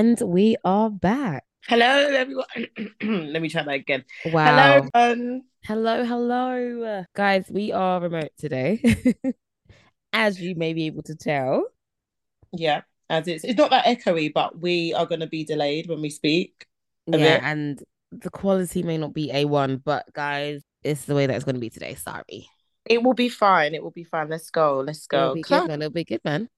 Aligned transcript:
And 0.00 0.18
we 0.22 0.56
are 0.64 0.88
back. 0.88 1.44
Hello, 1.68 1.84
everyone. 1.84 2.46
Let 3.02 3.42
me 3.42 3.50
try 3.50 3.64
that 3.64 3.74
again. 3.74 4.02
Wow. 4.32 4.46
Hello, 4.46 4.88
everyone. 4.94 5.42
Hello, 5.62 6.04
hello. 6.06 7.04
Guys, 7.14 7.44
we 7.50 7.70
are 7.70 8.00
remote 8.00 8.30
today. 8.38 8.80
As 10.14 10.40
you 10.40 10.54
may 10.54 10.72
be 10.72 10.86
able 10.86 11.02
to 11.02 11.14
tell. 11.14 11.66
Yeah, 12.50 12.80
as 13.10 13.28
it's 13.28 13.44
it's 13.44 13.58
not 13.58 13.68
that 13.72 13.84
echoey, 13.84 14.32
but 14.32 14.58
we 14.58 14.94
are 14.94 15.04
going 15.04 15.20
to 15.20 15.26
be 15.26 15.44
delayed 15.44 15.86
when 15.86 16.00
we 16.00 16.08
speak. 16.08 16.64
Yeah, 17.06 17.18
bit. 17.18 17.42
and 17.42 17.84
the 18.10 18.30
quality 18.30 18.82
may 18.82 18.96
not 18.96 19.12
be 19.12 19.30
A1, 19.30 19.82
but 19.84 20.10
guys, 20.14 20.62
it's 20.82 21.04
the 21.04 21.14
way 21.14 21.26
that 21.26 21.36
it's 21.36 21.44
going 21.44 21.56
to 21.56 21.60
be 21.60 21.68
today. 21.68 21.94
Sorry. 21.94 22.48
It 22.86 23.02
will 23.02 23.12
be 23.12 23.28
fine. 23.28 23.74
It 23.74 23.82
will 23.82 23.90
be 23.90 24.04
fine. 24.04 24.30
Let's 24.30 24.50
go. 24.50 24.80
Let's 24.80 25.06
go. 25.06 25.24
It'll 25.24 25.34
be 25.34 25.42
good, 25.42 25.68
man. 25.68 25.82
It'll 25.82 25.92
be 25.92 26.04
good, 26.04 26.24
man. 26.24 26.48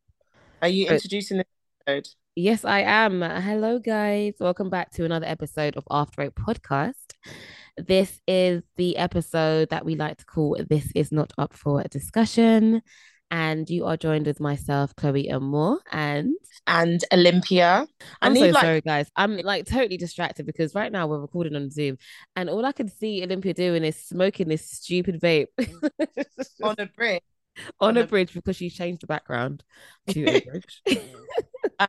are 0.62 0.68
you 0.68 0.86
But- 0.86 0.94
introducing 0.94 1.38
the 1.38 1.46
episode? 1.88 2.06
Yes, 2.34 2.64
I 2.64 2.80
am. 2.80 3.20
Hello, 3.20 3.78
guys. 3.78 4.34
Welcome 4.40 4.70
back 4.70 4.90
to 4.92 5.04
another 5.04 5.26
episode 5.26 5.76
of 5.76 5.84
After 5.90 6.22
Eight 6.22 6.34
Podcast. 6.34 6.94
This 7.76 8.20
is 8.26 8.62
the 8.76 8.96
episode 8.96 9.68
that 9.70 9.84
we 9.84 9.96
like 9.96 10.16
to 10.18 10.24
call 10.24 10.56
This 10.68 10.90
Is 10.94 11.12
Not 11.12 11.32
Up 11.36 11.52
for 11.52 11.82
Discussion. 11.84 12.80
And 13.30 13.68
you 13.68 13.84
are 13.86 13.96
joined 13.98 14.26
with 14.26 14.40
myself, 14.40 14.94
Chloe 14.96 15.30
Amore, 15.30 15.80
and 15.90 16.34
And 16.66 17.02
Olympia. 17.12 17.86
I 18.22 18.26
I'm 18.26 18.34
need 18.34 18.40
so 18.40 18.46
like 18.50 18.62
sorry, 18.62 18.80
guys. 18.82 19.10
I'm 19.16 19.36
like 19.38 19.66
totally 19.66 19.96
distracted 19.98 20.46
because 20.46 20.74
right 20.74 20.92
now 20.92 21.06
we're 21.06 21.20
recording 21.20 21.56
on 21.56 21.70
Zoom, 21.70 21.96
and 22.36 22.48
all 22.50 22.64
I 22.66 22.72
can 22.72 22.88
see 22.88 23.22
Olympia 23.24 23.54
doing 23.54 23.84
is 23.84 23.96
smoking 23.96 24.48
this 24.48 24.70
stupid 24.70 25.18
vape 25.20 25.46
on 26.62 26.74
a 26.78 26.86
bridge. 26.86 27.22
on 27.80 27.90
on 27.90 27.96
a 27.96 28.00
a- 28.02 28.06
bridge 28.06 28.34
because 28.34 28.56
she 28.56 28.68
changed 28.68 29.02
the 29.02 29.06
background 29.06 29.64
to 30.08 30.24
a 30.26 30.40
bridge. 30.44 30.82
Um, 31.78 31.88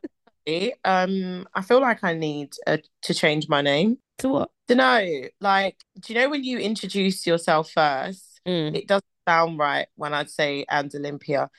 Um, 0.83 1.47
I 1.53 1.61
feel 1.61 1.81
like 1.81 2.03
I 2.03 2.13
need 2.13 2.53
uh, 2.67 2.77
to 3.03 3.13
change 3.13 3.47
my 3.47 3.61
name. 3.61 3.97
to 4.19 4.29
what? 4.29 4.49
Don't 4.67 4.77
know. 4.77 5.21
Like, 5.41 5.77
do 5.99 6.13
you 6.13 6.19
know 6.19 6.29
when 6.29 6.43
you 6.43 6.59
introduce 6.59 7.25
yourself 7.27 7.71
first? 7.71 8.41
Mm. 8.47 8.75
it 8.75 8.87
doesn't 8.87 9.05
sound 9.25 9.57
right 9.57 9.87
when 9.95 10.13
I'd 10.13 10.29
say 10.29 10.65
and 10.69 10.93
Olympia. 10.93 11.49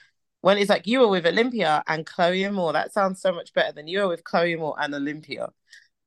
When 0.42 0.58
it's 0.58 0.68
like 0.68 0.86
you 0.86 1.00
were 1.00 1.08
with 1.08 1.26
Olympia 1.26 1.82
and 1.86 2.04
Chloe 2.04 2.44
Amore, 2.44 2.74
that 2.74 2.92
sounds 2.92 3.22
so 3.22 3.32
much 3.32 3.54
better 3.54 3.72
than 3.72 3.88
you 3.88 4.00
were 4.00 4.08
with 4.08 4.24
Chloe 4.24 4.54
Amore 4.54 4.76
and 4.78 4.94
Olympia. 4.94 5.48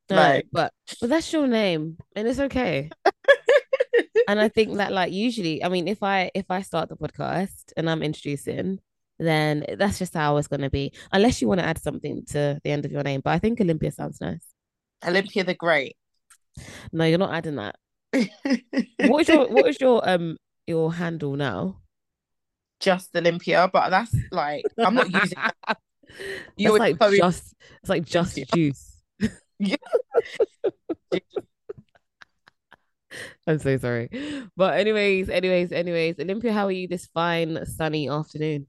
No, 0.10 0.16
Like, 0.16 0.48
but 0.52 0.72
but 1.02 1.10
that's 1.10 1.34
your 1.34 1.48
name, 1.48 1.98
and 2.16 2.28
it's 2.28 2.40
okay. 2.40 2.90
and 4.28 4.40
I 4.40 4.48
think 4.48 4.78
that 4.78 4.92
like 4.92 5.12
usually, 5.12 5.64
I 5.64 5.70
mean, 5.70 5.88
if 5.88 6.04
I 6.04 6.32
if 6.34 6.46
I 6.50 6.62
start 6.62 6.90
the 6.90 6.96
podcast 6.96 7.74
and 7.76 7.90
I'm 7.90 8.04
introducing, 8.04 8.80
then 9.20 9.66
that's 9.78 10.00
just 10.00 10.14
how 10.14 10.38
it's 10.38 10.48
gonna 10.48 10.70
be. 10.70 10.92
Unless 11.12 11.42
you 11.42 11.48
want 11.48 11.60
to 11.60 11.66
add 11.66 11.82
something 11.82 12.24
to 12.28 12.60
the 12.64 12.70
end 12.72 12.86
of 12.86 12.92
your 12.92 13.04
name, 13.04 13.22
but 13.24 13.32
I 13.32 13.40
think 13.40 13.60
Olympia 13.62 13.92
sounds 13.92 14.22
nice. 14.22 14.46
Olympia 15.06 15.44
the 15.44 15.54
Great. 15.54 15.96
No, 16.92 17.06
you're 17.06 17.18
not 17.20 17.34
adding 17.34 17.56
that. 17.56 17.76
What 19.08 19.22
is 19.22 19.30
your 19.30 19.48
what 19.50 19.68
is 19.68 19.80
your 19.80 20.08
um 20.08 20.38
your 20.66 20.94
handle 20.94 21.36
now? 21.36 21.82
just 22.80 23.16
Olympia? 23.16 23.70
But 23.72 23.90
that's 23.90 24.16
like 24.32 24.64
I'm 24.78 24.96
not 24.96 25.12
using 25.12 25.38
that. 25.38 25.78
You 26.56 26.70
That's 26.70 26.80
like 26.80 26.98
Chloe- 27.00 27.18
just 27.18 27.54
it's 27.82 27.90
like 27.90 28.06
just 28.06 28.40
juice. 28.54 29.02
Yeah. 29.60 29.76
I'm 33.48 33.60
so 33.60 33.78
sorry. 33.78 34.10
But 34.56 34.80
anyways, 34.80 35.30
anyways, 35.30 35.72
anyways, 35.72 36.20
Olympia, 36.20 36.54
how 36.54 36.66
are 36.68 36.72
you 36.72 36.88
this 36.88 37.08
fine 37.08 37.66
sunny 37.66 38.10
afternoon? 38.10 38.68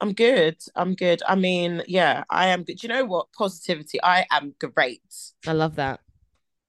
I'm 0.00 0.12
good. 0.12 0.56
I'm 0.74 0.94
good. 0.94 1.22
I 1.28 1.34
mean, 1.34 1.82
yeah, 1.86 2.24
I 2.30 2.48
am 2.48 2.62
good. 2.62 2.78
Do 2.78 2.86
you 2.86 2.92
know 2.92 3.04
what? 3.04 3.32
Positivity. 3.32 4.02
I 4.02 4.26
am 4.30 4.54
great. 4.58 5.02
I 5.46 5.52
love 5.52 5.76
that. 5.76 6.00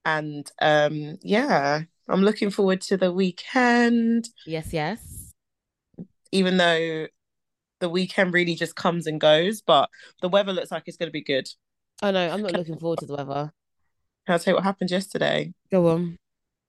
And 0.03 0.51
um, 0.61 1.17
yeah, 1.21 1.81
I'm 2.09 2.21
looking 2.23 2.49
forward 2.49 2.81
to 2.81 2.97
the 2.97 3.11
weekend, 3.13 4.29
Yes, 4.45 4.73
yes. 4.73 5.31
even 6.31 6.57
though 6.57 7.07
the 7.79 7.89
weekend 7.89 8.33
really 8.33 8.55
just 8.55 8.75
comes 8.75 9.07
and 9.07 9.21
goes, 9.21 9.61
but 9.61 9.89
the 10.21 10.29
weather 10.29 10.53
looks 10.53 10.71
like 10.71 10.83
it's 10.87 10.97
gonna 10.97 11.11
be 11.11 11.23
good. 11.23 11.47
Oh 12.01 12.11
no, 12.11 12.29
I'm 12.29 12.41
not 12.41 12.53
looking 12.53 12.79
forward 12.79 12.99
to 12.99 13.05
the 13.05 13.15
weather. 13.15 13.53
Can 14.25 14.35
I 14.35 14.37
tell 14.37 14.51
you 14.51 14.55
what 14.55 14.63
happened 14.63 14.91
yesterday? 14.91 15.53
Go 15.71 15.87
on. 15.87 16.17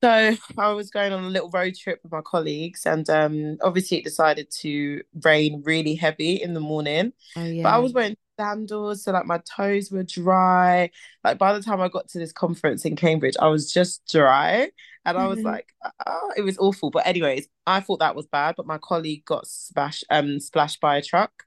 So 0.03 0.35
I 0.59 0.73
was 0.73 0.91
going 0.91 1.13
on 1.13 1.25
a 1.25 1.29
little 1.29 1.51
road 1.51 1.77
trip 1.77 2.01
with 2.03 2.11
my 2.11 2.23
colleagues, 2.23 2.87
and 2.87 3.09
um, 3.09 3.57
obviously 3.63 3.99
it 3.99 4.05
decided 4.05 4.51
to 4.61 5.03
rain 5.23 5.63
really 5.65 5.95
heavy 5.95 6.43
in 6.43 6.55
the 6.55 6.61
morning. 6.61 7.13
Oh 7.37 7.45
yeah. 7.45 7.63
But 7.63 7.75
I 7.75 7.79
was 7.79 7.93
wearing 7.93 8.17
sandals, 8.39 9.05
so 9.05 9.13
like 9.13 9.27
my 9.27 9.39
toes 9.39 9.93
were 9.93 10.03
dry. 10.03 10.91
Like 11.23 11.39
by 11.39 11.53
the 11.53 11.63
time 11.63 11.81
I 11.81 11.89
got 11.89 12.09
to 12.09 12.19
this 12.19 12.33
conference 12.33 12.85
in 12.85 12.97
Cambridge, 12.97 13.37
I 13.41 13.47
was 13.49 13.73
just 13.73 14.03
dry, 14.11 14.71
and 15.05 15.17
I 15.17 15.27
was 15.29 15.39
Mhm. 15.39 15.45
like, 15.45 15.69
oh, 16.07 16.33
it 16.37 16.43
was 16.43 16.59
awful. 16.59 16.91
But 16.91 17.07
anyways, 17.07 17.47
I 17.67 17.79
thought 17.81 18.01
that 18.01 18.17
was 18.17 18.27
bad. 18.27 18.57
But 18.57 18.67
my 18.67 18.79
colleague 18.79 19.25
got 19.25 19.47
splashed, 19.47 20.05
um, 20.11 20.41
splashed 20.41 20.81
by 20.81 20.97
a 20.97 21.03
truck. 21.03 21.45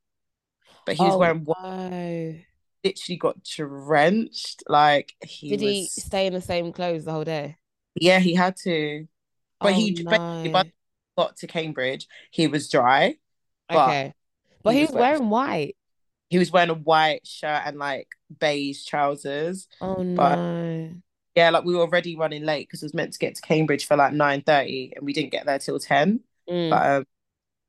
But 0.86 0.96
he 0.96 1.06
was 1.06 1.18
Oh, 1.18 1.18
wearing 1.18 1.46
no. 1.48 2.36
literally 2.84 3.18
got 3.18 3.44
drenched. 3.44 4.64
Like 4.68 5.14
he 5.24 5.56
Did 5.56 5.62
he 5.62 5.92
was, 5.96 5.98
stay 5.98 6.28
in 6.28 6.34
the 6.34 6.42
same 6.42 6.72
clothes 6.72 7.06
the 7.06 7.12
whole 7.12 7.24
day? 7.24 7.58
Yeah, 7.96 8.20
he 8.20 8.34
had 8.36 8.56
to. 8.64 9.08
But 9.60 9.74
Oh, 9.74 9.76
he 9.76 9.92
no. 10.04 10.44
he 10.44 10.50
got 10.50 11.38
to 11.38 11.48
Cambridge, 11.48 12.08
he 12.32 12.48
was 12.48 12.70
dry. 12.70 13.16
but 13.70 13.88
Okay. 13.88 14.14
But 14.64 14.74
he 14.74 14.80
he 14.80 14.86
was 14.86 14.92
was 14.94 15.00
wearing- 15.02 15.14
wearing 15.20 15.30
white. 15.30 15.78
He 16.30 16.38
was 16.40 16.52
wearing 16.52 16.70
a 16.72 16.74
white 16.74 17.26
shirt 17.26 17.62
and 17.66 17.78
like 17.78 18.08
beige 18.40 18.84
trousers. 18.86 19.68
Oh 19.82 20.04
But- 20.16 20.36
no. 20.36 20.92
Yeah, 21.36 21.50
like 21.50 21.66
we 21.66 21.76
were 21.76 21.82
already 21.82 22.16
running 22.16 22.44
late 22.46 22.68
because 22.68 22.82
it 22.82 22.86
was 22.86 22.94
meant 22.94 23.12
to 23.14 23.20
get 23.20 23.36
to 23.36 23.42
Cambridge 23.42 23.86
for 23.86 23.98
like 23.98 24.14
nine 24.14 24.42
thirty, 24.42 24.94
and 24.96 25.06
we 25.06 25.12
didn't 25.12 25.32
get 25.34 25.46
there 25.46 25.60
till 25.60 25.80
ten. 25.80 26.22
Mm. 26.50 26.70
But 26.70 26.86
um, 26.90 27.06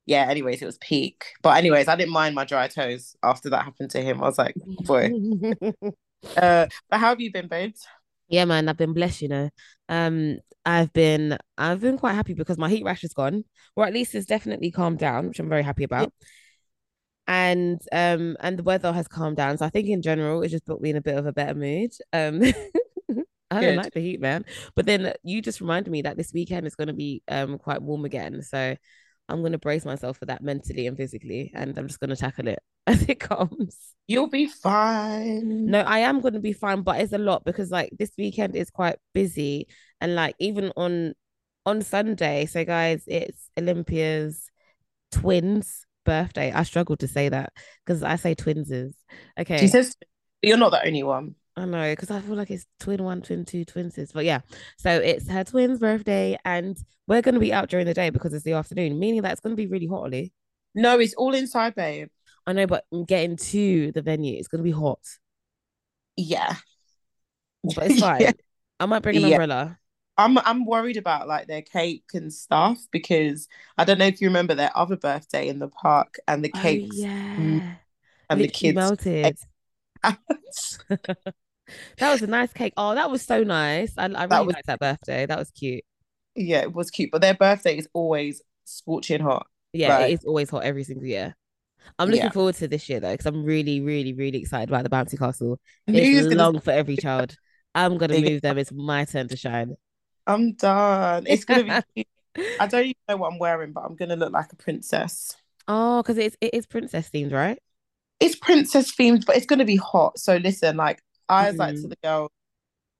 yeah. 0.06 0.26
Anyways, 0.28 0.62
it 0.62 0.66
was 0.66 0.78
peak. 0.78 1.24
But 1.42 1.56
anyways, 1.56 1.88
I 1.88 1.96
didn't 1.96 2.12
mind 2.12 2.36
my 2.36 2.44
dry 2.44 2.68
toes 2.68 3.16
after 3.24 3.50
that 3.50 3.64
happened 3.64 3.90
to 3.90 4.00
him. 4.02 4.22
I 4.22 4.26
was 4.26 4.38
like, 4.38 4.54
boy. 4.84 5.10
Uh, 6.36 6.66
but 6.90 6.98
how 6.98 7.08
have 7.10 7.20
you 7.20 7.30
been, 7.30 7.46
babes? 7.46 7.86
Yeah, 8.28 8.44
man, 8.44 8.68
I've 8.68 8.76
been 8.76 8.92
blessed, 8.92 9.22
you 9.22 9.28
know. 9.28 9.50
Um, 9.88 10.38
I've 10.64 10.92
been 10.92 11.38
I've 11.56 11.80
been 11.80 11.96
quite 11.98 12.14
happy 12.14 12.34
because 12.34 12.58
my 12.58 12.68
heat 12.68 12.84
rash 12.84 13.04
is 13.04 13.14
gone, 13.14 13.44
or 13.76 13.86
at 13.86 13.92
least 13.94 14.14
it's 14.14 14.26
definitely 14.26 14.70
calmed 14.72 14.98
down, 14.98 15.28
which 15.28 15.38
I'm 15.38 15.48
very 15.48 15.62
happy 15.62 15.84
about. 15.84 16.12
And 17.28 17.80
um, 17.92 18.36
and 18.40 18.56
the 18.58 18.62
weather 18.62 18.92
has 18.92 19.08
calmed 19.08 19.36
down. 19.36 19.58
So 19.58 19.66
I 19.66 19.70
think 19.70 19.88
in 19.88 20.00
general, 20.02 20.42
it 20.42 20.48
just 20.48 20.64
put 20.66 20.80
me 20.80 20.90
in 20.90 20.96
a 20.96 21.00
bit 21.02 21.16
of 21.18 21.26
a 21.26 21.32
better 21.32 21.54
mood. 21.54 21.90
Um, 22.12 22.40
I 23.50 23.62
don't 23.62 23.74
like 23.76 23.94
the 23.94 24.00
heat, 24.00 24.20
man. 24.20 24.44
But 24.76 24.86
then 24.86 25.12
you 25.24 25.42
just 25.42 25.60
reminded 25.60 25.90
me 25.90 26.02
that 26.02 26.16
this 26.16 26.32
weekend 26.32 26.66
is 26.66 26.76
going 26.76 26.88
to 26.88 26.94
be 26.94 27.22
um 27.28 27.58
quite 27.58 27.82
warm 27.82 28.04
again. 28.04 28.42
So 28.42 28.76
I'm 29.28 29.40
going 29.40 29.52
to 29.52 29.58
brace 29.58 29.84
myself 29.84 30.18
for 30.18 30.26
that 30.26 30.42
mentally 30.42 30.86
and 30.86 30.96
physically, 30.96 31.50
and 31.54 31.76
I'm 31.78 31.88
just 31.88 32.00
going 32.00 32.10
to 32.10 32.16
tackle 32.16 32.48
it 32.48 32.60
as 32.88 33.02
it 33.08 33.20
comes. 33.20 33.76
You'll 34.08 34.28
be 34.28 34.46
fine. 34.46 35.66
No, 35.66 35.80
I 35.80 36.00
am 36.00 36.20
going 36.20 36.34
to 36.34 36.40
be 36.40 36.52
fine, 36.52 36.82
but 36.82 37.00
it's 37.00 37.12
a 37.12 37.18
lot 37.18 37.44
because 37.44 37.70
like 37.70 37.90
this 37.98 38.12
weekend 38.16 38.54
is 38.54 38.70
quite 38.70 38.96
busy, 39.12 39.66
and 40.00 40.14
like 40.14 40.36
even 40.38 40.72
on 40.76 41.14
on 41.64 41.82
Sunday. 41.82 42.46
So 42.46 42.64
guys, 42.64 43.02
it's 43.08 43.50
Olympia's 43.58 44.48
twins 45.10 45.84
birthday. 46.04 46.52
I 46.52 46.62
struggle 46.62 46.96
to 46.98 47.08
say 47.08 47.28
that 47.28 47.52
because 47.84 48.04
I 48.04 48.16
say 48.16 48.34
twinses. 48.34 48.94
Okay, 49.38 49.58
She 49.58 49.66
says, 49.66 49.96
you're 50.40 50.56
not 50.56 50.70
the 50.70 50.86
only 50.86 51.02
one. 51.02 51.34
I 51.56 51.64
know 51.64 51.92
because 51.92 52.10
I 52.10 52.20
feel 52.20 52.36
like 52.36 52.50
it's 52.50 52.66
twin 52.78 53.02
one, 53.02 53.22
twin 53.22 53.44
two, 53.44 53.64
twinses. 53.64 54.12
But 54.12 54.24
yeah, 54.24 54.40
so 54.78 54.90
it's 54.90 55.28
her 55.28 55.42
twins' 55.42 55.80
birthday, 55.80 56.38
and 56.44 56.78
we're 57.08 57.22
going 57.22 57.34
to 57.34 57.40
be 57.40 57.52
out 57.52 57.70
during 57.70 57.86
the 57.86 57.94
day 57.94 58.10
because 58.10 58.32
it's 58.34 58.44
the 58.44 58.52
afternoon, 58.52 58.98
meaning 58.98 59.22
that 59.22 59.32
it's 59.32 59.40
going 59.40 59.56
to 59.56 59.60
be 59.60 59.66
really 59.66 59.86
hot, 59.86 60.02
Ollie. 60.04 60.32
No, 60.74 60.98
it's 61.00 61.14
all 61.14 61.34
inside, 61.34 61.74
babe. 61.74 62.08
I 62.46 62.52
know, 62.52 62.66
but 62.66 62.84
getting 63.06 63.36
to 63.36 63.92
the 63.92 64.02
venue, 64.02 64.38
it's 64.38 64.48
going 64.48 64.60
to 64.60 64.64
be 64.64 64.70
hot, 64.70 65.00
Yeah. 66.16 66.54
but 67.62 67.90
it's 67.90 68.00
fine. 68.00 68.20
Yeah. 68.20 68.32
I 68.78 68.86
might 68.86 69.02
bring 69.02 69.16
an 69.16 69.22
Yeah. 69.22 69.28
umbrella. 69.36 69.78
I'm 70.18 70.38
I'm 70.38 70.64
worried 70.64 70.96
about 70.96 71.28
like 71.28 71.46
their 71.46 71.60
cake 71.60 72.04
and 72.14 72.32
stuff 72.32 72.78
because 72.90 73.48
I 73.76 73.84
don't 73.84 73.98
know 73.98 74.06
if 74.06 74.20
you 74.22 74.28
remember 74.28 74.54
their 74.54 74.70
other 74.74 74.96
birthday 74.96 75.48
in 75.48 75.58
the 75.58 75.68
park 75.68 76.16
and 76.26 76.42
the 76.42 76.50
Oh, 76.54 76.62
yeah. 76.68 77.74
and 78.30 78.40
the 78.40 78.48
kids. 78.48 78.74
melted. 78.76 79.36
That 81.98 82.12
was 82.12 82.22
a 82.22 82.28
nice 82.28 82.52
cake. 82.52 82.74
Oh, 82.76 82.94
that 82.94 83.10
was 83.10 83.22
so 83.22 83.42
nice. 83.42 83.92
I, 83.98 84.04
I 84.04 84.24
really 84.24 84.46
was- 84.46 84.54
liked 84.54 84.66
that 84.68 84.78
birthday. 84.78 85.26
That 85.26 85.38
was 85.38 85.50
cute. 85.50 85.82
yeah, 86.36 86.60
it 86.62 86.72
was 86.72 86.90
cute, 86.90 87.10
but 87.10 87.20
their 87.20 87.34
birthday 87.34 87.76
is 87.76 87.88
always 87.92 88.40
scorching 88.64 89.20
hot. 89.20 89.48
Yeah, 89.72 89.98
it 90.06 90.12
is 90.12 90.24
always 90.24 90.48
hot 90.48 90.62
every 90.62 90.84
single 90.84 91.06
year. 91.06 91.36
I'm 91.98 92.08
looking 92.08 92.24
Yeah. 92.24 92.30
forward 92.30 92.54
to 92.56 92.68
this 92.68 92.88
year 92.88 93.00
though, 93.00 93.12
because 93.12 93.26
I'm 93.26 93.44
really, 93.44 93.80
really, 93.80 94.12
really 94.12 94.38
excited 94.38 94.68
about 94.68 94.84
the 94.84 94.90
bouncy 94.90 95.18
castle. 95.18 95.58
It's 95.86 96.26
gonna- 96.28 96.36
long 96.42 96.60
for 96.60 96.70
every 96.70 96.96
child. 96.96 97.36
I'm 97.74 97.98
gonna 97.98 98.20
move 98.20 98.40
them. 98.42 98.58
It's 98.58 98.72
my 98.72 99.04
turn 99.04 99.28
to 99.28 99.36
shine. 99.36 99.74
I'm 100.26 100.52
done. 100.54 101.24
It's 101.26 101.44
gonna 101.44 101.82
be. 101.94 102.06
I 102.60 102.66
don't 102.66 102.84
even 102.84 102.94
know 103.08 103.16
what 103.18 103.32
I'm 103.32 103.38
wearing, 103.38 103.72
but 103.72 103.84
I'm 103.84 103.96
gonna 103.96 104.16
look 104.16 104.32
like 104.32 104.52
a 104.52 104.56
princess. 104.56 105.36
Oh, 105.68 106.02
because 106.02 106.18
it's 106.18 106.36
it 106.40 106.54
is 106.54 106.66
princess 106.66 107.10
themed, 107.10 107.32
right? 107.32 107.58
It's 108.20 108.36
princess 108.36 108.94
themed, 108.94 109.26
but 109.26 109.36
it's 109.36 109.46
gonna 109.46 109.64
be 109.64 109.76
hot. 109.76 110.18
So 110.18 110.36
listen, 110.36 110.76
like 110.76 111.02
I 111.28 111.50
was 111.50 111.58
like 111.58 111.74
to 111.76 111.82
Mm, 111.82 111.90
the 111.90 111.96
girl, 112.02 112.32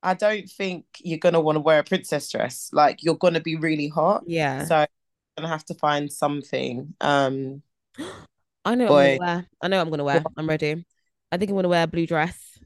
I 0.02 0.14
don't 0.14 0.48
think 0.48 0.84
you're 1.00 1.18
gonna 1.18 1.40
want 1.40 1.56
to 1.56 1.60
wear 1.60 1.78
a 1.80 1.84
princess 1.84 2.30
dress. 2.30 2.70
Like 2.72 3.02
you're 3.02 3.16
gonna 3.16 3.40
be 3.40 3.56
really 3.56 3.88
hot. 3.88 4.24
yeah. 4.26 4.64
So 4.64 4.76
I'm 4.76 4.86
gonna 5.36 5.48
have 5.48 5.64
to 5.66 5.74
find 5.74 6.12
something. 6.12 6.94
Um 7.00 7.62
I 8.66 8.74
know 8.74 8.86
what 8.86 8.98
I'm 8.98 9.16
gonna 9.16 9.18
wear. 9.20 9.46
I 9.62 9.68
know 9.68 9.76
what 9.76 9.82
I'm 9.82 9.90
gonna 9.90 10.04
wear. 10.04 10.24
I'm 10.36 10.48
ready. 10.48 10.84
I 11.30 11.36
think 11.36 11.50
I'm 11.50 11.56
gonna 11.56 11.68
wear 11.68 11.84
a 11.84 11.86
blue 11.86 12.06
dress. 12.06 12.58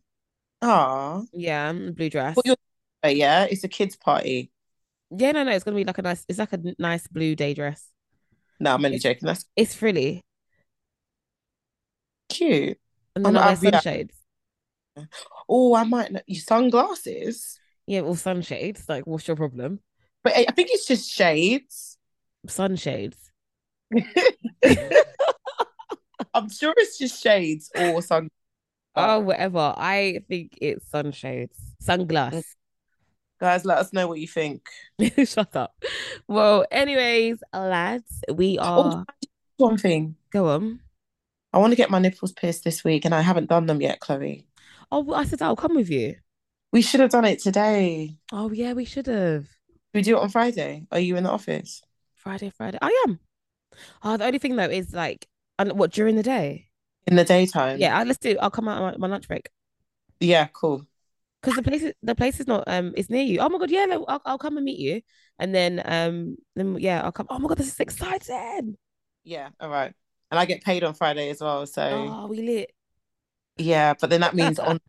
Ah. 0.63 1.23
Yeah, 1.33 1.71
a 1.71 1.93
blue 1.93 2.09
dress. 2.09 2.39
your 2.45 2.57
yeah, 3.05 3.45
it's 3.45 3.65
a 3.65 3.69
kids' 3.69 3.97
party. 3.97 4.51
Yeah, 5.15 5.33
no, 5.33 5.45
no, 5.45 5.53
it's 5.53 5.65
gonna 5.65 5.77
be 5.77 5.85
like 5.85 5.99
a 5.99 6.03
nice. 6.03 6.25
It's 6.27 6.39
like 6.39 6.53
a 6.55 6.57
n- 6.57 6.75
nice 6.79 7.07
blue 7.07 7.37
day 7.37 7.53
dress. 7.53 7.91
No, 8.59 8.75
I'm 8.75 8.85
only 8.85 8.97
It's 8.97 9.05
joking. 9.05 9.27
That's 9.27 9.45
it's 9.57 9.75
frilly, 9.75 10.23
cute. 12.31 12.79
and 13.15 13.25
then 13.25 13.37
I'm 13.37 13.43
I'll 13.43 13.49
wear 13.49 13.53
I've, 13.53 13.65
yeah. 13.65 13.71
sunshades. 13.73 14.17
Oh, 15.49 15.75
I 15.75 15.85
might 15.85 16.13
not 16.13 16.23
your 16.27 16.41
sunglasses. 16.43 17.59
Yeah, 17.87 18.01
or 18.01 18.17
sunshades. 18.17 18.89
Like, 18.89 19.07
what's 19.07 19.27
your 19.29 19.37
problem? 19.37 19.81
But 20.25 20.37
I 20.37 20.47
I 20.49 20.53
think 20.53 20.71
it's 20.73 20.87
just 20.87 21.11
shades. 21.11 21.99
Sunshades. 22.47 23.17
I'm 26.41 26.51
sure 26.51 26.75
it's 26.77 26.99
just 26.99 27.23
shades 27.23 27.71
or 27.79 28.01
sun. 28.03 28.29
Oh, 28.97 29.21
whatever. 29.21 29.75
I 29.77 30.21
think 30.29 30.59
it's 30.61 30.89
sunshades. 30.91 31.57
sunglasses. 31.81 32.45
Mm. 32.45 32.55
Guys, 33.41 33.65
let 33.65 33.79
us 33.79 33.93
know 33.93 34.07
what 34.09 34.21
you 34.21 34.27
think. 34.27 34.67
Shut 35.25 35.55
up. 35.57 35.75
Well, 36.29 36.65
anyways, 36.71 37.43
lads, 37.55 38.23
we 38.33 38.59
Oh, 38.59 38.65
are. 38.65 39.05
one 39.57 39.79
thing. 39.79 40.17
Go 40.31 40.49
on. 40.49 40.81
I 41.53 41.59
want 41.59 41.73
to 41.73 41.77
get 41.77 41.91
my 41.91 41.99
nipples 41.99 42.33
pierced 42.33 42.65
this 42.65 42.85
week 42.85 43.05
and 43.05 43.15
I 43.15 43.23
haven't 43.23 43.49
done 43.49 43.67
them 43.67 43.81
yet, 43.81 44.01
Chloe. 44.01 44.47
Oh, 44.93 45.01
well, 45.01 45.19
I 45.19 45.25
said 45.25 45.41
I'll 45.43 45.57
come 45.57 45.75
with 45.75 45.91
you. 45.91 46.17
We 46.73 46.83
should 46.83 47.01
have 47.01 47.11
done 47.11 47.25
it 47.25 47.41
today. 47.41 48.17
Oh, 48.33 48.51
yeah, 48.53 48.73
we 48.75 48.85
should 48.85 49.07
have. 49.07 49.47
We 49.95 50.03
do 50.03 50.17
it 50.17 50.21
on 50.23 50.29
Friday. 50.29 50.87
Are 50.93 51.01
you 51.01 51.17
in 51.17 51.25
the 51.25 51.31
office? 51.31 51.83
Friday, 52.15 52.51
Friday. 52.51 52.79
I 52.81 53.05
am. 53.09 53.19
Oh, 54.03 54.17
the 54.17 54.27
only 54.27 54.39
thing 54.39 54.57
though 54.57 54.65
is 54.65 54.93
like, 54.93 55.27
and 55.61 55.79
what 55.79 55.93
during 55.93 56.17
the 56.17 56.23
day? 56.23 56.67
In 57.07 57.17
the 57.17 57.25
daytime? 57.25 57.79
Yeah, 57.79 57.99
I- 57.99 58.05
let's 58.05 58.19
do. 58.19 58.37
I'll 58.41 58.51
come 58.51 58.69
out 58.69 58.83
on 58.83 58.93
my, 58.93 58.99
my 58.99 59.07
lunch 59.09 59.29
break 59.29 59.49
Yeah, 60.21 60.49
cool. 60.53 60.87
because 61.41 61.57
the 61.57 61.63
place 61.63 61.83
is 61.83 61.95
the 62.03 62.15
place 62.15 62.41
is 62.41 62.47
not 62.47 62.65
um 62.67 62.93
it's 62.97 63.11
near 63.11 63.23
you. 63.23 63.41
Oh 63.41 63.49
my 63.49 63.59
god, 63.59 63.71
yeah, 63.71 63.87
no, 63.87 64.05
I'll 64.07 64.23
I'll 64.25 64.39
come 64.39 64.57
and 64.57 64.65
meet 64.65 64.79
you, 64.79 65.01
and 65.39 65.55
then 65.55 65.83
um 65.85 66.37
then 66.57 66.77
yeah, 66.79 67.03
I'll 67.03 67.13
come. 67.13 67.27
Oh 67.31 67.39
my 67.39 67.49
god, 67.49 67.59
this 67.59 67.69
is 67.69 67.81
exciting. 67.81 68.77
Yeah, 69.25 69.49
all 69.61 69.71
right. 69.71 69.93
And 70.31 70.39
I 70.39 70.45
get 70.45 70.63
paid 70.63 70.85
on 70.85 70.95
Friday 70.95 71.31
as 71.31 71.41
well. 71.41 71.67
So 71.67 71.83
Oh, 71.83 72.27
we 72.29 72.43
lit. 72.43 72.71
yeah, 73.59 73.95
but 74.01 74.11
then 74.11 74.21
that 74.21 74.35
means 74.41 74.59
on 74.59 74.81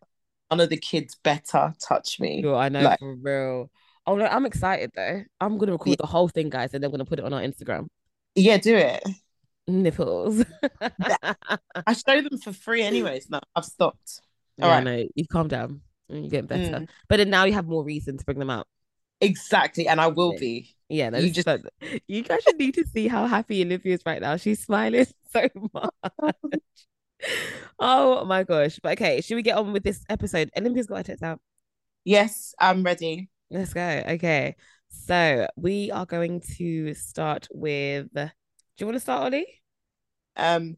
none 0.52 0.60
of 0.60 0.70
the 0.70 0.78
kids 0.78 1.16
better 1.24 1.74
touch 1.80 2.20
me. 2.20 2.42
Yo, 2.42 2.56
I 2.56 2.70
know 2.70 2.84
Like, 2.84 3.00
for 3.00 3.16
real. 3.16 3.72
Oh 4.06 4.16
no, 4.16 4.26
I'm 4.26 4.46
excited 4.46 4.92
though. 4.96 5.24
I'm 5.40 5.58
gonna 5.58 5.72
record 5.74 5.90
yeah, 5.92 5.96
the 6.00 6.08
whole 6.08 6.28
thing, 6.30 6.50
guys, 6.50 6.74
and 6.74 6.84
then 6.84 6.90
we're 6.92 6.98
gonna 6.98 7.06
put 7.06 7.20
it 7.20 7.26
on 7.26 7.34
our 7.34 7.42
Instagram. 7.42 7.88
yeah, 8.36 8.58
do 8.58 8.76
it. 8.76 9.04
Nipples. 9.68 10.44
I 10.82 11.94
show 11.94 12.22
them 12.22 12.38
for 12.40 12.54
free 12.54 12.82
anyways. 12.84 13.30
No, 13.30 13.40
I've 13.56 13.66
stopped. 13.66 14.22
All 14.62 14.68
Yeah, 14.70 14.76
right. 14.76 14.84
know. 14.84 15.08
You've 15.16 15.30
calmed 15.30 15.50
down. 15.52 15.82
and 16.10 16.22
You're 16.24 16.30
getting 16.30 16.48
better. 16.48 16.80
Mm, 16.80 16.90
But 17.08 17.18
then 17.18 17.30
now 17.30 17.46
you 17.46 17.54
have 17.54 17.68
more 17.68 17.84
reason 17.84 18.18
to 18.18 18.26
bring 18.26 18.40
them 18.40 18.50
out. 18.50 18.68
exactly. 19.22 19.88
And 19.88 20.02
I 20.02 20.08
will 20.08 20.36
be. 20.38 20.76
yeah, 20.90 21.10
no, 21.10 21.20
You 21.20 21.32
just 21.32 21.46
so 21.48 21.60
you 22.08 22.24
guys 22.24 22.42
should 22.44 22.58
need 22.58 22.74
to 22.76 22.86
see 22.88 23.08
how 23.08 23.28
happy 23.28 23.64
Olivia 23.64 23.94
is 23.94 24.02
right 24.06 24.22
now. 24.22 24.36
She's 24.38 24.64
smiling 24.64 25.06
so 25.32 25.48
much. 25.74 25.92
Oh 27.80 28.26
my 28.26 28.44
gosh. 28.44 28.80
But 28.82 28.94
okay, 28.94 29.22
should 29.22 29.36
we 29.36 29.42
get 29.44 29.58
on 29.58 29.74
with 29.74 29.84
this 29.84 30.04
episode? 30.10 30.50
Olympia's 30.58 30.88
got 30.88 30.98
her 30.98 31.04
tits 31.04 31.24
out. 31.24 31.40
Yes, 32.04 32.54
I'm 32.60 32.84
ready. 32.84 33.30
Let's 33.50 33.74
go. 33.74 33.82
Okay. 34.10 34.56
So 34.90 35.48
we 35.56 35.92
are 35.92 36.06
going 36.06 36.42
to 36.58 36.94
start 36.94 37.48
with 37.52 38.08
you 38.82 38.88
want 38.88 38.96
to 38.96 39.00
start, 39.00 39.24
Ollie? 39.24 39.48
Um, 40.36 40.78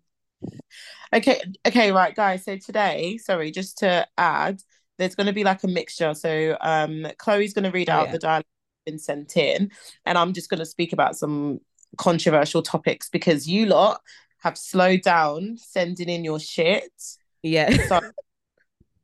okay, 1.14 1.42
okay, 1.66 1.92
right, 1.92 2.16
guys. 2.16 2.44
So 2.44 2.58
today, 2.58 3.18
sorry, 3.18 3.52
just 3.52 3.80
to 3.80 4.06
add, 4.18 4.62
there's 4.98 5.16
going 5.16 5.28
to 5.28 5.34
be 5.34 5.44
like 5.44 5.64
a 5.64 5.68
mixture. 5.68 6.14
So, 6.14 6.58
um, 6.62 7.08
Chloe's 7.18 7.54
going 7.54 7.64
to 7.64 7.72
read 7.72 7.90
Oh 7.90 7.94
out 7.94 8.08
yeah. 8.08 8.12
the 8.12 8.20
dialogue 8.20 8.44
that's 8.44 8.92
been 8.92 9.00
sent 9.00 9.38
in, 9.38 9.72
and 10.06 10.18
I'm 10.18 10.34
just 10.34 10.50
going 10.50 10.60
to 10.60 10.66
speak 10.66 10.94
about 10.94 11.16
some 11.16 11.60
controversial 11.98 12.62
topics 12.62 13.10
because 13.10 13.48
you 13.48 13.66
lot 13.66 14.02
have 14.40 14.58
slowed 14.58 15.02
down 15.02 15.58
sending 15.58 16.10
in 16.10 16.24
your 16.24 16.40
shit. 16.40 16.92
Yeah. 17.42 17.70
So 17.88 18.02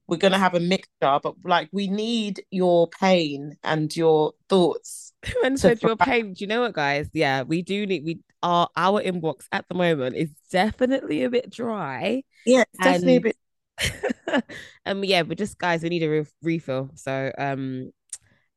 we're 0.09 0.17
going 0.17 0.33
to 0.33 0.39
have 0.39 0.55
a 0.55 0.59
mixture, 0.59 1.19
but 1.21 1.35
like 1.43 1.69
we 1.71 1.87
need 1.87 2.43
your 2.51 2.87
pain 2.87 3.57
and 3.63 3.95
your 3.95 4.33
thoughts 4.47 5.13
and 5.43 5.55
to 5.57 5.61
said 5.61 5.81
your 5.81 5.95
pain. 5.95 6.33
Do 6.33 6.43
you 6.43 6.47
know 6.47 6.61
what, 6.61 6.73
guys? 6.73 7.09
Yeah, 7.13 7.43
we 7.43 7.61
do 7.61 7.85
need 7.85 8.03
we 8.03 8.19
our 8.41 8.69
our 8.75 9.01
inbox 9.01 9.45
at 9.51 9.65
the 9.67 9.75
moment 9.75 10.15
is 10.15 10.29
definitely 10.51 11.23
a 11.23 11.29
bit 11.29 11.49
dry. 11.49 12.23
Yeah, 12.45 12.63
it's 12.73 12.83
definitely 12.83 13.17
a 13.17 13.21
bit. 13.21 14.43
um 14.85 15.03
yeah, 15.03 15.23
but 15.23 15.37
just 15.37 15.57
guys, 15.57 15.83
we 15.83 15.89
need 15.89 16.03
a 16.03 16.09
re- 16.09 16.25
refill. 16.41 16.91
So 16.95 17.31
um 17.37 17.91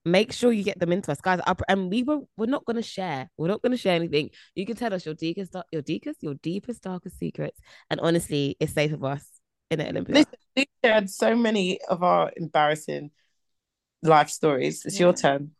make 0.04 0.32
sure 0.32 0.52
you 0.52 0.64
get 0.64 0.78
them 0.78 0.92
into 0.92 1.12
us, 1.12 1.20
guys. 1.20 1.40
I, 1.46 1.54
and 1.68 1.90
we 1.90 2.02
were 2.02 2.20
we're 2.36 2.46
not 2.46 2.64
gonna 2.64 2.82
share. 2.82 3.28
We're 3.36 3.48
not 3.48 3.62
gonna 3.62 3.76
share 3.76 3.94
anything. 3.94 4.30
You 4.54 4.66
can 4.66 4.76
tell 4.76 4.94
us 4.94 5.04
your 5.04 5.14
deepest, 5.14 5.54
your 5.70 5.82
deepest, 5.82 6.22
your 6.22 6.34
deepest, 6.34 6.82
darkest 6.82 7.18
secrets. 7.18 7.60
And 7.90 8.00
honestly, 8.00 8.56
it's 8.60 8.72
safe 8.72 8.92
of 8.92 9.04
us 9.04 9.26
in 9.70 9.80
it, 9.80 9.90
Olympia. 9.90 10.14
Listen, 10.16 10.34
we 10.56 10.66
shared 10.84 11.10
so 11.10 11.34
many 11.34 11.80
of 11.82 12.02
our 12.02 12.32
embarrassing 12.36 13.10
life 14.02 14.28
stories. 14.28 14.84
It's 14.84 14.98
your 14.98 15.12
turn. 15.12 15.52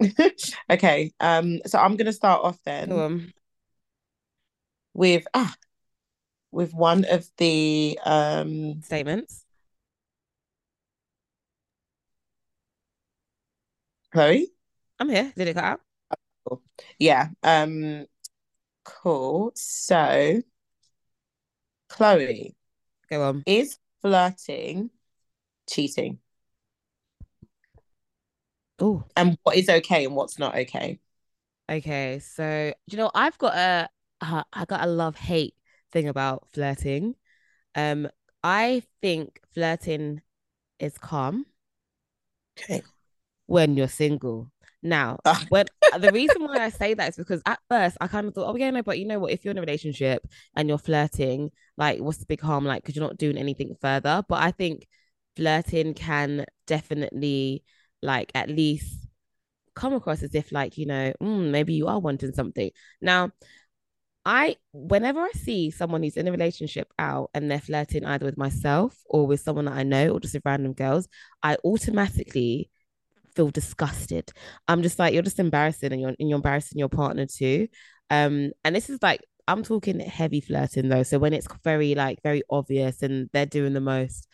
okay. 0.70 1.12
Um, 1.20 1.60
so 1.66 1.78
I'm 1.78 1.96
gonna 1.96 2.12
start 2.12 2.42
off 2.44 2.58
then 2.64 2.92
on. 2.92 3.32
with 4.94 5.26
ah 5.34 5.54
with 6.52 6.72
one 6.72 7.04
of 7.04 7.28
the 7.38 7.98
um 8.04 8.82
Statements. 8.82 9.44
Chloe. 14.12 14.48
I'm 14.98 15.08
here. 15.08 15.32
Did 15.36 15.48
it 15.48 15.54
cut 15.54 15.64
out? 15.64 15.80
Cool. 16.48 16.62
Yeah. 16.98 17.28
Um 17.42 18.06
cool. 18.84 19.52
So 19.54 20.40
Chloe, 21.88 22.54
Go 23.08 23.22
on. 23.22 23.42
is 23.46 23.78
flirting 24.06 24.90
cheating? 25.68 26.20
Oh, 28.78 29.04
And 29.16 29.38
what 29.42 29.56
is 29.56 29.68
okay 29.68 30.04
and 30.04 30.14
what's 30.14 30.38
not 30.38 30.54
okay? 30.56 31.00
Okay, 31.70 32.20
so 32.20 32.72
you 32.86 32.96
know, 32.96 33.10
I've 33.14 33.38
got 33.38 33.54
a 33.56 33.88
uh, 34.20 34.44
I 34.52 34.64
got 34.66 34.84
a 34.84 34.86
love 34.86 35.16
hate 35.16 35.54
thing 35.92 36.08
about 36.08 36.48
flirting. 36.52 37.16
Um, 37.74 38.08
I 38.44 38.84
think 39.02 39.40
flirting 39.54 40.22
is 40.80 40.98
calm 40.98 41.46
Okay. 42.58 42.86
when 43.46 43.76
you're 43.76 43.88
single. 43.88 44.52
Now, 44.86 45.18
Ah, 45.24 45.44
when 45.48 45.66
the 45.98 46.12
reason 46.12 46.44
why 46.44 46.58
I 46.64 46.68
say 46.82 46.94
that 46.94 47.10
is 47.10 47.16
because 47.16 47.42
at 47.46 47.58
first 47.68 47.96
I 48.00 48.06
kind 48.08 48.26
of 48.26 48.34
thought, 48.34 48.52
oh 48.52 48.56
yeah, 48.56 48.70
no, 48.70 48.82
but 48.82 48.98
you 48.98 49.06
know 49.06 49.18
what? 49.18 49.32
If 49.32 49.44
you're 49.44 49.52
in 49.52 49.58
a 49.58 49.62
relationship 49.62 50.26
and 50.54 50.68
you're 50.68 50.78
flirting, 50.78 51.50
like, 51.76 52.00
what's 52.00 52.18
the 52.18 52.26
big 52.26 52.40
harm? 52.40 52.64
Like, 52.64 52.82
because 52.82 52.96
you're 52.96 53.06
not 53.06 53.18
doing 53.18 53.36
anything 53.36 53.74
further. 53.80 54.22
But 54.28 54.42
I 54.42 54.50
think 54.52 54.86
flirting 55.36 55.94
can 55.94 56.46
definitely, 56.66 57.64
like, 58.02 58.30
at 58.34 58.48
least 58.48 59.06
come 59.74 59.92
across 59.92 60.22
as 60.22 60.34
if 60.34 60.52
like 60.52 60.78
you 60.78 60.86
know 60.86 61.12
mm, 61.22 61.50
maybe 61.50 61.74
you 61.74 61.86
are 61.86 62.00
wanting 62.00 62.32
something 62.32 62.70
now 63.00 63.30
i 64.24 64.56
whenever 64.72 65.20
i 65.20 65.30
see 65.34 65.70
someone 65.70 66.02
who's 66.02 66.16
in 66.16 66.26
a 66.26 66.32
relationship 66.32 66.88
out 66.98 67.30
and 67.34 67.50
they're 67.50 67.60
flirting 67.60 68.04
either 68.04 68.26
with 68.26 68.38
myself 68.38 68.96
or 69.06 69.26
with 69.26 69.40
someone 69.40 69.66
that 69.66 69.74
i 69.74 69.82
know 69.82 70.10
or 70.10 70.20
just 70.20 70.34
with 70.34 70.42
random 70.44 70.72
girls 70.72 71.08
i 71.42 71.56
automatically 71.64 72.70
feel 73.36 73.50
disgusted. 73.50 74.32
I'm 74.66 74.82
just 74.82 74.98
like 74.98 75.14
you're 75.14 75.22
just 75.22 75.38
embarrassing 75.38 75.92
and 75.92 76.00
you're, 76.00 76.14
and 76.18 76.28
you're 76.28 76.36
embarrassing 76.36 76.78
your 76.78 76.88
partner 76.88 77.26
too. 77.26 77.68
Um 78.10 78.52
and 78.64 78.74
this 78.74 78.88
is 78.88 78.98
like 79.02 79.20
i'm 79.48 79.62
talking 79.62 80.00
heavy 80.00 80.40
flirting 80.40 80.88
though. 80.88 81.02
So 81.02 81.18
when 81.18 81.32
it's 81.32 81.46
very 81.64 81.94
like 81.94 82.22
very 82.22 82.42
obvious 82.50 83.02
and 83.02 83.28
they're 83.32 83.46
doing 83.46 83.74
the 83.74 83.80
most. 83.80 84.26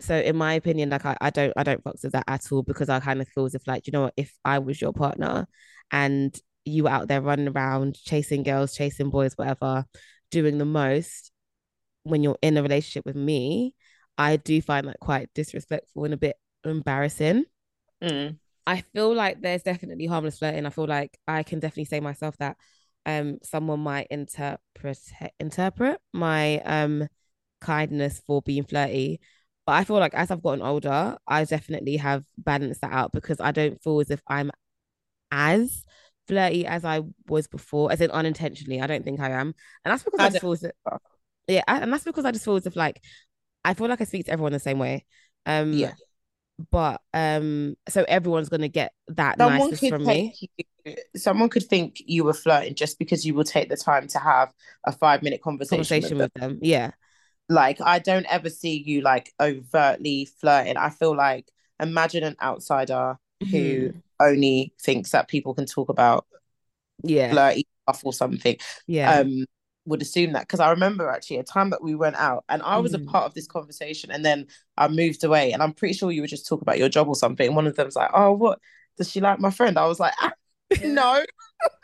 So 0.00 0.16
in 0.16 0.36
my 0.36 0.54
opinion, 0.54 0.90
like 0.90 1.06
I, 1.06 1.16
I 1.20 1.30
don't 1.30 1.52
I 1.56 1.62
don't 1.62 1.82
fuck 1.82 1.96
with 2.02 2.12
that 2.12 2.24
at 2.28 2.52
all 2.52 2.62
because 2.62 2.88
I 2.88 3.00
kind 3.00 3.20
of 3.20 3.28
feel 3.28 3.46
as 3.46 3.54
if 3.54 3.66
like, 3.66 3.86
you 3.86 3.92
know 3.92 4.02
what, 4.02 4.14
if 4.16 4.32
I 4.44 4.58
was 4.58 4.80
your 4.80 4.92
partner 4.92 5.48
and 5.90 6.38
you 6.64 6.84
were 6.84 6.90
out 6.90 7.08
there 7.08 7.22
running 7.22 7.48
around 7.48 7.96
chasing 7.96 8.42
girls, 8.42 8.74
chasing 8.74 9.10
boys, 9.10 9.34
whatever, 9.36 9.86
doing 10.30 10.58
the 10.58 10.64
most 10.64 11.32
when 12.04 12.22
you're 12.22 12.38
in 12.42 12.56
a 12.56 12.62
relationship 12.62 13.04
with 13.04 13.16
me, 13.16 13.74
I 14.16 14.36
do 14.36 14.60
find 14.62 14.88
that 14.88 15.00
quite 15.00 15.30
disrespectful 15.34 16.04
and 16.04 16.14
a 16.14 16.18
bit 16.18 16.36
embarrassing. 16.64 17.44
mm, 18.00 18.38
I 18.68 18.82
feel 18.94 19.14
like 19.14 19.42
there's 19.42 19.64
definitely 19.64 20.06
harmless 20.06 20.38
flirting. 20.40 20.66
I 20.66 20.70
feel 20.70 20.86
like 20.88 21.18
I 21.28 21.44
can 21.44 21.60
definitely 21.60 21.86
say 21.86 22.00
myself 22.00 22.38
that 22.38 22.58
um 23.06 23.38
someone 23.44 23.80
might 23.80 24.08
interpret 24.10 25.00
interpret 25.40 26.00
my 26.14 26.60
um 26.62 27.08
kindness 27.62 28.22
for 28.26 28.42
being 28.42 28.64
flirty 28.64 29.20
But 29.66 29.74
I 29.74 29.84
feel 29.84 29.98
like 29.98 30.14
as 30.14 30.30
I've 30.32 30.42
gotten 30.44 30.62
older, 30.62 31.18
I 31.28 31.44
definitely 31.44 31.98
have 31.98 32.24
balanced 32.38 32.82
that 32.82 32.92
out 32.92 33.12
because 33.12 33.40
I 33.40 33.52
don't 33.52 33.82
feel 33.82 34.00
as 34.00 34.10
if 34.12 34.22
I'm 34.28 34.52
as 35.32 35.84
flirty 36.28 36.66
as 36.66 36.84
I 36.84 37.02
was 37.28 37.46
before, 37.48 37.92
as 37.92 38.00
in 38.02 38.10
unintentionally. 38.12 38.80
I 38.82 38.88
don't 38.88 39.04
think 39.04 39.20
I 39.20 39.30
am. 39.32 39.54
And 39.84 39.92
that's 39.92 40.04
because 40.04 40.22
I, 40.22 40.26
I 40.26 40.30
just 40.30 40.40
feel 40.42 40.52
as 40.52 40.64
if, 40.64 40.72
yeah, 41.48 41.62
I- 41.68 41.80
and 41.80 41.92
that's 41.92 42.04
because 42.04 42.24
I 42.26 42.32
just 42.32 42.44
feel 42.46 42.56
as 42.56 42.66
if 42.66 42.76
like 42.76 43.02
I 43.64 43.74
feel 43.74 43.88
like 43.88 44.00
I 44.02 44.04
speak 44.04 44.26
to 44.26 44.32
everyone 44.32 44.52
the 44.52 44.60
same 44.60 44.78
way. 44.80 45.06
Um, 45.46 45.72
Yeah. 45.78 45.92
But 46.70 47.00
um, 47.14 47.76
so 47.88 48.04
everyone's 48.08 48.48
gonna 48.48 48.68
get 48.68 48.92
that 49.08 49.38
Someone 49.38 49.58
niceness 49.58 49.80
could 49.80 49.88
from 49.90 50.04
me. 50.06 50.34
you, 50.84 50.94
someone 51.16 51.48
could 51.48 51.62
think 51.64 52.02
you 52.04 52.24
were 52.24 52.32
flirting 52.34 52.74
just 52.74 52.98
because 52.98 53.24
you 53.24 53.34
will 53.34 53.44
take 53.44 53.68
the 53.68 53.76
time 53.76 54.08
to 54.08 54.18
have 54.18 54.52
a 54.84 54.92
five 54.92 55.22
minute 55.22 55.40
conversation 55.42 55.86
with 56.02 56.08
them. 56.10 56.18
with 56.18 56.34
them. 56.34 56.58
Yeah. 56.62 56.90
Like, 57.48 57.80
I 57.80 57.98
don't 57.98 58.26
ever 58.26 58.50
see 58.50 58.82
you 58.84 59.00
like 59.00 59.32
overtly 59.40 60.28
flirting. 60.40 60.76
I 60.76 60.90
feel 60.90 61.16
like 61.16 61.50
imagine 61.80 62.24
an 62.24 62.36
outsider 62.42 63.18
who 63.40 63.90
Mhm. 63.90 64.02
only 64.20 64.74
thinks 64.80 65.10
that 65.12 65.28
people 65.28 65.54
can 65.54 65.64
talk 65.66 65.88
about 65.88 66.26
Yeah. 67.04 67.30
flirty 67.30 67.66
stuff 67.84 68.04
or 68.04 68.12
something. 68.12 68.56
Yeah. 68.86 69.20
Um, 69.20 69.46
would 69.88 70.02
assume 70.02 70.32
that 70.32 70.42
because 70.42 70.60
I 70.60 70.70
remember 70.70 71.08
actually 71.08 71.38
a 71.38 71.42
time 71.44 71.70
that 71.70 71.82
we 71.82 71.94
went 71.94 72.16
out 72.16 72.44
and 72.48 72.62
I 72.62 72.78
was 72.78 72.94
a 72.94 72.98
Mhm. 72.98 73.06
part 73.06 73.24
of 73.26 73.34
this 73.34 73.46
conversation 73.46 74.10
and 74.10 74.24
then 74.24 74.46
I 74.76 74.88
moved 74.88 75.24
away 75.24 75.52
and 75.52 75.62
I'm 75.62 75.72
pretty 75.72 75.94
sure 75.94 76.10
you 76.12 76.20
were 76.20 76.26
just 76.28 76.46
talking 76.46 76.62
about 76.62 76.78
your 76.78 76.88
job 76.88 77.08
or 77.08 77.16
something. 77.16 77.46
And 77.46 77.56
one 77.56 77.66
of 77.66 77.74
them's 77.76 77.96
like, 77.96 78.10
"Oh, 78.14 78.32
what 78.32 78.58
does 78.96 79.10
she 79.10 79.20
like 79.20 79.40
my 79.40 79.50
friend?" 79.50 79.78
I 79.78 79.86
was 79.86 80.00
like, 80.00 80.14
ah, 80.20 80.32
"No." 80.84 81.24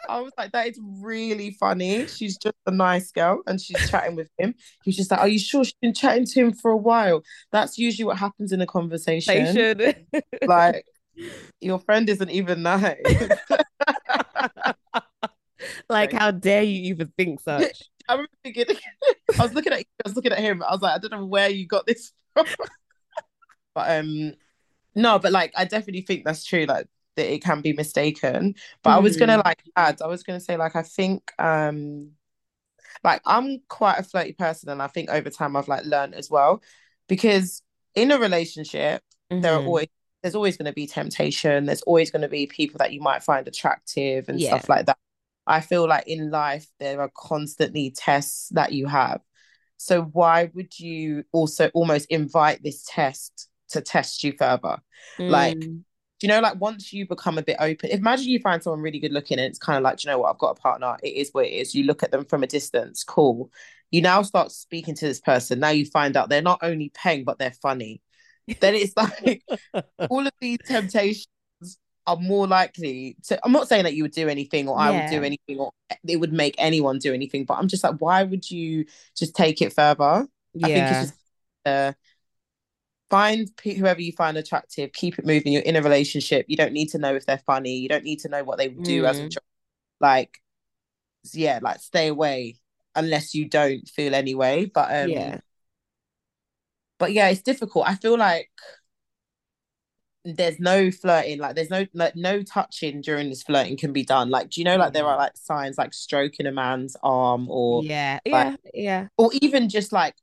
I 0.09 0.21
was 0.21 0.33
like, 0.39 0.53
"That 0.53 0.69
is 0.69 0.79
really 0.83 1.53
funny. 1.53 2.07
She's 2.07 2.37
just 2.37 2.57
a 2.67 2.71
nice 2.71 3.11
girl 3.13 3.43
and 3.47 3.61
she's 3.61 3.89
chatting 3.89 4.17
with 4.17 4.29
him." 4.39 4.55
He 4.83 4.91
was 4.91 4.97
just 4.97 5.11
like, 5.11 5.21
"Are 5.21 5.29
you 5.29 5.39
sure 5.39 5.65
she's 5.65 5.75
been 5.81 5.95
chatting 5.95 6.27
to 6.27 6.41
him 6.41 6.53
for 6.53 6.71
a 6.71 6.77
while?" 6.77 7.23
That's 7.53 7.79
usually 7.79 8.05
what 8.05 8.19
happens 8.19 8.53
in 8.53 8.61
a 8.61 8.67
conversation. 8.67 9.57
Like 10.47 10.85
your 11.61 11.79
friend 11.79 12.09
isn't 12.09 12.31
even 12.31 12.63
nice. 12.63 12.97
like, 15.89 16.13
how 16.13 16.31
dare 16.31 16.63
you 16.63 16.91
even 16.93 17.13
think 17.17 17.41
such? 17.41 17.91
I 18.09 18.13
remember 18.15 18.33
thinking, 18.43 18.67
I 19.39 19.43
was 19.43 19.55
looking 19.55 19.73
at 19.73 19.81
I 19.81 19.85
was 20.05 20.17
looking 20.17 20.33
at 20.33 20.39
him. 20.39 20.63
I 20.63 20.73
was 20.73 20.83
like, 20.83 20.95
I 20.95 20.99
don't 20.99 21.13
know 21.13 21.27
where 21.27 21.49
you 21.49 21.67
got 21.67 21.87
this 21.87 22.13
from. 22.35 22.47
but 23.75 23.91
um 23.99 24.35
no, 24.95 25.19
but 25.19 25.33
like 25.33 25.53
I 25.57 25.65
definitely 25.65 26.03
think 26.03 26.25
that's 26.25 26.45
true, 26.45 26.67
like 26.67 26.89
that 27.17 27.33
it 27.33 27.43
can 27.45 27.61
be 27.63 27.73
mistaken. 27.73 28.55
But 28.83 28.91
I 28.91 28.99
was 28.99 29.17
gonna 29.17 29.39
Mhm. 29.39 29.45
like 29.45 29.63
add, 29.77 30.03
I 30.03 30.07
was 30.09 30.23
gonna 30.23 30.41
say 30.41 30.57
like 30.57 30.77
I 30.77 30.83
think 30.83 31.33
um 31.39 32.13
like 33.05 33.23
I'm 33.27 33.61
quite 33.69 33.99
a 33.99 34.03
flirty 34.03 34.33
person 34.33 34.69
and 34.71 34.83
I 34.83 34.89
think 34.89 35.11
over 35.11 35.31
time 35.31 35.57
I've 35.57 35.69
like 35.69 35.85
learned 35.85 36.15
as 36.15 36.31
well. 36.31 36.63
Because 37.09 37.63
in 37.95 38.11
a 38.13 38.19
relationship, 38.19 39.03
there 39.41 39.55
are 39.55 39.61
Mhm. 39.61 39.67
always 39.67 39.89
there's 40.23 40.35
always 40.35 40.57
going 40.57 40.67
to 40.67 40.73
be 40.73 40.87
temptation. 40.87 41.67
There's 41.67 41.83
always 41.83 42.11
going 42.11 42.23
to 42.23 42.29
be 42.29 42.47
people 42.47 42.79
that 42.79 42.93
you 42.95 43.01
might 43.03 43.23
find 43.23 43.47
attractive 43.47 44.29
and 44.29 44.41
Yeah. 44.41 44.49
stuff 44.49 44.69
like 44.71 44.87
that. 44.87 44.99
I 45.47 45.61
feel 45.61 45.87
like 45.89 46.05
in 46.07 46.31
life 46.31 46.67
there 46.81 47.01
are 47.01 47.11
constantly 47.15 47.91
tests 47.91 48.49
that 48.51 48.73
you 48.73 48.87
have. 48.87 49.21
So 49.77 50.03
why 50.03 50.51
would 50.55 50.79
you 50.79 51.25
also 51.33 51.71
almost 51.75 52.07
invite 52.11 52.63
this 52.63 52.85
test 52.89 53.49
to 53.71 53.81
test 53.81 54.25
you 54.25 54.33
further? 54.39 54.79
Like, 55.29 55.59
Mm. 55.61 55.85
you 56.23 56.29
know, 56.29 56.41
like 56.41 56.61
once 56.61 56.93
you 56.93 57.07
become 57.07 57.39
a 57.39 57.43
bit 57.43 57.57
open, 57.61 57.91
imagine 57.91 58.29
you 58.29 58.39
find 58.41 58.63
someone 58.63 58.81
really 58.81 58.99
good 59.01 59.13
looking 59.13 59.39
and 59.39 59.47
it's 59.47 59.59
kind 59.59 59.77
of 59.77 59.83
like, 59.83 59.99
"Do 59.99 60.09
you 60.09 60.13
know 60.13 60.19
what, 60.21 60.31
I've 60.31 60.39
got 60.39 60.57
a 60.57 60.61
partner. 60.61 60.97
It 61.03 61.15
is 61.15 61.31
what 61.33 61.47
it 61.47 61.53
is. 61.53 61.75
You 61.75 61.85
look 61.85 62.03
at 62.03 62.11
them 62.13 62.25
from 62.25 62.43
a 62.43 62.47
distance, 62.47 63.05
cool. 63.05 63.51
You 63.91 64.01
now 64.03 64.23
start 64.23 64.53
speaking 64.53 64.95
to 64.97 65.07
this 65.07 65.21
person. 65.21 65.61
Now 65.61 65.71
you 65.71 65.85
find 65.87 66.17
out 66.17 66.29
they're 66.29 66.43
not 66.43 66.61
only 66.63 66.91
paying, 66.95 67.25
but 67.25 67.39
they're 67.39 67.51
funny. 67.53 68.01
Then 68.61 68.75
it's 68.75 68.97
like 68.97 69.45
all 70.09 70.27
of 70.27 70.33
these 70.41 70.59
temptations 70.67 71.27
are 72.07 72.17
more 72.17 72.47
likely 72.47 73.17
to 73.25 73.39
I'm 73.45 73.53
not 73.53 73.69
saying 73.69 73.85
that 73.85 73.95
you 73.95 74.03
would 74.05 74.13
do 74.13 74.29
anything 74.29 74.69
or 74.69 74.79
I 74.79 74.91
would 74.91 75.07
do 75.07 75.23
anything 75.23 75.59
or 75.59 75.73
it 76.07 76.17
would 76.19 76.33
make 76.33 76.55
anyone 76.59 76.99
do 76.99 77.15
anything, 77.15 77.45
but 77.45 77.55
I'm 77.55 77.69
just 77.69 77.85
like, 77.85 77.97
why 78.01 78.23
would 78.25 78.51
you 78.51 78.87
just 79.17 79.35
take 79.35 79.63
it 79.63 79.73
further? 79.73 80.27
I 80.63 80.69
think 80.69 80.91
it's 80.91 81.01
Yeah. 81.01 81.01
just 81.01 81.15
uh, 81.67 81.93
find 83.11 83.49
whoever 83.63 84.01
you 84.01 84.13
find 84.13 84.37
attractive, 84.37 84.93
keep 84.93 85.19
it 85.19 85.27
moving. 85.27 85.53
You're 85.53 85.63
in 85.63 85.77
a 85.77 85.83
relationship. 85.83 86.47
You 86.49 86.57
don't 86.57 86.73
need 86.73 86.89
to 86.91 86.99
know 86.99 87.15
if 87.15 87.27
they're 87.27 87.39
funny. 87.47 87.77
You 87.79 87.89
don't 87.89 88.05
need 88.05 88.21
to 88.21 88.29
know 88.29 88.45
what 88.45 88.59
they 88.59 88.69
do 88.69 89.07
as 89.07 89.21
a 89.23 89.27
Mm. 89.27 89.29
job. 89.29 89.43
Like, 90.01 90.39
yeah, 91.33 91.61
like 91.63 91.81
stay 91.81 92.09
away 92.09 92.59
unless 92.95 93.35
you 93.35 93.49
don't 93.49 93.89
feel 93.89 94.15
anyway. 94.15 94.67
But 94.67 94.95
um, 94.95 95.15
Yeah. 95.17 95.41
but 96.99 97.13
yeah, 97.13 97.29
it's 97.29 97.43
difficult. 97.43 97.87
I 97.89 97.95
feel 97.97 98.17
like 98.19 98.51
there's 100.25 100.59
no 100.59 100.90
flirting, 100.90 101.38
like 101.38 101.54
there's 101.54 101.71
no 101.71 101.87
like 101.93 102.16
no 102.16 102.43
touching 102.43 103.00
during 103.02 103.28
this 103.28 103.43
flirting 103.43 103.76
can 103.76 103.93
be 103.93 104.04
done. 104.04 104.31
Like, 104.31 104.50
do 104.50 104.61
you 104.61 104.64
know 104.64 104.76
like 104.76 104.93
there 104.95 105.04
are 105.07 105.16
like 105.19 105.37
signs 105.37 105.76
like 105.76 105.93
stroking 105.93 106.47
a 106.47 106.52
man's 106.52 106.97
arm 107.02 107.47
or 107.50 107.85
Yeah. 107.85 108.21
like- 108.26 108.59
Yeah. 108.73 108.83
Yeah. 108.83 109.07
or 109.19 109.31
even 109.43 109.69
just 109.69 109.93
like 109.93 110.14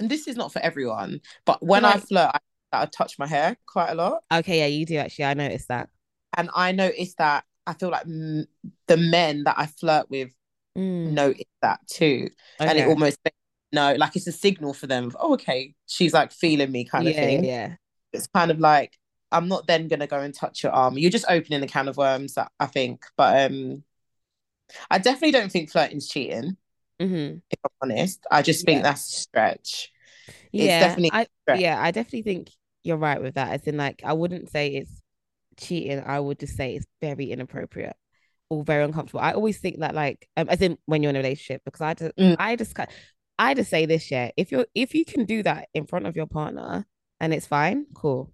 and 0.00 0.10
this 0.10 0.26
is 0.26 0.36
not 0.36 0.52
for 0.52 0.58
everyone, 0.60 1.20
but 1.44 1.62
when 1.62 1.84
I 1.84 1.98
flirt, 1.98 2.30
I, 2.34 2.38
I 2.72 2.86
touch 2.86 3.16
my 3.18 3.26
hair 3.28 3.56
quite 3.66 3.90
a 3.90 3.94
lot. 3.94 4.24
Okay. 4.32 4.58
Yeah, 4.60 4.66
you 4.66 4.84
do 4.86 4.96
actually. 4.96 5.26
I 5.26 5.34
noticed 5.34 5.68
that. 5.68 5.88
And 6.36 6.50
I 6.54 6.72
noticed 6.72 7.18
that 7.18 7.44
I 7.66 7.74
feel 7.74 7.90
like 7.90 8.04
mm, 8.04 8.44
the 8.88 8.96
men 8.96 9.44
that 9.44 9.54
I 9.58 9.66
flirt 9.66 10.10
with 10.10 10.30
Mm. 10.76 11.12
notice 11.12 11.44
that 11.62 11.78
too. 11.86 12.28
And 12.58 12.76
it 12.76 12.82
Okay. 12.82 12.90
almost 12.90 13.18
no, 13.72 13.94
like 13.94 14.16
it's 14.16 14.26
a 14.26 14.32
signal 14.32 14.74
for 14.74 14.88
them. 14.88 15.04
Of, 15.06 15.16
oh, 15.20 15.34
okay, 15.34 15.74
she's 15.86 16.12
like 16.12 16.32
feeling 16.32 16.72
me 16.72 16.84
kind 16.84 17.06
of 17.06 17.14
yeah, 17.14 17.20
thing. 17.20 17.44
yeah. 17.44 17.76
It's 18.14 18.26
kind 18.28 18.50
of 18.50 18.58
like 18.60 18.92
I'm 19.32 19.48
not 19.48 19.66
then 19.66 19.88
gonna 19.88 20.06
go 20.06 20.20
and 20.20 20.34
touch 20.34 20.62
your 20.62 20.72
arm. 20.72 20.96
You're 20.96 21.10
just 21.10 21.26
opening 21.28 21.62
a 21.62 21.66
can 21.66 21.88
of 21.88 21.96
worms, 21.96 22.38
I- 22.38 22.66
think. 22.66 23.04
But 23.16 23.50
um 23.52 23.84
I 24.90 24.98
definitely 24.98 25.32
don't 25.32 25.52
think 25.52 25.70
flirting's 25.70 26.08
cheating, 26.08 26.56
hmm 27.00 27.36
if 27.50 27.58
I'm 27.64 27.90
honest. 27.90 28.24
I 28.30 28.42
just 28.42 28.64
think 28.64 28.78
Yeah. 28.78 28.82
that's 28.82 29.08
a 29.08 29.20
stretch. 29.20 29.92
It's 30.26 30.52
Yeah. 30.52 30.80
definitely 30.80 31.10
I 31.12 31.26
stretch. 31.42 31.60
yeah, 31.60 31.80
I 31.82 31.90
definitely 31.90 32.22
think 32.22 32.50
you're 32.82 32.96
right 32.96 33.20
with 33.20 33.34
that. 33.34 33.52
As 33.52 33.66
in, 33.66 33.76
like, 33.76 34.02
I 34.04 34.12
wouldn't 34.12 34.50
say 34.50 34.68
it's 34.76 35.02
cheating. 35.56 36.00
I 36.04 36.20
would 36.20 36.38
just 36.38 36.56
say 36.56 36.74
it's 36.76 36.86
very 37.00 37.30
inappropriate 37.30 37.96
or 38.50 38.62
very 38.64 38.84
uncomfortable. 38.84 39.20
I 39.20 39.32
always 39.32 39.58
think 39.58 39.80
that, 39.80 39.94
like, 39.94 40.28
um, 40.36 40.48
as 40.48 40.60
in 40.60 40.78
when 40.86 41.02
you're 41.02 41.10
in 41.10 41.16
a 41.16 41.20
relationship, 41.20 41.62
because 41.64 41.80
I 41.80 41.94
just, 41.94 42.16
Mm. 42.16 42.36
I 42.38 42.56
just, 42.56 42.76
I 43.38 43.54
just 43.54 43.70
say 43.70 43.86
this, 43.86 44.10
yeah. 44.10 44.30
If 44.36 44.52
you're, 44.52 44.66
if 44.74 44.94
you 44.94 45.04
can 45.04 45.24
do 45.24 45.42
that 45.42 45.68
in 45.74 45.86
front 45.86 46.06
of 46.06 46.16
your 46.16 46.26
partner 46.26 46.86
and 47.24 47.32
it's 47.32 47.46
fine, 47.46 47.86
cool. 47.94 48.30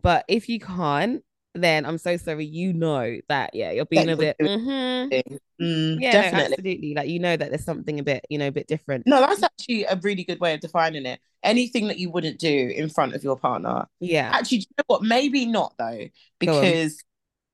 But 0.00 0.24
if 0.26 0.48
you 0.48 0.58
can't, 0.58 1.22
then 1.54 1.84
I'm 1.84 1.98
so 1.98 2.16
sorry. 2.16 2.46
You 2.46 2.72
know 2.72 3.18
that, 3.28 3.54
yeah, 3.54 3.72
you're 3.72 3.84
being 3.84 4.08
a 4.08 4.16
bit, 4.16 4.36
mhm. 4.40 5.38
Mm, 5.60 6.00
yeah, 6.00 6.30
no, 6.30 6.38
absolutely. 6.38 6.94
Like, 6.94 7.10
you 7.10 7.20
know 7.20 7.36
that 7.36 7.50
there's 7.50 7.64
something 7.64 8.00
a 8.00 8.02
bit, 8.02 8.24
you 8.30 8.38
know, 8.38 8.48
a 8.48 8.52
bit 8.52 8.66
different. 8.66 9.06
No, 9.06 9.20
that's 9.20 9.42
actually 9.42 9.84
a 9.84 9.96
really 10.02 10.24
good 10.24 10.40
way 10.40 10.54
of 10.54 10.60
defining 10.60 11.04
it. 11.04 11.20
Anything 11.42 11.88
that 11.88 11.98
you 11.98 12.10
wouldn't 12.10 12.38
do 12.38 12.72
in 12.74 12.88
front 12.88 13.14
of 13.14 13.22
your 13.22 13.36
partner. 13.36 13.86
Yeah. 14.00 14.30
Actually, 14.32 14.58
do 14.58 14.66
you 14.70 14.74
know 14.78 14.84
what? 14.86 15.02
Maybe 15.02 15.44
not 15.44 15.74
though, 15.78 16.08
because 16.38 16.98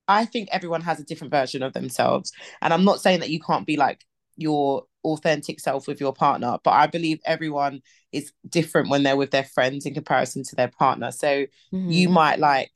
I 0.07 0.27
think 0.27 0.49
everyone 0.53 0.83
has 0.83 1.01
a 1.01 1.05
different 1.05 1.33
version 1.33 1.65
of 1.65 1.73
themselves. 1.73 2.31
And 2.63 2.73
I'm 2.73 2.85
not 2.85 3.01
saying 3.01 3.19
that 3.21 3.31
you 3.31 3.41
can't 3.41 3.67
be 3.67 3.77
like 3.77 4.05
your 4.37 4.85
authentic 5.05 5.61
self 5.61 5.87
with 5.87 6.01
your 6.01 6.13
partner, 6.13 6.59
but 6.65 6.71
I 6.73 6.87
believe 6.87 7.21
everyone 7.25 7.81
is 8.13 8.33
different 8.49 8.91
when 8.91 9.03
they're 9.03 9.17
with 9.17 9.31
their 9.31 9.45
friends 9.45 9.87
in 9.87 9.95
comparison 9.95 10.43
to 10.45 10.57
their 10.57 10.69
partner. 10.69 11.13
So 11.13 11.47
you 11.73 12.09
Mhm. 12.09 12.13
might 12.13 12.39
like 12.39 12.71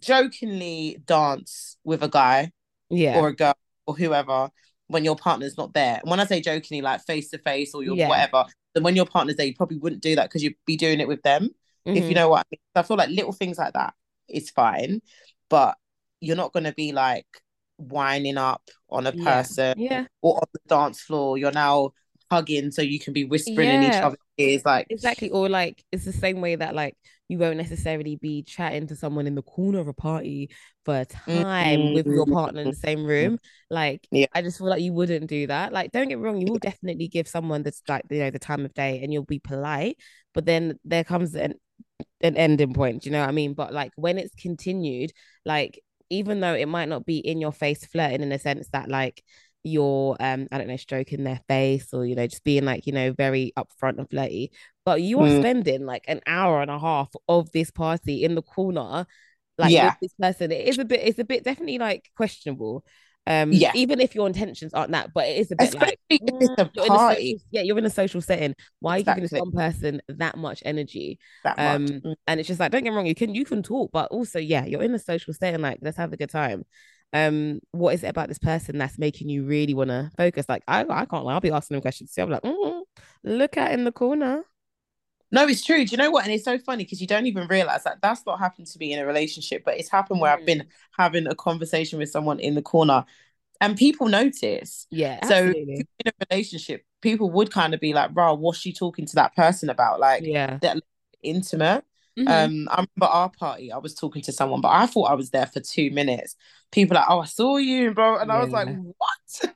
jokingly 0.00 0.98
dance 1.04 1.76
with 1.84 2.02
a 2.02 2.08
guy 2.08 2.52
yeah. 2.88 3.18
or 3.18 3.28
a 3.28 3.36
girl 3.36 3.56
or 3.86 3.94
whoever 3.94 4.50
when 4.86 5.04
your 5.04 5.16
partner's 5.16 5.58
not 5.58 5.74
there. 5.74 5.98
And 6.02 6.10
when 6.10 6.20
I 6.20 6.24
say 6.24 6.40
jokingly, 6.40 6.82
like 6.82 7.02
face 7.04 7.30
to 7.30 7.38
face 7.38 7.74
or 7.74 7.82
you're 7.82 7.96
Yeah. 7.96 8.08
whatever, 8.08 8.44
then 8.74 8.82
when 8.84 8.96
your 8.96 9.06
partner's 9.06 9.36
there, 9.36 9.46
you 9.46 9.54
probably 9.54 9.78
wouldn't 9.78 10.02
do 10.02 10.14
that 10.16 10.28
because 10.28 10.42
you'd 10.42 10.54
be 10.66 10.76
doing 10.76 11.00
it 11.00 11.08
with 11.08 11.22
them. 11.22 11.50
If 11.84 12.08
you 12.08 12.12
Mhm. 12.12 12.14
know 12.16 12.28
what 12.30 12.40
I 12.40 12.44
mean. 12.52 12.60
So 12.76 12.80
I 12.80 12.82
feel 12.84 12.96
like 12.96 13.08
little 13.10 13.32
things 13.32 13.58
like 13.58 13.72
that 13.74 13.94
is 14.28 14.50
fine, 14.50 15.00
but 15.48 15.76
you're 16.20 16.36
not 16.36 16.52
gonna 16.52 16.72
be 16.72 16.92
like 16.92 17.26
winding 17.78 18.36
up 18.36 18.62
on 18.90 19.06
a 19.06 19.12
person 19.12 19.78
Yeah. 19.78 20.06
or 20.22 20.36
on 20.36 20.48
the 20.52 20.60
dance 20.68 21.00
floor. 21.00 21.38
You're 21.38 21.52
now 21.52 21.92
hugging 22.30 22.70
so 22.70 22.82
you 22.82 22.98
can 22.98 23.12
be 23.12 23.24
whispering 23.24 23.68
in 23.68 23.82
each 23.84 23.94
other's 23.94 24.18
ears. 24.36 24.64
Like 24.64 24.86
Exactly. 24.90 25.30
Or 25.30 25.48
like 25.48 25.82
it's 25.92 26.04
the 26.04 26.12
same 26.12 26.40
way 26.40 26.56
that 26.56 26.74
like 26.74 26.96
you 27.28 27.38
won't 27.38 27.58
necessarily 27.58 28.16
be 28.16 28.42
chatting 28.42 28.86
to 28.86 28.96
someone 28.96 29.26
in 29.26 29.34
the 29.34 29.42
corner 29.42 29.80
of 29.80 29.88
a 29.88 29.92
party 29.92 30.50
for 30.84 31.00
a 31.00 31.04
time 31.04 31.92
with 31.92 32.06
your 32.06 32.26
partner 32.26 32.62
in 32.62 32.70
the 32.70 32.76
same 32.76 33.00
mm-hmm. 33.00 33.08
room. 33.08 33.38
Like 33.70 34.06
Yeah. 34.10 34.26
I 34.34 34.42
just 34.42 34.58
feel 34.58 34.68
like 34.68 34.82
you 34.82 34.92
wouldn't 34.92 35.26
do 35.26 35.46
that. 35.46 35.72
Like 35.72 35.92
don't 35.92 36.08
get 36.08 36.18
me 36.18 36.24
wrong, 36.24 36.40
you 36.40 36.50
will 36.50 36.58
definitely 36.58 37.08
give 37.08 37.28
someone 37.28 37.62
that's 37.62 37.82
like 37.88 38.04
you 38.10 38.20
know 38.20 38.30
the 38.30 38.38
time 38.38 38.64
of 38.64 38.74
day 38.74 39.02
and 39.02 39.12
you'll 39.12 39.24
be 39.24 39.38
polite, 39.38 39.98
but 40.34 40.46
then 40.46 40.78
there 40.84 41.04
comes 41.04 41.34
an 41.34 41.54
an 42.20 42.36
ending 42.36 42.74
point, 42.74 43.06
you 43.06 43.12
know 43.12 43.20
what 43.20 43.28
I 43.28 43.32
mean? 43.32 43.54
But 43.54 43.72
like 43.72 43.92
when 43.96 44.18
it's 44.18 44.34
continued, 44.34 45.12
like 45.44 45.80
even 46.10 46.40
though 46.40 46.54
it 46.54 46.68
might 46.68 46.88
not 46.88 47.06
be 47.06 47.18
in 47.18 47.40
your 47.40 47.52
face 47.52 47.84
flirting 47.84 48.22
in 48.22 48.32
a 48.32 48.38
sense 48.38 48.68
that 48.72 48.88
like 48.88 49.22
you're 49.64 50.16
um 50.20 50.46
I 50.52 50.58
don't 50.58 50.68
know 50.68 50.76
stroking 50.76 51.24
their 51.24 51.40
face 51.48 51.92
or 51.92 52.06
you 52.06 52.14
know 52.14 52.26
just 52.26 52.44
being 52.44 52.64
like 52.64 52.86
you 52.86 52.92
know 52.92 53.12
very 53.12 53.52
upfront 53.58 53.98
and 53.98 54.08
flirty 54.08 54.52
but 54.84 55.02
you 55.02 55.20
are 55.20 55.28
Mm. 55.28 55.36
spending 55.40 55.84
like 55.84 56.04
an 56.08 56.20
hour 56.26 56.62
and 56.62 56.70
a 56.70 56.78
half 56.78 57.10
of 57.28 57.50
this 57.52 57.70
party 57.70 58.24
in 58.24 58.34
the 58.34 58.42
corner 58.42 59.06
like 59.58 59.70
Yeah. 59.70 59.94
with 59.94 59.98
this 60.00 60.14
person 60.20 60.52
it 60.52 60.68
is 60.68 60.78
a 60.78 60.84
bit 60.84 61.00
it's 61.02 61.18
a 61.18 61.24
bit 61.24 61.44
definitely 61.44 61.78
like 61.78 62.08
questionable 62.16 62.84
um 63.28 63.52
Yeah. 63.52 63.72
even 63.74 64.00
if 64.00 64.14
your 64.14 64.26
intentions 64.26 64.74
aren't 64.74 64.90
that 64.92 65.12
but 65.14 65.26
it 65.28 65.36
is 65.36 65.52
a 65.52 65.56
bit 65.56 65.68
Especially 65.68 65.86
like 65.86 66.00
if 66.10 66.20
it's 66.40 66.48
a 66.58 66.64
mm, 66.64 66.70
you're 66.74 66.86
party. 66.86 67.32
social, 67.32 67.46
yeah 67.50 67.60
you're 67.62 67.78
in 67.78 67.84
a 67.84 67.90
social 67.90 68.20
setting 68.20 68.54
why 68.80 68.92
are 68.96 68.98
you 68.98 69.04
giving 69.04 69.22
this 69.22 69.32
one 69.32 69.52
person 69.52 70.00
that 70.08 70.36
much 70.36 70.62
energy 70.64 71.18
that 71.44 71.56
much. 71.58 71.80
um 71.80 72.00
Mm. 72.04 72.14
and 72.26 72.40
it's 72.40 72.46
just 72.48 72.58
like 72.58 72.72
don't 72.72 72.82
get 72.82 72.90
me 72.90 72.96
wrong 72.96 73.06
you 73.06 73.14
can 73.14 73.34
you 73.34 73.44
can 73.44 73.62
talk 73.62 73.90
but 73.92 74.10
also 74.10 74.38
yeah 74.38 74.64
you're 74.64 74.82
in 74.82 74.94
a 74.94 74.98
social 74.98 75.32
setting 75.34 75.60
like 75.60 75.78
let's 75.82 75.96
have 75.98 76.12
a 76.12 76.16
good 76.16 76.30
time 76.30 76.64
um 77.12 77.60
what 77.72 77.94
is 77.94 78.02
it 78.04 78.08
about 78.08 78.28
this 78.28 78.38
person 78.38 78.78
that's 78.78 78.98
making 78.98 79.28
you 79.28 79.44
really 79.44 79.74
want 79.74 79.88
to 79.90 80.10
focus 80.16 80.46
like 80.48 80.62
I, 80.66 80.84
I 80.88 81.04
can't 81.06 81.24
lie 81.24 81.34
I'll 81.34 81.40
be 81.40 81.50
asking 81.50 81.74
them 81.76 81.82
questions 81.82 82.12
too 82.12 82.22
I'm 82.22 82.30
like 82.30 82.42
mm, 82.42 82.82
look 83.24 83.56
at 83.56 83.72
in 83.72 83.84
the 83.84 83.92
corner 83.92 84.42
No, 85.30 85.46
it's 85.46 85.64
true. 85.64 85.84
Do 85.84 85.90
you 85.90 85.96
know 85.98 86.10
what? 86.10 86.24
And 86.24 86.32
it's 86.32 86.44
so 86.44 86.58
funny 86.58 86.84
because 86.84 87.00
you 87.00 87.06
don't 87.06 87.26
even 87.26 87.46
realize 87.48 87.84
that 87.84 87.98
that's 88.02 88.24
not 88.26 88.38
happened 88.38 88.66
to 88.68 88.78
me 88.78 88.92
in 88.92 88.98
a 88.98 89.06
relationship, 89.06 89.62
but 89.64 89.78
it's 89.78 89.90
happened 89.90 90.20
where 90.20 90.32
I've 90.32 90.44
been 90.46 90.66
having 90.96 91.26
a 91.26 91.34
conversation 91.34 91.98
with 91.98 92.10
someone 92.10 92.40
in 92.40 92.54
the 92.54 92.62
corner 92.62 93.04
and 93.60 93.76
people 93.76 94.08
notice. 94.08 94.86
yeah 94.90 95.20
So 95.24 95.46
in 95.48 95.86
a 96.06 96.12
relationship, 96.30 96.84
people 97.02 97.30
would 97.30 97.52
kind 97.52 97.74
of 97.74 97.80
be 97.80 97.92
like, 97.92 98.12
"Bro, 98.14 98.34
what's 98.34 98.58
she 98.58 98.72
talking 98.72 99.06
to 99.06 99.14
that 99.16 99.34
person 99.36 99.68
about?" 99.70 100.00
Like 100.00 100.24
yeah 100.24 100.58
that 100.60 100.78
intimate. 101.22 101.84
Mhm. 102.18 102.28
Um, 102.28 102.68
I 102.70 102.74
remember 102.76 103.12
our 103.12 103.30
party. 103.30 103.72
I 103.72 103.78
was 103.78 103.94
talking 103.94 104.22
to 104.22 104.32
someone, 104.32 104.60
but 104.60 104.70
I 104.70 104.86
thought 104.86 105.10
I 105.10 105.14
was 105.14 105.30
there 105.30 105.46
for 105.46 105.60
two 105.60 105.90
minutes. 105.90 106.36
People 106.72 106.96
like, 106.96 107.06
"Oh, 107.08 107.20
I 107.20 107.26
saw 107.26 107.56
you, 107.58 107.92
bro," 107.92 108.18
and 108.18 108.30
I 108.32 108.40
was 108.40 108.52
like, 108.52 108.68
"What?" 108.68 109.54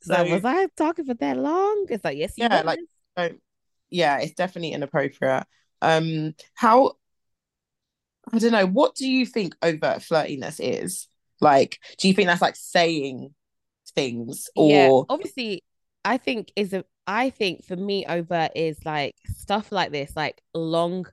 It's 0.00 0.08
like, 0.08 0.30
was 0.30 0.44
I 0.44 0.66
talking 0.76 1.04
for 1.04 1.14
that 1.14 1.36
long 1.36 1.86
it's 1.88 2.04
like 2.04 2.16
yes 2.18 2.34
you 2.38 2.44
Yeah, 2.44 2.56
was. 2.56 2.64
like- 2.64 2.78
So, 3.18 3.34
yeah, 3.90 4.18
it's 4.20 4.34
definitely 4.34 4.72
inappropriate. 4.72 5.44
Um, 5.82 6.34
how 6.54 6.92
I 8.32 8.38
don't 8.38 8.52
know. 8.52 8.66
What 8.66 8.94
do 8.94 9.08
you 9.10 9.26
think 9.26 9.54
overt 9.62 9.98
flirtiness 10.00 10.60
is? 10.60 11.08
Like, 11.40 11.78
do 11.98 12.08
you 12.08 12.14
think 12.14 12.28
that's 12.28 12.42
like 12.42 12.56
saying 12.56 13.34
things 13.94 14.48
yeah 14.54 14.90
or 14.94 15.08
obviously 15.08 15.64
I 16.04 16.16
think 16.18 16.52
is 16.56 16.72
a 16.72 16.84
I 17.06 17.30
think 17.30 17.64
for 17.64 17.76
me 17.76 18.06
overt 18.06 18.52
is 18.54 18.78
like 18.84 19.14
stuff 19.26 19.72
like 19.72 19.90
this 19.92 20.12
like 20.16 20.40
long 20.54 21.06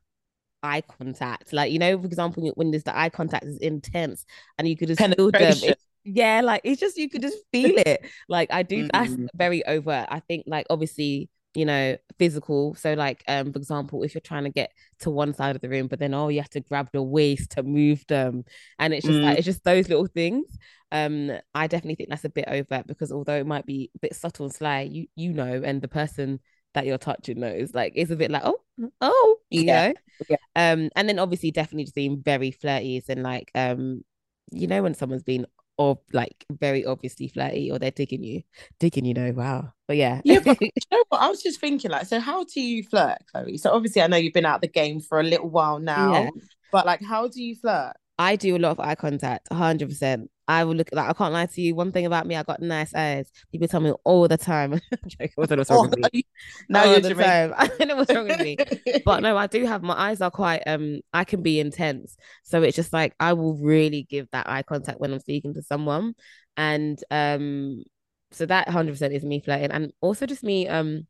eye 0.63 0.81
contact 0.81 1.53
like 1.53 1.71
you 1.71 1.79
know 1.79 1.99
for 1.99 2.05
example 2.07 2.51
when 2.55 2.71
there's 2.71 2.83
the 2.83 2.97
eye 2.97 3.09
contact 3.09 3.45
is 3.45 3.57
intense 3.59 4.25
and 4.57 4.67
you 4.67 4.77
could 4.77 4.89
just 4.89 5.07
feel 5.17 5.31
them? 5.31 5.59
It- 5.63 5.79
yeah 6.03 6.41
like 6.41 6.61
it's 6.63 6.79
just 6.79 6.97
you 6.97 7.09
could 7.09 7.21
just 7.21 7.39
feel 7.51 7.77
it 7.77 8.05
like 8.29 8.49
I 8.51 8.63
do 8.63 8.85
that's 8.93 9.17
Mm. 9.17 9.27
very 9.35 9.65
overt 9.67 10.07
I 10.09 10.21
think 10.21 10.45
like 10.47 10.65
obviously 10.69 11.29
you 11.57 11.65
know 11.65 11.97
physical 12.19 12.75
so 12.75 12.93
like 12.93 13.23
um 13.27 13.51
for 13.51 13.57
example 13.59 14.03
if 14.03 14.13
you're 14.13 14.21
trying 14.21 14.43
to 14.45 14.51
get 14.51 14.71
to 14.99 15.09
one 15.09 15.33
side 15.33 15.55
of 15.55 15.61
the 15.61 15.69
room 15.69 15.87
but 15.87 15.99
then 15.99 16.13
oh 16.13 16.29
you 16.29 16.39
have 16.39 16.49
to 16.49 16.61
grab 16.61 16.89
the 16.93 17.01
waist 17.01 17.51
to 17.51 17.63
move 17.63 18.05
them 18.07 18.45
and 18.79 18.93
it's 18.93 19.07
just 19.07 19.19
Mm. 19.19 19.23
like 19.23 19.37
it's 19.37 19.45
just 19.45 19.63
those 19.63 19.89
little 19.89 20.07
things 20.07 20.45
um 20.91 21.31
I 21.55 21.67
definitely 21.67 21.95
think 21.95 22.09
that's 22.09 22.25
a 22.25 22.29
bit 22.29 22.45
overt 22.47 22.87
because 22.87 23.11
although 23.11 23.35
it 23.37 23.47
might 23.47 23.65
be 23.65 23.91
a 23.95 23.99
bit 23.99 24.15
subtle 24.15 24.45
and 24.45 24.53
sly 24.55 24.81
you 24.81 25.07
you 25.15 25.33
know 25.33 25.61
and 25.63 25.81
the 25.81 25.87
person 25.87 26.39
that 26.75 26.85
you're 26.85 26.97
touching 26.99 27.39
knows 27.39 27.73
like 27.73 27.93
it's 27.95 28.11
a 28.11 28.15
bit 28.15 28.31
like 28.31 28.43
oh 28.45 28.59
oh 29.01 29.37
you 29.49 29.63
Yeah. 29.67 29.73
know 29.73 29.93
Yeah. 30.29 30.37
um 30.55 30.89
and 30.95 31.09
then 31.09 31.19
obviously 31.19 31.51
definitely 31.51 31.85
just 31.85 31.95
being 31.95 32.21
very 32.21 32.51
flirty 32.51 33.03
and 33.09 33.23
like 33.23 33.51
um 33.55 34.03
you 34.51 34.67
know 34.67 34.83
when 34.83 34.93
someone's 34.93 35.23
been 35.23 35.45
or 35.77 35.99
like 36.11 36.45
very 36.51 36.85
obviously 36.85 37.27
flirty 37.27 37.71
or 37.71 37.77
they're 37.79 37.91
digging 37.91 38.23
you 38.23 38.41
digging 38.79 39.05
you 39.05 39.13
know 39.13 39.31
wow 39.31 39.71
but 39.87 39.95
yeah 39.95 40.21
Yeah, 40.23 40.39
but 40.43 40.59
you 40.61 40.69
know 40.91 41.03
what? 41.09 41.21
I 41.21 41.29
was 41.29 41.41
just 41.41 41.59
thinking, 41.61 41.91
like, 41.91 42.07
so 42.07 42.19
how 42.19 42.43
do 42.43 42.59
you 42.59 42.83
flirt, 42.83 43.17
Chloe? 43.31 43.57
So 43.57 43.71
obviously, 43.71 44.01
I 44.01 44.07
know 44.07 44.17
you've 44.17 44.33
been 44.33 44.45
out 44.45 44.55
of 44.55 44.61
the 44.61 44.67
game 44.67 44.99
for 44.99 45.19
a 45.19 45.23
little 45.23 45.49
while 45.49 45.79
now, 45.79 46.11
Yeah. 46.13 46.29
but 46.71 46.85
like, 46.85 47.01
how 47.01 47.27
do 47.27 47.41
you 47.41 47.55
flirt? 47.55 47.93
I 48.19 48.35
do 48.35 48.55
a 48.55 48.59
lot 48.59 48.71
of 48.71 48.79
eye 48.79 48.95
contact, 48.95 49.47
100%. 49.49 50.27
I 50.47 50.63
will 50.63 50.75
look 50.75 50.89
like 50.93 51.09
I 51.09 51.13
can't 51.13 51.33
lie 51.33 51.45
to 51.47 51.61
you. 51.61 51.75
One 51.75 51.91
thing 51.91 52.05
about 52.05 52.25
me, 52.27 52.35
I 52.35 52.43
got 52.43 52.61
nice 52.61 52.93
eyes. 52.93 53.29
People 53.51 53.67
tell 53.67 53.81
me 53.81 53.91
all 54.03 54.27
the 54.27 54.37
time. 54.37 54.73
I'm 54.91 55.09
joking. 55.09 55.29
Know 55.37 55.55
what's 55.57 55.71
wrong 55.71 55.81
Oh, 55.81 55.81
with 55.81 55.95
me. 55.95 56.25
now 56.69 56.83
all 56.83 56.85
you're 56.85 57.01
the 57.01 57.11
Jamaican. 57.11 57.39
time. 57.39 57.53
I 57.57 57.67
don't 57.67 57.87
know 57.87 57.95
what's 57.95 58.13
wrong 58.13 58.25
with 58.25 58.39
me. 58.39 58.61
But 59.03 59.21
no, 59.23 59.37
I 59.37 59.47
do 59.47 59.65
have 59.65 59.83
my 59.83 59.93
eyes 59.97 60.21
are 60.21 60.31
quite 60.31 60.63
um 60.67 60.99
I 61.13 61.23
can 61.23 61.41
be 61.41 61.59
intense. 61.59 62.17
So 62.43 62.61
it's 62.63 62.75
just 62.75 62.93
like 62.93 63.13
I 63.19 63.33
will 63.33 63.55
really 63.55 64.03
give 64.09 64.27
that 64.31 64.49
eye 64.49 64.63
contact 64.63 64.99
when 64.99 65.13
I'm 65.13 65.19
speaking 65.19 65.53
to 65.55 65.61
someone. 65.61 66.13
And 66.57 66.99
um 67.11 67.83
so 68.31 68.45
that 68.45 68.67
100% 68.67 69.13
is 69.13 69.23
me 69.23 69.39
flirting 69.39 69.71
and 69.71 69.93
also 70.01 70.25
just 70.25 70.43
me 70.43 70.67
um 70.67 71.07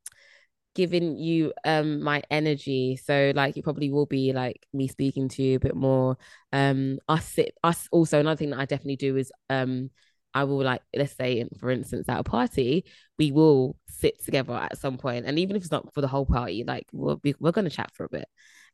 giving 0.77 1.17
you 1.17 1.53
um 1.65 2.01
my 2.01 2.23
energy. 2.31 2.95
So 2.97 3.33
like 3.35 3.57
it 3.57 3.63
probably 3.65 3.91
will 3.91 4.05
be 4.05 4.31
like 4.33 4.65
me 4.73 4.87
speaking 4.87 5.27
to 5.29 5.43
you 5.43 5.57
a 5.57 5.59
bit 5.59 5.75
more. 5.75 6.17
Um 6.53 6.99
us 7.09 7.25
sit 7.25 7.55
us 7.63 7.89
also 7.91 8.19
another 8.21 8.37
thing 8.37 8.51
that 8.51 8.59
I 8.59 8.65
definitely 8.65 8.97
do 8.97 9.17
is 9.17 9.31
um 9.49 9.89
I 10.33 10.43
will 10.45 10.63
like 10.63 10.83
let's 10.95 11.15
say 11.15 11.45
for 11.59 11.71
instance 11.71 12.07
at 12.09 12.19
a 12.19 12.23
party 12.23 12.85
we 13.17 13.31
will 13.31 13.75
sit 13.89 14.23
together 14.23 14.53
at 14.53 14.77
some 14.77 14.97
point 14.97 15.25
and 15.25 15.39
even 15.39 15.55
if 15.55 15.63
it's 15.63 15.71
not 15.71 15.93
for 15.93 16.01
the 16.01 16.07
whole 16.07 16.27
party 16.27 16.63
like 16.65 16.85
we'll 16.93 17.15
be, 17.17 17.33
we're 17.39 17.51
gonna 17.51 17.71
chat 17.71 17.91
for 17.95 18.05
a 18.05 18.09
bit 18.09 18.29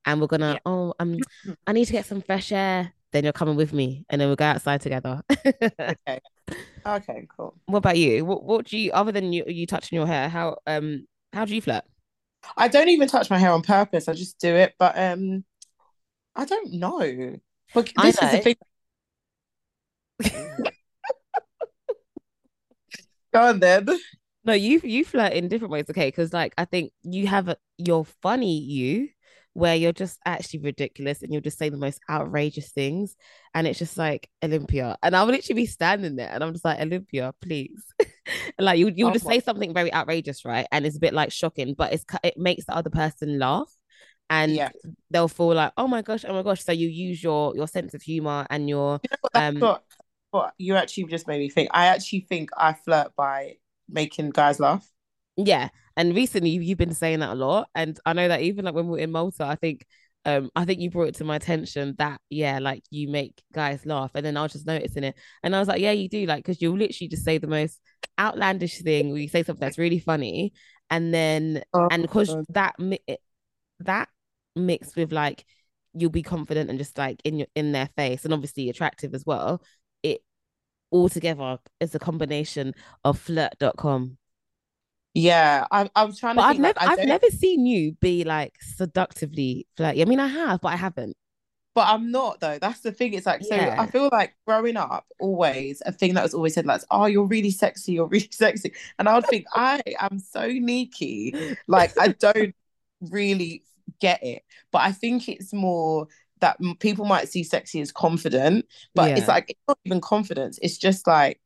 and 0.06 0.20
we're 0.20 0.28
gonna 0.28 0.54
Yeah. 0.56 0.60
oh 0.66 0.94
um 1.00 1.20
I 1.68 1.72
need 1.72 1.86
to 1.86 1.94
get 1.94 2.06
some 2.06 2.22
fresh 2.22 2.52
air 2.52 2.92
then 3.14 3.24
you're 3.24 3.34
coming 3.34 3.56
with 3.56 3.72
me 3.74 4.06
and 4.10 4.20
then 4.20 4.28
we'll 4.28 4.36
go 4.36 4.46
outside 4.46 4.82
together 4.82 5.22
Okay. 5.80 6.20
Okay, 6.86 7.28
cool. 7.38 7.56
what 7.68 7.78
about 7.78 7.98
you 7.98 8.26
what 8.26 8.44
what 8.44 8.66
do 8.66 8.78
you 8.78 8.92
other 8.92 9.12
than 9.12 9.32
you 9.32 9.44
you 9.48 9.66
touching 9.66 9.96
your 9.96 10.08
hair 10.08 10.28
how 10.30 10.58
um 10.68 11.08
how 11.32 11.46
do 11.46 11.56
you 11.56 11.62
flirt 11.62 11.84
I 12.58 12.68
don't 12.68 12.90
even 12.90 13.08
touch 13.08 13.30
my 13.30 13.38
hair 13.38 13.52
on 13.52 13.62
purpose. 13.62 14.08
I 14.08 14.14
just 14.14 14.40
do 14.40 14.56
it, 14.56 14.74
but 14.78 14.98
um, 14.98 15.44
I 16.36 16.46
don't 16.46 16.74
know. 16.74 17.38
But 17.74 17.92
this 18.02 18.22
is 18.22 18.32
the 18.32 18.38
know. 18.38 18.44
thing. 18.44 18.56
Go 23.34 23.42
on 23.42 23.60
then. 23.60 23.88
No, 24.46 24.54
you 24.54 24.82
you 24.84 25.06
flirt 25.06 25.34
in 25.34 25.48
different 25.48 25.72
ways, 25.72 25.86
okay? 25.90 26.08
Because 26.08 26.34
like 26.34 26.54
I 26.58 26.66
think 26.66 26.92
you 27.02 27.28
have 27.28 27.48
a, 27.48 27.58
your 27.78 28.06
funny 28.06 28.60
you, 28.60 29.10
where 29.54 29.76
you're 29.76 29.94
just 29.94 30.20
actually 30.26 30.60
ridiculous 30.62 31.22
and 31.22 31.32
you'll 31.32 31.42
just 31.42 31.60
say 31.60 31.70
the 31.70 31.78
most 31.78 32.00
outrageous 32.10 32.72
things, 32.72 33.16
and 33.54 33.68
it's 33.68 33.80
just 33.80 33.98
like 33.98 34.30
Olympia, 34.44 34.98
and 35.04 35.16
I 35.16 35.24
would 35.24 35.34
literally 35.36 35.62
be 35.64 35.68
standing 35.68 36.16
there, 36.16 36.30
and 36.32 36.44
I'm 36.44 36.54
just 36.54 36.66
like 36.66 36.80
Olympia, 36.80 37.34
please, 37.42 37.84
like 38.60 38.80
you 38.80 38.92
you 38.96 39.08
Oh 39.08 39.12
just 39.12 39.28
say 39.28 39.40
something 39.40 39.74
very 39.74 39.94
outrageous, 39.94 40.46
right? 40.46 40.68
And 40.72 40.86
it's 40.86 40.98
a 40.98 41.00
bit 41.02 41.14
like 41.14 41.32
shocking, 41.32 41.74
but 41.78 41.94
it's 41.94 42.06
it 42.24 42.38
makes 42.38 42.66
the 42.66 42.76
other 42.76 42.90
person 42.90 43.40
laugh, 43.40 43.72
and 44.30 44.56
Yeah. 44.56 44.70
they'll 45.12 45.28
feel 45.28 45.54
like 45.54 45.74
oh 45.78 45.88
my 45.88 46.02
gosh, 46.02 46.26
oh 46.28 46.34
my 46.34 46.44
gosh. 46.44 46.64
So 46.64 46.72
you 46.72 46.88
use 46.88 47.24
your 47.24 47.56
your 47.56 47.68
sense 47.68 47.94
of 47.94 48.02
humor 48.02 48.46
and 48.50 48.70
your 48.70 49.02
That's 49.34 49.34
um 49.36 49.60
what, 49.60 49.84
what 50.32 50.54
you 50.58 50.76
actually 50.76 51.06
just 51.06 51.28
made 51.28 51.40
me 51.40 51.50
think. 51.50 51.70
I 51.74 51.88
actually 51.88 52.22
think 52.22 52.50
I 52.58 52.74
flirt 52.74 53.16
by 53.16 53.58
making 53.90 54.32
guys 54.32 54.60
laugh. 54.60 54.88
Yeah, 55.36 55.70
and 55.98 56.16
recently 56.16 56.50
you- 56.52 56.62
you've 56.62 56.78
been 56.78 56.94
saying 56.94 57.20
that 57.20 57.32
a 57.32 57.36
lot, 57.36 57.70
and 57.76 58.00
I 58.06 58.14
know 58.14 58.28
that 58.28 58.42
even 58.42 58.66
like 58.66 58.74
when 58.76 58.86
we 58.88 58.92
were 58.92 58.98
in 59.00 59.12
Malta, 59.12 59.46
I 59.46 59.56
think, 59.56 59.86
um, 60.26 60.50
I 60.56 60.66
think 60.66 60.80
you 60.80 60.90
brought 60.90 61.10
it 61.10 61.16
to 61.16 61.24
my 61.26 61.36
attention 61.36 61.96
that 61.98 62.22
yeah, 62.30 62.60
like 62.60 62.84
you 62.90 63.10
make 63.10 63.42
guys 63.54 63.86
laugh, 63.86 64.12
and 64.16 64.26
then 64.26 64.38
I 64.38 64.44
was 64.44 64.54
just 64.54 64.66
noticing 64.68 65.04
it, 65.04 65.16
and 65.44 65.56
I 65.56 65.60
was 65.60 65.68
like, 65.68 65.82
yeah, 65.82 65.92
you 65.92 66.10
do, 66.10 66.26
like, 66.26 66.44
because 66.44 66.62
you'll 66.62 66.78
literally 66.78 67.10
just 67.10 67.26
say 67.26 67.38
the 67.38 67.48
most 67.48 67.80
outlandish 68.20 68.82
thing, 68.82 69.10
where 69.10 69.20
you 69.20 69.28
say 69.30 69.44
something 69.44 69.60
that's 69.66 69.78
really 69.78 70.00
funny, 70.00 70.54
and 70.90 71.14
then 71.14 71.64
Oh, 71.74 71.88
and 71.92 72.02
because 72.04 72.36
that 72.50 72.78
mi- 72.80 73.00
that 73.80 74.10
mixed 74.56 74.96
with 74.96 75.12
like 75.12 75.46
you'll 75.94 76.10
be 76.10 76.24
confident 76.24 76.70
and 76.70 76.80
just 76.80 76.98
like 76.98 77.22
in 77.24 77.38
your 77.40 77.48
in 77.56 77.72
their 77.72 77.90
face, 77.96 78.26
and 78.26 78.34
obviously 78.34 78.70
attractive 78.70 79.14
as 79.14 79.26
well. 79.26 79.62
It 80.02 80.22
all 80.92 81.10
together 81.10 81.58
is 81.80 81.96
a 81.96 82.00
combination 82.00 82.74
of 83.04 83.20
flirt.com. 83.20 84.18
Yeah, 85.14 85.66
I'm. 85.72 85.90
I 85.96 86.06
was 86.06 86.20
trying 86.20 86.36
to 86.36 86.42
I've 86.42 86.52
think. 86.54 86.62
never, 86.62 86.80
like, 86.80 87.00
I've 87.00 87.06
never 87.06 87.28
seen 87.28 87.66
you 87.66 87.94
be 87.94 88.24
like 88.24 88.56
seductively 88.62 89.68
flirty. 89.78 90.02
I 90.02 90.06
mean, 90.06 90.20
I 90.20 90.28
have, 90.28 90.62
but 90.62 90.70
I 90.70 90.76
haven't. 90.76 91.16
But 91.76 91.88
I'm 91.88 92.12
not 92.12 92.40
though. 92.40 92.60
That's 92.60 92.82
the 92.82 92.92
thing. 92.92 93.14
It's 93.14 93.26
like 93.26 93.44
so. 93.44 93.56
Yeah. 93.56 93.76
I 93.80 93.88
feel 93.88 94.10
like 94.12 94.36
growing 94.46 94.78
up, 94.78 95.06
always 95.20 95.82
a 95.86 95.92
thing 95.92 96.14
that 96.16 96.24
was 96.24 96.34
always 96.34 96.54
said 96.54 96.66
like, 96.66 96.82
"Oh, 96.92 97.06
you're 97.06 97.26
really 97.26 97.52
sexy. 97.52 97.94
You're 97.94 98.08
really 98.08 98.30
sexy," 98.32 98.74
and 99.00 99.10
I 99.10 99.16
would 99.16 99.28
think 99.28 99.46
I 99.54 99.82
am 100.00 100.20
so 100.20 100.50
sneaky. 100.50 101.58
Like 101.68 101.94
I 102.00 102.10
don't 102.10 102.56
really 103.02 103.64
get 104.00 104.24
it. 104.24 104.44
But 104.72 104.82
I 104.82 104.92
think 104.92 105.28
it's 105.30 105.54
more 105.54 106.08
that 106.42 106.58
people 106.80 107.06
might 107.06 107.30
see 107.30 107.44
sexy 107.44 107.82
as 107.82 107.92
confident, 107.92 108.66
but 108.94 109.18
it's 109.18 109.28
like 109.28 109.46
it's 109.50 109.62
not 109.68 109.80
even 109.86 110.02
confidence. 110.02 110.60
It's 110.62 110.78
just 110.78 111.08
like 111.08 111.40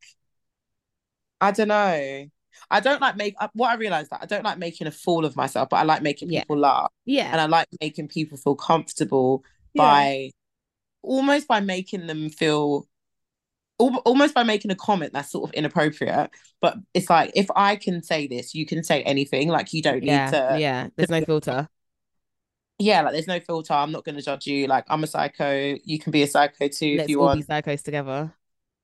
I 1.40 1.52
don't 1.52 1.68
know. 1.68 2.30
I 2.70 2.80
don't 2.80 3.02
like 3.02 3.16
make 3.16 3.36
what 3.54 3.70
I 3.70 3.76
realized 3.76 4.12
that 4.12 4.22
I 4.22 4.26
don't 4.26 4.44
like 4.44 4.58
making 4.58 4.88
a 4.88 4.92
fool 4.92 5.26
of 5.26 5.36
myself, 5.36 5.70
but 5.70 5.78
I 5.78 5.84
like 5.84 6.02
making 6.02 6.30
Yeah. 6.32 6.42
people 6.42 6.58
laugh 6.58 6.92
Yeah, 7.06 7.30
and 7.32 7.40
I 7.40 7.46
like 7.46 7.68
making 7.82 8.10
people 8.10 8.38
feel 8.38 8.56
comfortable 8.56 9.44
Yeah. 9.74 9.82
by 9.84 10.32
almost 11.02 11.48
by 11.48 11.60
making 11.62 12.08
them 12.08 12.30
feel 12.30 12.88
almost 13.80 14.34
by 14.34 14.44
making 14.44 14.72
a 14.72 14.76
comment 14.76 15.14
that's 15.14 15.32
sort 15.32 15.50
of 15.50 15.54
inappropriate. 15.54 16.32
But 16.62 16.78
it's 16.94 17.10
like 17.10 17.32
if 17.36 17.48
I 17.56 17.76
can 17.76 18.02
say 18.02 18.28
this, 18.28 18.56
you 18.56 18.66
can 18.66 18.84
say 18.84 19.04
anything. 19.04 19.50
Like 19.50 19.72
you 19.74 19.82
don't 19.82 20.04
yeah, 20.04 20.26
need 20.26 20.32
to. 20.32 20.60
Yeah, 20.60 20.88
there's 20.96 21.10
no 21.10 21.22
filter. 21.22 21.70
Yeah, 22.80 23.02
like 23.02 23.14
there's 23.14 23.28
no 23.28 23.40
filter. 23.40 23.74
I'm 23.74 23.92
not 23.92 24.04
going 24.06 24.16
to 24.16 24.22
judge 24.22 24.46
you. 24.48 24.68
Like 24.68 24.86
I'm 24.88 25.04
a 25.04 25.08
psycho. 25.08 25.78
You 25.84 26.00
can 26.00 26.12
be 26.12 26.24
a 26.24 26.28
psycho 26.28 26.68
too 26.68 26.96
Let's 26.98 27.06
if 27.06 27.10
you 27.10 27.20
all 27.20 27.28
want. 27.28 27.48
Be 27.48 27.54
psychos 27.54 27.84
together. 27.84 28.34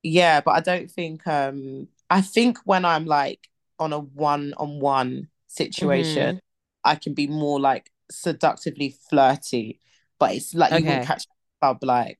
Yeah, 0.01 0.41
but 0.41 0.51
I 0.51 0.59
don't 0.61 0.89
think. 0.89 1.25
Um, 1.27 1.87
I 2.09 2.21
think 2.21 2.59
when 2.65 2.85
I'm 2.85 3.05
like 3.05 3.39
on 3.83 3.93
a 3.93 3.99
one-on-one 3.99 5.27
situation, 5.47 6.35
mm-hmm. 6.35 6.89
I 6.89 6.95
can 6.95 7.13
be 7.13 7.27
more 7.27 7.59
like 7.59 7.91
seductively 8.11 8.95
flirty. 9.09 9.79
But 10.19 10.35
it's 10.35 10.53
like 10.53 10.71
okay. 10.71 10.79
you 10.81 10.87
wouldn't 10.87 11.07
catch 11.07 11.25
club 11.61 11.83
like 11.83 12.19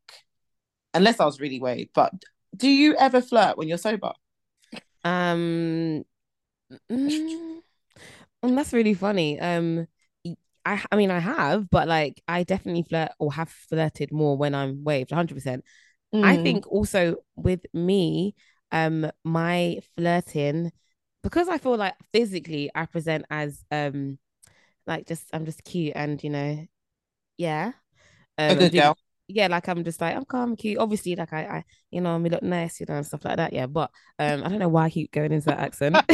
unless 0.93 1.19
I 1.19 1.25
was 1.25 1.39
really 1.39 1.59
weighed. 1.59 1.89
But 1.93 2.13
do 2.55 2.69
you 2.69 2.95
ever 2.95 3.21
flirt 3.21 3.57
when 3.57 3.67
you're 3.67 3.77
sober? 3.77 4.11
Um, 5.03 6.03
mm, 6.91 7.61
mm, 8.43 8.55
that's 8.55 8.73
really 8.73 8.93
funny. 8.93 9.39
Um, 9.39 9.87
I 10.65 10.83
I 10.91 10.95
mean 10.95 11.11
I 11.11 11.19
have, 11.19 11.69
but 11.69 11.87
like 11.87 12.21
I 12.27 12.43
definitely 12.43 12.83
flirt 12.83 13.11
or 13.19 13.33
have 13.33 13.49
flirted 13.49 14.11
more 14.11 14.37
when 14.37 14.55
I'm 14.55 14.83
waved, 14.83 15.11
100. 15.11 15.33
percent 15.33 15.63
I 16.13 16.37
mm. 16.37 16.43
think 16.43 16.71
also 16.71 17.15
with 17.35 17.61
me, 17.73 18.35
um, 18.71 19.09
my 19.23 19.79
flirting 19.97 20.71
because 21.23 21.47
I 21.49 21.57
feel 21.57 21.77
like 21.77 21.95
physically 22.11 22.69
I 22.75 22.85
present 22.85 23.25
as 23.29 23.63
um, 23.71 24.19
like 24.85 25.07
just 25.07 25.25
I'm 25.33 25.45
just 25.45 25.63
cute 25.63 25.93
and 25.95 26.23
you 26.23 26.29
know, 26.29 26.67
yeah, 27.37 27.71
um, 28.37 28.51
a 28.51 28.55
good 28.55 28.73
girl 28.73 28.97
yeah, 29.27 29.47
like 29.47 29.67
I'm 29.67 29.83
just 29.83 30.01
like 30.01 30.15
I'm 30.15 30.25
calm, 30.25 30.55
cute. 30.55 30.77
Obviously, 30.77 31.15
like 31.15 31.31
I, 31.31 31.43
I, 31.43 31.63
you 31.91 32.01
know, 32.01 32.17
me 32.19 32.29
look 32.29 32.43
nice, 32.43 32.79
you 32.79 32.85
know, 32.87 32.95
and 32.95 33.05
stuff 33.05 33.23
like 33.23 33.37
that. 33.37 33.53
Yeah, 33.53 33.67
but 33.67 33.89
um, 34.19 34.43
I 34.43 34.49
don't 34.49 34.59
know 34.59 34.69
why 34.69 34.85
I 34.85 34.89
keep 34.89 35.11
going 35.11 35.31
into 35.31 35.47
that 35.47 35.59
accent. 35.59 35.95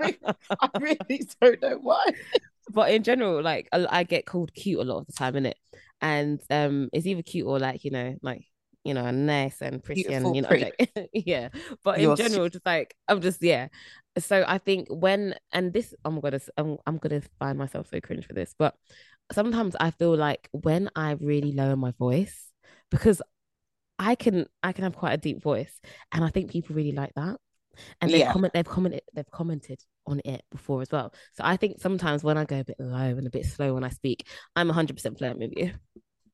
I 0.00 0.70
really 0.80 1.26
don't 1.40 1.60
know 1.62 1.78
why. 1.82 2.04
but 2.70 2.90
in 2.90 3.02
general, 3.02 3.42
like 3.42 3.68
I, 3.72 3.86
I, 3.90 4.02
get 4.04 4.26
called 4.26 4.54
cute 4.54 4.80
a 4.80 4.84
lot 4.84 5.00
of 5.00 5.06
the 5.06 5.12
time, 5.12 5.36
in 5.36 5.46
it, 5.46 5.56
and 6.00 6.40
um, 6.50 6.88
it's 6.92 7.06
either 7.06 7.22
cute 7.22 7.46
or 7.46 7.58
like 7.58 7.84
you 7.84 7.90
know, 7.90 8.16
like 8.22 8.44
you 8.86 8.94
know, 8.94 9.10
nice 9.10 9.60
and 9.60 9.82
pretty, 9.82 10.04
Beautiful, 10.04 10.28
and 10.28 10.36
you 10.36 10.42
know, 10.42 10.48
like, 10.48 11.10
yeah. 11.12 11.48
But 11.82 12.00
You're 12.00 12.12
in 12.12 12.16
general, 12.16 12.48
just 12.48 12.64
like 12.64 12.94
I'm 13.08 13.20
just 13.20 13.42
yeah. 13.42 13.68
So 14.18 14.44
I 14.46 14.58
think 14.58 14.88
when 14.88 15.34
and 15.52 15.72
this, 15.72 15.94
oh 16.04 16.10
my 16.10 16.20
god, 16.20 16.40
I'm, 16.56 16.78
I'm 16.86 16.98
gonna 16.98 17.22
find 17.38 17.58
myself 17.58 17.88
so 17.90 18.00
cringe 18.00 18.26
for 18.26 18.32
this, 18.32 18.54
but 18.58 18.74
sometimes 19.32 19.76
I 19.78 19.90
feel 19.90 20.16
like 20.16 20.48
when 20.52 20.88
I 20.94 21.12
really 21.20 21.52
lower 21.52 21.76
my 21.76 21.92
voice, 21.92 22.50
because 22.90 23.20
I 23.98 24.14
can 24.14 24.46
I 24.62 24.72
can 24.72 24.84
have 24.84 24.96
quite 24.96 25.12
a 25.14 25.18
deep 25.18 25.42
voice, 25.42 25.80
and 26.12 26.24
I 26.24 26.28
think 26.28 26.50
people 26.50 26.76
really 26.76 26.92
like 26.92 27.12
that. 27.16 27.36
And 28.00 28.10
they've 28.10 28.20
yeah. 28.20 28.32
comment 28.32 28.54
they've 28.54 28.64
commented 28.64 29.02
they've 29.14 29.30
commented 29.30 29.80
on 30.06 30.20
it 30.24 30.42
before 30.50 30.82
as 30.82 30.90
well. 30.90 31.12
So 31.34 31.42
I 31.44 31.56
think 31.56 31.80
sometimes 31.80 32.24
when 32.24 32.38
I 32.38 32.44
go 32.44 32.60
a 32.60 32.64
bit 32.64 32.76
low 32.78 32.96
and 32.96 33.26
a 33.26 33.30
bit 33.30 33.44
slow 33.44 33.74
when 33.74 33.84
I 33.84 33.90
speak, 33.90 34.26
I'm 34.54 34.68
100 34.68 34.94
percent 34.94 35.18
flirting 35.18 35.40
with 35.40 35.52
you. 35.56 35.72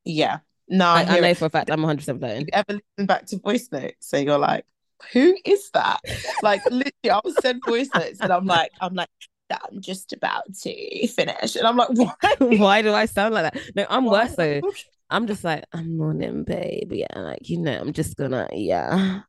Yeah, 0.05 0.39
no, 0.73 0.87
I, 0.87 1.03
I 1.03 1.21
know 1.21 1.35
for 1.35 1.47
a 1.47 1.51
fact 1.51 1.71
I'm 1.71 1.83
100 1.83 1.99
percent 1.99 2.19
flirting. 2.19 2.41
You 2.43 2.49
ever 2.53 2.81
listen 2.81 3.07
back 3.07 3.27
to 3.27 3.39
voice 3.39 3.69
notes 3.71 3.95
so 4.01 4.17
you're 4.17 4.39
like, 4.39 4.65
who 5.13 5.37
is 5.45 5.71
that? 5.75 6.01
like 6.43 6.63
literally, 6.71 7.11
I 7.11 7.21
will 7.23 7.35
send 7.35 7.63
voice 7.65 7.91
notes 7.95 8.21
and 8.21 8.33
I'm 8.33 8.47
like, 8.47 8.73
I'm 8.81 8.95
like, 8.95 9.09
I'm 9.51 9.83
just 9.83 10.13
about 10.15 10.55
to 10.63 11.07
finish. 11.09 11.57
And 11.57 11.67
I'm 11.67 11.77
like, 11.77 11.89
why? 11.93 12.15
why 12.39 12.83
do 12.83 12.93
I 12.95 13.05
sound 13.05 13.35
like 13.35 13.53
that? 13.53 13.63
No, 13.77 13.87
I'm 13.91 14.05
why? 14.07 14.25
worse 14.25 14.37
though. 14.37 14.61
I'm 15.11 15.27
just 15.27 15.45
like, 15.45 15.65
I'm 15.75 15.99
morning, 15.99 16.45
babe. 16.45 16.91
Yeah, 16.91 17.19
like 17.19 17.51
you 17.51 17.59
know, 17.59 17.79
I'm 17.79 17.93
just 17.93 18.17
gonna, 18.17 18.49
yeah. 18.53 19.21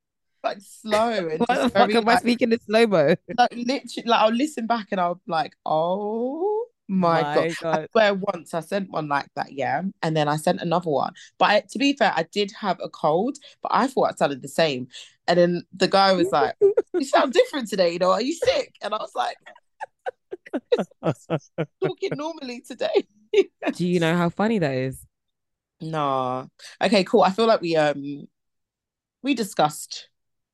Like 0.43 0.59
slow 0.61 1.09
and 1.29 1.39
what 1.39 1.49
the 1.49 1.69
fuck 1.69 1.93
am 1.93 2.05
like, 2.05 2.17
I 2.17 2.19
speaking 2.19 2.53
in 2.53 2.59
slow 2.61 2.87
mo? 2.87 3.15
Like 3.37 3.53
literally, 3.53 4.07
like 4.07 4.21
I'll 4.21 4.33
listen 4.33 4.65
back 4.65 4.87
and 4.91 5.01
I'll 5.01 5.15
be 5.15 5.21
like, 5.27 5.55
oh 5.65 6.67
my, 6.93 7.21
my 7.21 7.35
god. 7.35 7.55
god. 7.61 7.79
I 7.79 7.87
swear 7.91 8.13
once 8.13 8.53
I 8.53 8.59
sent 8.59 8.89
one 8.91 9.07
like 9.07 9.27
that, 9.35 9.51
yeah. 9.51 9.81
And 10.01 10.15
then 10.15 10.27
I 10.27 10.37
sent 10.37 10.61
another 10.61 10.89
one. 10.89 11.13
But 11.37 11.49
I, 11.49 11.63
to 11.71 11.79
be 11.79 11.93
fair, 11.93 12.13
I 12.15 12.23
did 12.31 12.51
have 12.59 12.79
a 12.81 12.89
cold, 12.89 13.37
but 13.61 13.71
I 13.73 13.87
thought 13.87 14.11
I 14.11 14.15
sounded 14.15 14.41
the 14.41 14.47
same. 14.47 14.87
And 15.27 15.39
then 15.39 15.63
the 15.73 15.87
guy 15.87 16.13
was 16.13 16.29
like, 16.31 16.55
You 16.93 17.05
sound 17.05 17.33
different 17.33 17.69
today, 17.69 17.91
you 17.93 17.99
know, 17.99 18.11
are 18.11 18.21
you 18.21 18.33
sick? 18.33 18.75
And 18.81 18.93
I 18.93 18.97
was 18.97 19.11
like, 19.15 19.37
talking 21.83 22.11
normally 22.15 22.61
today. 22.61 23.07
Do 23.73 23.87
you 23.87 23.99
know 23.99 24.15
how 24.15 24.29
funny 24.29 24.59
that 24.59 24.75
is? 24.75 25.05
Nah. 25.81 26.45
Okay, 26.81 27.03
cool. 27.03 27.23
I 27.23 27.31
feel 27.31 27.47
like 27.47 27.61
we 27.61 27.75
um 27.75 28.27
we 29.23 29.33
discussed 29.33 30.09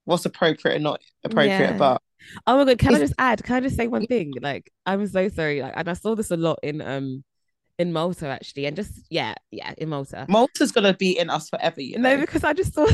what's 0.06 0.26
appropriate 0.26 0.76
and 0.76 0.84
not 0.84 1.02
appropriate, 1.24 1.72
yeah. 1.72 1.78
but 1.78 2.02
oh 2.48 2.58
my 2.58 2.66
god, 2.66 2.80
can 2.80 2.96
I 2.96 3.00
just 3.00 3.14
add? 3.18 3.44
Can 3.44 3.56
I 3.56 3.60
just 3.62 3.76
say 3.76 3.88
one 3.88 4.06
thing? 4.06 4.34
Like, 4.42 4.72
I'm 4.86 5.06
so 5.08 5.30
sorry. 5.30 5.62
Like, 5.62 5.74
and 5.76 5.90
I 5.90 5.94
saw 5.94 6.16
this 6.16 6.32
a 6.32 6.38
lot 6.38 6.60
in 6.64 6.82
um 6.82 7.24
in 7.78 7.94
Malta 7.94 8.28
actually, 8.28 8.66
and 8.66 8.76
just 8.76 8.92
yeah, 9.10 9.36
yeah, 9.52 9.74
in 9.78 9.90
Malta. 9.90 10.26
Malta's 10.30 10.72
gonna 10.72 10.94
be 10.94 11.18
in 11.18 11.30
us 11.30 11.50
forever, 11.50 11.82
you 11.82 11.98
know. 11.98 12.16
No, 12.16 12.22
because 12.22 12.44
I 12.44 12.54
just 12.54 12.74
saw 12.74 12.86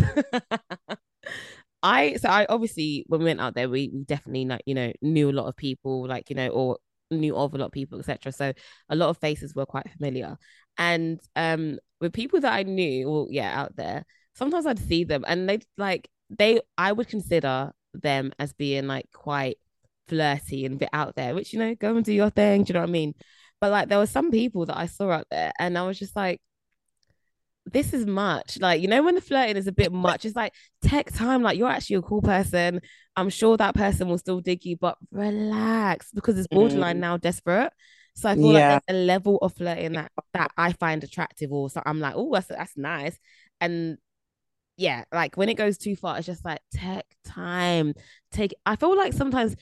I 1.83 2.15
so 2.15 2.29
I 2.29 2.45
obviously 2.49 3.05
when 3.07 3.19
we 3.19 3.25
went 3.25 3.41
out 3.41 3.55
there, 3.55 3.69
we, 3.69 3.89
we 3.93 4.03
definitely 4.03 4.45
like 4.45 4.63
you 4.65 4.75
know 4.75 4.91
knew 5.01 5.29
a 5.29 5.33
lot 5.33 5.47
of 5.47 5.55
people, 5.55 6.07
like 6.07 6.29
you 6.29 6.35
know, 6.35 6.49
or 6.49 6.77
knew 7.11 7.35
of 7.35 7.53
a 7.53 7.57
lot 7.57 7.67
of 7.67 7.71
people, 7.71 7.99
etc. 7.99 8.31
So 8.31 8.53
a 8.89 8.95
lot 8.95 9.09
of 9.09 9.17
faces 9.17 9.53
were 9.55 9.65
quite 9.65 9.89
familiar. 9.91 10.37
And 10.77 11.19
um 11.35 11.77
with 12.01 12.13
people 12.13 12.39
that 12.41 12.53
I 12.53 12.63
knew, 12.63 13.09
well, 13.09 13.27
yeah, 13.29 13.59
out 13.59 13.75
there, 13.75 14.05
sometimes 14.35 14.65
I'd 14.65 14.79
see 14.79 15.03
them 15.03 15.23
and 15.27 15.49
they 15.49 15.59
like 15.77 16.09
they 16.29 16.59
I 16.77 16.91
would 16.91 17.07
consider 17.07 17.71
them 18.01 18.33
as 18.39 18.53
being 18.53 18.87
like 18.87 19.07
quite 19.13 19.57
flirty 20.07 20.65
and 20.65 20.75
a 20.75 20.77
bit 20.77 20.89
out 20.93 21.15
there, 21.15 21.35
which 21.35 21.53
you 21.53 21.59
know, 21.59 21.75
go 21.75 21.95
and 21.95 22.05
do 22.05 22.13
your 22.13 22.29
thing. 22.29 22.63
Do 22.63 22.69
you 22.69 22.73
know 22.73 22.81
what 22.81 22.89
I 22.89 22.91
mean? 22.91 23.13
But 23.61 23.71
like 23.71 23.89
there 23.89 23.99
were 23.99 24.05
some 24.05 24.31
people 24.31 24.65
that 24.67 24.77
I 24.77 24.85
saw 24.87 25.11
out 25.11 25.27
there 25.31 25.51
and 25.59 25.77
I 25.77 25.87
was 25.87 25.97
just 25.99 26.15
like, 26.15 26.41
this 27.65 27.93
is 27.93 28.05
much. 28.05 28.59
Like, 28.59 28.81
you 28.81 28.87
know, 28.87 29.01
when 29.03 29.15
the 29.15 29.21
flirting 29.21 29.57
is 29.57 29.67
a 29.67 29.71
bit 29.71 29.91
much, 29.91 30.25
it's 30.25 30.35
like 30.35 30.53
take 30.81 31.11
time. 31.11 31.41
Like, 31.41 31.57
you're 31.57 31.69
actually 31.69 31.97
a 31.97 32.01
cool 32.01 32.21
person. 32.21 32.81
I'm 33.15 33.29
sure 33.29 33.57
that 33.57 33.75
person 33.75 34.07
will 34.07 34.17
still 34.17 34.39
dig 34.39 34.65
you, 34.65 34.77
but 34.77 34.97
relax 35.11 36.11
because 36.13 36.37
it's 36.37 36.47
borderline 36.47 36.97
mm. 36.97 37.01
now 37.01 37.17
desperate. 37.17 37.73
So 38.15 38.29
I 38.29 38.35
feel 38.35 38.53
yeah. 38.53 38.73
like 38.75 38.83
there's 38.87 38.97
a 38.97 39.05
level 39.05 39.37
of 39.37 39.53
flirting 39.53 39.93
that 39.93 40.11
that 40.33 40.51
I 40.57 40.71
find 40.73 41.03
attractive, 41.03 41.51
or 41.51 41.69
so 41.69 41.81
I'm 41.85 41.99
like, 41.99 42.13
oh, 42.15 42.33
that's 42.33 42.47
that's 42.47 42.77
nice. 42.77 43.17
And 43.59 43.97
yeah, 44.77 45.03
like 45.11 45.37
when 45.37 45.49
it 45.49 45.55
goes 45.55 45.77
too 45.77 45.95
far, 45.95 46.17
it's 46.17 46.25
just 46.25 46.43
like 46.45 46.59
take 46.71 47.05
time. 47.23 47.93
Take. 48.31 48.53
I 48.65 48.75
feel 48.75 48.95
like 48.95 49.13
sometimes 49.13 49.55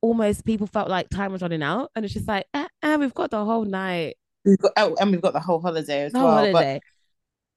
almost 0.00 0.44
people 0.44 0.66
felt 0.66 0.88
like 0.88 1.08
time 1.08 1.32
was 1.32 1.42
running 1.42 1.62
out, 1.62 1.90
and 1.94 2.04
it's 2.04 2.14
just 2.14 2.28
like, 2.28 2.46
eh, 2.54 2.68
eh, 2.82 2.96
we've 2.96 3.14
got 3.14 3.30
the 3.30 3.44
whole 3.44 3.64
night. 3.64 4.16
We've 4.44 4.58
got, 4.58 4.72
oh, 4.76 4.94
and 5.00 5.10
we've 5.10 5.22
got 5.22 5.32
the 5.32 5.40
whole 5.40 5.60
holiday 5.60 6.02
as 6.02 6.12
the 6.12 6.18
well. 6.18 6.32
Holiday. 6.32 6.52
But 6.52 6.82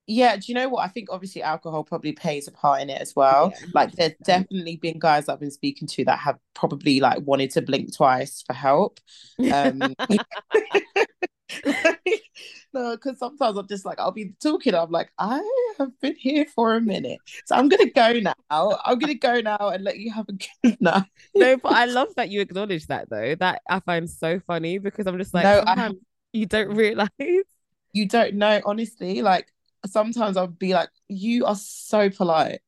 yeah, 0.10 0.38
do 0.38 0.43
you 0.47 0.53
know 0.53 0.69
what? 0.69 0.86
I 0.86 0.88
think 0.88 1.10
obviously 1.12 1.43
alcohol 1.43 1.83
probably 1.83 2.13
plays 2.13 2.47
a 2.47 2.51
part 2.51 2.81
in 2.81 2.89
it 2.89 3.01
as 3.01 3.13
well. 3.13 3.53
Yeah. 3.60 3.67
Like 3.73 3.91
there's 3.91 4.13
definitely 4.23 4.77
been 4.77 4.99
guys 4.99 5.27
I've 5.27 5.41
been 5.41 5.51
speaking 5.51 5.88
to 5.89 6.05
that 6.05 6.19
have 6.19 6.38
probably 6.55 7.01
like 7.01 7.19
wanted 7.25 7.51
to 7.51 7.62
blink 7.62 7.93
twice 7.93 8.41
for 8.47 8.53
help. 8.53 9.01
Um 9.51 9.93
Uh, 12.77 12.91
because 12.91 13.17
sometimes 13.17 13.57
I'm 13.57 13.67
just 13.67 13.85
like 13.85 13.99
I'll 13.99 14.11
be 14.11 14.33
talking, 14.41 14.75
I'm 14.75 14.91
like, 14.91 15.11
I 15.17 15.41
have 15.79 15.99
been 15.99 16.15
here 16.15 16.45
for 16.45 16.75
a 16.75 16.81
minute. 16.81 17.19
So 17.45 17.55
I'm 17.55 17.69
gonna 17.69 17.89
go 17.89 18.13
now. 18.19 18.79
I'm 18.85 18.99
gonna 18.99 19.15
go 19.15 19.41
now 19.41 19.69
and 19.69 19.83
let 19.83 19.97
you 19.97 20.11
have 20.11 20.29
a 20.29 20.33
good 20.33 20.77
night. 20.81 21.05
no, 21.33 21.57
but 21.57 21.73
I 21.73 21.85
love 21.85 22.09
that 22.15 22.29
you 22.29 22.41
acknowledge 22.41 22.85
that 22.87 23.09
though. 23.09 23.35
That 23.35 23.61
I 23.69 23.79
find 23.79 24.09
so 24.09 24.39
funny 24.39 24.77
because 24.77 25.07
I'm 25.07 25.17
just 25.17 25.33
like 25.33 25.45
no, 25.45 25.63
I, 25.65 25.91
you 26.33 26.45
don't 26.45 26.75
realize 26.75 27.09
you 27.93 28.07
don't 28.07 28.35
know 28.35 28.61
honestly 28.65 29.21
like 29.21 29.47
sometimes 29.85 30.37
I'll 30.37 30.47
be 30.47 30.73
like, 30.73 30.89
you 31.07 31.45
are 31.45 31.55
so 31.55 32.09
polite. 32.09 32.59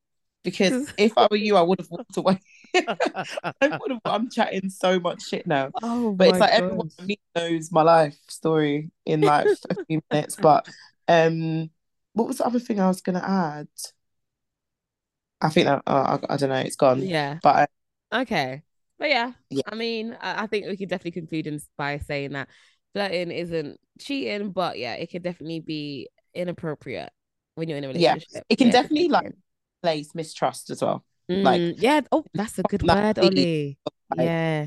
Because 0.42 0.92
if 0.98 1.12
I 1.16 1.28
were 1.30 1.36
you, 1.36 1.56
I 1.56 1.62
would 1.62 1.80
have 1.80 1.90
walked 1.90 2.16
away. 2.16 2.40
I 2.74 3.78
would 3.80 3.90
have. 3.90 4.00
I'm 4.04 4.30
chatting 4.30 4.70
so 4.70 5.00
much 5.00 5.26
shit 5.28 5.46
now. 5.46 5.70
Oh, 5.82 6.12
but 6.12 6.28
it's 6.28 6.38
like 6.38 6.52
everyone 6.52 6.90
knows 7.34 7.72
my 7.72 7.82
life 7.82 8.16
story 8.28 8.90
in 9.06 9.22
like 9.22 9.46
a 9.70 9.84
few 9.88 10.00
minutes. 10.10 10.36
But 10.36 10.68
um, 11.08 11.70
what 12.12 12.28
was 12.28 12.38
the 12.38 12.46
other 12.46 12.58
thing 12.58 12.80
I 12.80 12.88
was 12.88 13.00
gonna 13.00 13.24
add? 13.24 13.68
I 15.40 15.48
think 15.48 15.66
that 15.66 15.82
uh, 15.86 16.18
I, 16.28 16.34
I, 16.34 16.36
don't 16.36 16.50
know. 16.50 16.56
It's 16.56 16.76
gone. 16.76 17.02
Yeah. 17.02 17.38
But 17.42 17.70
uh, 18.12 18.20
okay. 18.22 18.62
But 18.98 19.08
yeah, 19.08 19.32
yeah. 19.48 19.62
I 19.66 19.74
mean, 19.74 20.16
I, 20.20 20.42
I 20.42 20.46
think 20.46 20.66
we 20.66 20.76
can 20.76 20.88
definitely 20.88 21.20
conclude 21.20 21.62
by 21.78 21.98
saying 21.98 22.32
that 22.32 22.48
flirting 22.92 23.30
isn't 23.30 23.80
cheating, 23.98 24.50
but 24.50 24.78
yeah, 24.78 24.94
it 24.94 25.10
could 25.10 25.22
definitely 25.22 25.60
be 25.60 26.08
inappropriate 26.34 27.10
when 27.54 27.68
you're 27.68 27.78
in 27.78 27.84
a 27.84 27.88
relationship. 27.88 28.28
Yeah, 28.32 28.40
it 28.48 28.56
can 28.56 28.68
yeah, 28.68 28.72
definitely 28.72 29.08
like 29.08 29.32
place 29.82 30.14
mistrust 30.14 30.70
as 30.70 30.82
well. 30.82 31.04
Mm, 31.30 31.44
like 31.44 31.80
yeah, 31.80 32.00
oh, 32.10 32.24
that's 32.34 32.58
a 32.58 32.62
good 32.64 32.82
word, 32.82 33.18
Ollie. 33.22 33.78
Like, 34.16 34.26
yeah. 34.26 34.66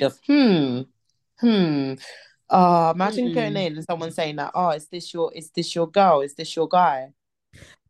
Of 0.00 0.18
hmm, 0.26 0.80
hmm. 1.38 1.94
Uh, 2.50 2.92
imagine 2.94 3.28
mm. 3.28 3.34
going 3.34 3.56
in 3.56 3.76
and 3.76 3.84
someone 3.84 4.10
saying 4.10 4.36
that, 4.36 4.50
oh, 4.54 4.70
is 4.70 4.88
this 4.88 5.14
your 5.14 5.32
is 5.32 5.50
this 5.50 5.74
your 5.74 5.88
girl? 5.88 6.22
Is 6.22 6.34
this 6.34 6.56
your 6.56 6.66
guy? 6.66 7.12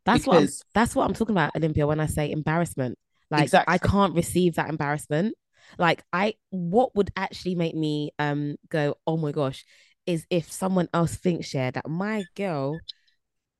That's 0.05 0.27
what 0.27 0.37
I'm, 0.37 0.49
that's 0.73 0.95
what 0.95 1.05
I'm 1.05 1.13
talking 1.13 1.33
about, 1.33 1.55
Olympia, 1.55 1.87
when 1.87 1.99
I 1.99 2.05
say 2.05 2.29
embarrassment. 2.29 2.99
Like 3.31 3.51
I 3.53 3.79
can't 3.79 4.13
receive 4.13 4.55
that 4.55 4.69
embarrassment. 4.69 5.33
Like 5.79 6.03
I 6.13 6.35
what 6.51 6.95
would 6.95 7.09
actually 7.15 7.55
make 7.55 7.73
me 7.73 8.11
um 8.19 8.57
go, 8.69 8.95
oh 9.07 9.17
my 9.17 9.31
gosh, 9.31 9.65
is 10.05 10.27
if 10.29 10.51
someone 10.51 10.87
else 10.93 11.15
thinks, 11.15 11.53
yeah, 11.53 11.71
that 11.71 11.89
my 11.89 12.25
girl 12.35 12.79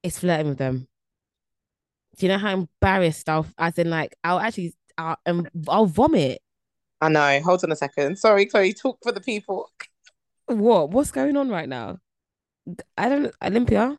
is 0.03 0.19
flirting 0.19 0.49
with 0.49 0.57
them. 0.59 0.87
Do 2.17 2.25
you 2.25 2.31
know 2.31 2.37
how 2.37 2.53
embarrassed 2.53 3.27
I'll 3.27 3.47
as 3.57 3.77
in 3.77 3.89
like 3.89 4.15
I'll 4.23 4.39
actually 4.39 4.75
I'll, 4.97 5.17
um, 5.25 5.47
I'll 5.67 5.85
vomit. 5.85 6.41
I 7.01 7.09
know. 7.09 7.41
Hold 7.43 7.63
on 7.63 7.71
a 7.71 7.75
second. 7.75 8.17
Sorry, 8.17 8.45
Chloe. 8.45 8.73
Talk 8.73 8.99
for 9.03 9.11
the 9.11 9.21
people. 9.21 9.69
What? 10.45 10.91
What's 10.91 11.11
going 11.11 11.35
on 11.37 11.49
right 11.49 11.67
now? 11.67 11.97
I 12.97 13.09
don't 13.09 13.33
Olympia. 13.43 13.97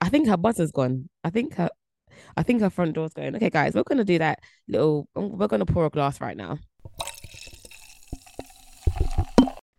I 0.00 0.08
think 0.08 0.28
her 0.28 0.36
buzzer's 0.36 0.70
gone. 0.70 1.08
I 1.24 1.30
think 1.30 1.54
her 1.54 1.70
I 2.36 2.42
think 2.42 2.60
her 2.60 2.70
front 2.70 2.94
door's 2.94 3.14
going. 3.14 3.34
Okay, 3.36 3.50
guys, 3.50 3.74
we're 3.74 3.82
gonna 3.82 4.04
do 4.04 4.18
that 4.18 4.40
little 4.68 5.08
we're 5.14 5.48
gonna 5.48 5.66
pour 5.66 5.86
a 5.86 5.90
glass 5.90 6.20
right 6.20 6.36
now. 6.36 6.58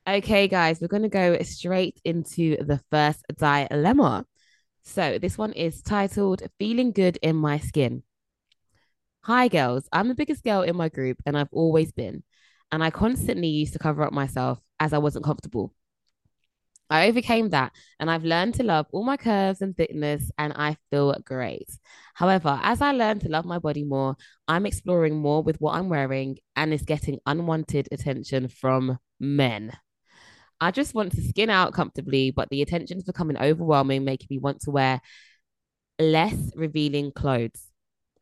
Okay, 0.10 0.48
guys, 0.48 0.82
we're 0.82 0.88
going 0.88 1.04
to 1.04 1.10
go 1.10 1.38
straight 1.44 2.02
into 2.04 2.58
the 2.64 2.82
first 2.90 3.24
dilemma. 3.38 4.26
So, 4.84 5.20
this 5.20 5.38
one 5.38 5.54
is 5.54 5.82
titled 5.82 6.42
Feeling 6.58 6.92
Good 6.92 7.18
in 7.22 7.36
My 7.36 7.60
Skin. 7.60 8.04
Hi, 9.22 9.48
girls. 9.48 9.88
I'm 9.92 10.08
the 10.08 10.16
biggest 10.16 10.44
girl 10.44 10.62
in 10.62 10.76
my 10.76 10.90
group, 10.90 11.22
and 11.26 11.38
I've 11.38 11.52
always 11.52 11.92
been. 11.92 12.24
And 12.72 12.84
I 12.84 12.90
constantly 12.90 13.48
used 13.48 13.74
to 13.74 13.80
cover 13.80 14.04
up 14.04 14.14
myself 14.14 14.60
as 14.80 14.94
I 14.94 14.98
wasn't 14.98 15.26
comfortable. 15.26 15.74
I 16.90 17.08
overcame 17.08 17.50
that 17.50 17.72
and 18.00 18.10
I've 18.10 18.24
learned 18.24 18.56
to 18.56 18.64
love 18.64 18.88
all 18.92 19.04
my 19.04 19.16
curves 19.16 19.62
and 19.62 19.78
thickness, 19.78 20.32
and 20.40 20.54
I 20.54 20.78
feel 20.90 21.16
great. 21.24 21.70
However, 22.16 22.60
as 22.64 22.82
I 22.82 22.92
learn 22.92 23.20
to 23.20 23.30
love 23.30 23.46
my 23.46 23.60
body 23.60 23.84
more, 23.84 24.16
I'm 24.48 24.66
exploring 24.66 25.16
more 25.16 25.44
with 25.44 25.62
what 25.62 25.76
I'm 25.76 25.90
wearing 25.90 26.40
and 26.56 26.74
is 26.74 26.82
getting 26.82 27.20
unwanted 27.28 27.90
attention 27.92 28.48
from 28.48 28.98
men. 29.20 29.72
I 30.62 30.72
just 30.72 30.94
want 30.94 31.14
to 31.14 31.22
skin 31.22 31.50
out 31.50 31.74
comfortably, 31.74 32.32
but 32.32 32.50
the 32.50 32.62
attention 32.62 32.98
is 32.98 33.04
becoming 33.04 33.38
overwhelming, 33.38 34.04
making 34.04 34.28
me 34.30 34.38
want 34.40 34.62
to 34.62 34.72
wear 34.72 35.02
less 36.00 36.52
revealing 36.56 37.12
clothes. 37.12 37.68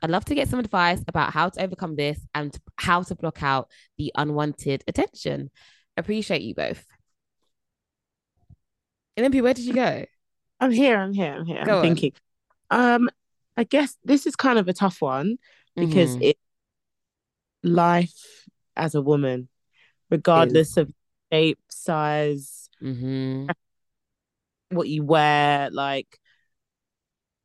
I'd 0.02 0.12
love 0.12 0.26
to 0.26 0.36
get 0.36 0.48
some 0.48 0.60
advice 0.60 1.04
about 1.08 1.34
how 1.34 1.50
to 1.50 1.62
overcome 1.64 1.96
this 1.96 2.20
and 2.36 2.56
how 2.76 3.02
to 3.04 3.16
block 3.16 3.42
out 3.42 3.70
the 3.98 4.12
unwanted 4.16 4.84
attention. 4.88 5.50
Appreciate 5.96 6.44
you 6.44 6.54
both. 6.54 6.86
Olympia, 9.18 9.42
where 9.42 9.56
did 9.56 9.66
you 9.66 9.74
go? 9.74 10.06
I'm 10.60 10.72
here. 10.72 11.00
I'm 11.00 11.14
here. 11.14 11.34
I'm 11.34 11.46
here. 11.46 11.64
Go 11.66 11.78
I'm 11.78 11.82
thinking. 11.82 12.14
Um, 12.70 13.10
I 13.56 13.64
guess 13.64 13.98
this 14.04 14.28
is 14.28 14.36
kind 14.36 14.60
of 14.60 14.68
a 14.68 14.74
tough 14.74 15.02
one 15.02 15.38
because 15.76 16.16
Mhm. 16.16 16.24
it 16.24 16.38
life 17.64 18.46
as 18.76 18.94
a 18.94 19.02
woman, 19.02 19.50
regardless 20.12 20.78
of 20.78 20.92
shape, 21.32 21.60
size, 21.70 22.70
Mhm. 22.82 23.48
what 24.70 24.88
you 24.90 25.04
wear, 25.04 25.70
like 25.72 26.20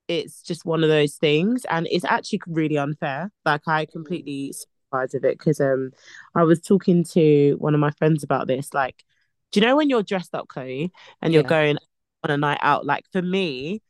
it's 0.08 0.42
just 0.42 0.64
one 0.64 0.82
of 0.82 0.90
those 0.90 1.14
things, 1.14 1.64
and 1.66 1.86
it's 1.90 2.04
actually 2.04 2.40
really 2.46 2.76
unfair. 2.78 3.30
Like 3.44 3.62
I 3.66 3.86
completely 3.86 4.52
sympathize 4.52 5.14
with 5.14 5.24
it 5.24 5.38
because 5.38 5.60
um, 5.60 5.92
I 6.34 6.42
was 6.42 6.60
talking 6.60 7.04
to 7.12 7.54
one 7.58 7.74
of 7.74 7.80
my 7.80 7.90
friends 7.92 8.22
about 8.22 8.46
this. 8.46 8.74
Like, 8.74 9.04
do 9.52 9.60
you 9.60 9.66
know 9.66 9.76
when 9.76 9.88
you're 9.88 10.02
dressed 10.02 10.34
up, 10.34 10.48
Chloe, 10.48 10.92
and 11.22 11.32
you're 11.32 11.42
Yeah. 11.42 11.48
going 11.48 11.78
on 12.24 12.30
a 12.30 12.36
night 12.36 12.58
out? 12.62 12.84
Like 12.84 13.04
for 13.12 13.22
me, 13.22 13.80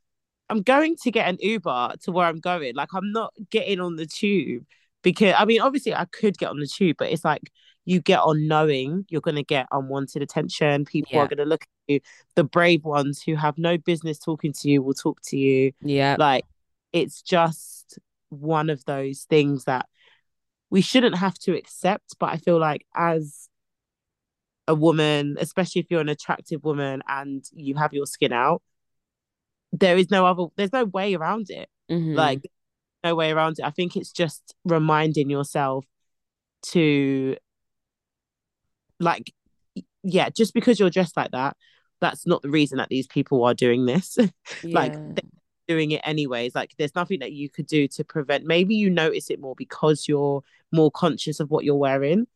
I'm 0.51 0.63
going 0.63 0.97
to 1.03 1.11
get 1.11 1.29
an 1.29 1.39
Uber 1.41 1.95
to 2.03 2.13
where 2.13 2.27
I'm 2.27 2.41
going. 2.41 2.75
Like 2.75 2.91
I'm 2.95 3.11
not 3.13 3.33
getting 3.51 3.81
on 3.81 3.97
the 3.97 4.07
tube 4.07 4.65
because 5.03 5.35
I 5.37 5.45
mean, 5.45 5.61
obviously 5.61 5.95
I 5.95 6.05
could 6.05 6.39
get 6.39 6.51
on 6.51 6.61
the 6.61 6.67
tube, 6.67 6.97
but 6.99 7.11
it's 7.11 7.25
like 7.25 7.51
you 7.85 8.01
get 8.01 8.21
on 8.21 8.47
knowing 8.47 9.05
you're 9.09 9.21
going 9.21 9.35
to 9.37 9.43
get 9.43 9.67
unwanted 9.73 10.23
attention. 10.23 10.85
People 10.85 11.11
Yeah. 11.13 11.23
are 11.23 11.29
going 11.29 11.39
to 11.39 11.45
look 11.45 11.63
at 11.63 11.69
you. 11.89 12.01
The 12.37 12.45
brave 12.45 12.85
ones 12.85 13.23
who 13.23 13.35
have 13.35 13.59
no 13.59 13.77
business 13.79 14.19
talking 14.19 14.53
to 14.61 14.71
you 14.71 14.83
will 14.83 14.95
talk 14.95 15.21
to 15.25 15.37
you. 15.37 15.73
Yeah. 15.81 16.17
Like 16.19 16.45
it's 16.93 17.23
just 17.23 17.99
one 18.29 18.71
of 18.71 18.85
those 18.85 19.23
things 19.29 19.65
that 19.65 19.87
we 20.71 20.81
shouldn't 20.81 21.17
have 21.19 21.35
to 21.41 21.57
accept. 21.57 22.15
But 22.19 22.31
I 22.31 22.37
feel 22.37 22.59
like 22.59 22.87
as 22.95 23.49
a 24.69 24.75
woman, 24.75 25.37
especially 25.41 25.81
if 25.81 25.87
you're 25.91 26.01
an 26.01 26.09
attractive 26.09 26.63
woman 26.63 27.03
and 27.09 27.45
you 27.53 27.75
have 27.75 27.93
your 27.93 28.07
skin 28.07 28.33
out, 28.33 28.63
there 29.73 29.97
is 29.97 30.11
no 30.11 30.25
other 30.25 30.47
there's 30.57 30.73
no 30.73 30.85
way 30.85 31.15
around 31.15 31.51
it. 31.51 31.69
Mhm. 31.91 32.15
Like 32.15 32.43
no 33.03 33.17
way 33.17 33.33
around 33.33 33.59
it. 33.59 33.65
I 33.65 33.71
think 33.71 33.97
it's 33.97 34.13
just 34.13 34.55
reminding 34.65 35.29
yourself 35.31 35.85
to 36.67 37.37
like 39.03 39.33
yeah, 40.03 40.29
just 40.31 40.55
because 40.55 40.79
you're 40.81 40.91
dressed 40.91 41.17
like 41.17 41.31
that, 41.31 41.57
that's 42.01 42.27
not 42.27 42.43
the 42.43 42.51
reason 42.51 42.79
that 42.79 42.89
these 42.89 43.07
people 43.07 43.45
are 43.45 43.55
doing 43.55 43.87
this. 43.87 44.17
like 44.65 44.93
yeah. 44.93 44.99
they're 45.15 45.31
doing 45.69 45.93
it 45.93 46.01
anyways. 46.05 46.55
Like 46.55 46.73
there's 46.79 46.95
nothing 46.95 47.21
that 47.21 47.33
you 47.33 47.49
could 47.49 47.67
do 47.67 47.87
to 47.89 48.05
prevent 48.05 48.45
maybe 48.45 48.75
you 48.75 48.91
notice 48.91 49.31
it 49.31 49.41
more 49.41 49.55
because 49.57 50.09
you're 50.09 50.43
more 50.73 50.91
conscious 50.91 51.41
of 51.41 51.51
what 51.51 51.65
you're 51.65 51.77
wearing. 51.77 52.27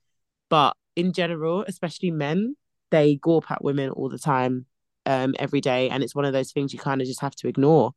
But 0.48 0.76
in 0.94 1.12
general, 1.12 1.64
especially 1.66 2.11
men, 2.11 2.57
they 2.90 3.16
gawp 3.16 3.50
at 3.50 3.64
women 3.64 3.90
all 3.90 4.09
the 4.09 4.18
time, 4.18 4.66
um, 5.05 5.35
every 5.38 5.61
day. 5.61 5.90
And 5.90 6.02
it's 6.02 6.14
one 6.14 6.24
of 6.24 6.33
those 6.33 6.52
things 6.52 6.72
you 6.72 6.79
kind 6.79 7.00
of 7.00 7.07
just 7.07 7.20
have 7.20 7.35
to 7.37 7.48
ignore. 7.48 7.92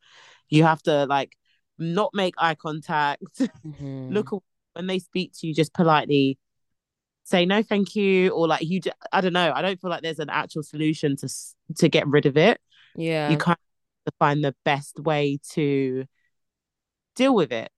You 0.50 0.64
have 0.64 0.82
to 0.84 1.06
like 1.06 1.38
not 1.78 2.12
make 2.14 2.34
eye 2.38 2.56
contact, 2.56 3.24
Mhm. 3.66 4.12
look 4.12 4.44
when 4.74 4.88
they 4.88 5.00
speak 5.00 5.34
to 5.40 5.48
you, 5.48 5.54
just 5.54 5.74
politely 5.74 6.38
say 7.30 7.46
no, 7.46 7.62
thank 7.64 7.96
you, 7.96 8.30
or 8.32 8.48
like 8.48 8.62
you. 8.64 8.80
d- 8.82 8.92
I 9.12 9.22
don't 9.22 9.34
know. 9.34 9.52
I 9.56 9.62
don't 9.62 9.80
feel 9.80 9.90
like 9.90 10.02
there's 10.02 10.20
an 10.20 10.30
actual 10.30 10.64
solution 10.64 11.16
to 11.18 11.30
to 11.78 11.90
get 11.90 12.08
rid 12.08 12.26
of 12.26 12.38
it. 12.38 12.60
Yeah. 12.96 13.30
You 13.30 13.38
can't 13.38 13.60
find 14.18 14.44
the 14.44 14.56
best 14.66 15.00
way 15.00 15.40
to 15.52 16.06
deal 17.16 17.36
with 17.36 17.52
it. 17.52 17.70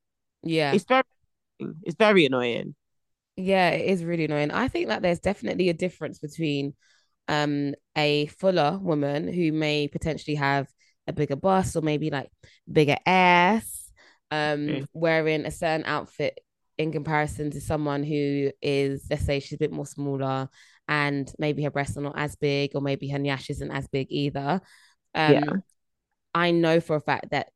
yeah. 0.44 0.74
It's 0.74 0.86
very, 0.86 1.04
it's 1.84 1.96
very 1.98 2.26
annoying. 2.26 2.76
Yeah, 3.36 3.70
it 3.70 3.88
is 3.90 4.04
really 4.04 4.26
annoying. 4.26 4.52
I 4.52 4.68
think 4.68 4.88
that 4.90 5.02
there's 5.02 5.20
definitely 5.20 5.70
a 5.70 5.74
difference 5.74 6.20
between 6.20 6.74
um 7.28 7.74
a 7.96 8.26
fuller 8.40 8.78
woman 8.82 9.32
who 9.32 9.52
may 9.52 9.88
potentially 9.88 10.36
have 10.36 10.68
a 11.08 11.14
bigger 11.14 11.36
bust 11.36 11.76
or 11.76 11.82
maybe 11.82 12.10
like 12.10 12.32
bigger 12.72 12.98
ass, 13.06 13.92
um, 14.32 14.68
Mm. 14.68 14.86
wearing 14.94 15.46
a 15.46 15.52
certain 15.52 15.86
outfit 15.86 16.40
in 16.78 16.92
comparison 16.92 17.52
to 17.52 17.62
someone 17.62 18.04
who 18.04 18.52
is, 18.62 19.06
let's 19.10 19.26
say, 19.26 19.40
she's 19.40 19.54
a 19.54 19.58
bit 19.60 19.72
more 19.72 19.86
smaller 19.86 20.50
and 20.88 21.32
maybe 21.40 21.64
her 21.64 21.72
breasts 21.72 21.98
are 21.98 22.02
not 22.02 22.18
as 22.18 22.36
big 22.36 22.72
or 22.76 22.82
maybe 22.82 23.10
her 23.10 23.20
nyash 23.20 23.50
isn't 23.50 23.72
as 23.72 23.88
big 23.88 24.08
either. 24.10 24.62
Um, 25.16 25.44
Yeah. 25.44 25.62
I 26.34 26.52
know 26.52 26.80
for 26.80 26.96
a 26.96 27.02
fact 27.02 27.32
that 27.32 27.50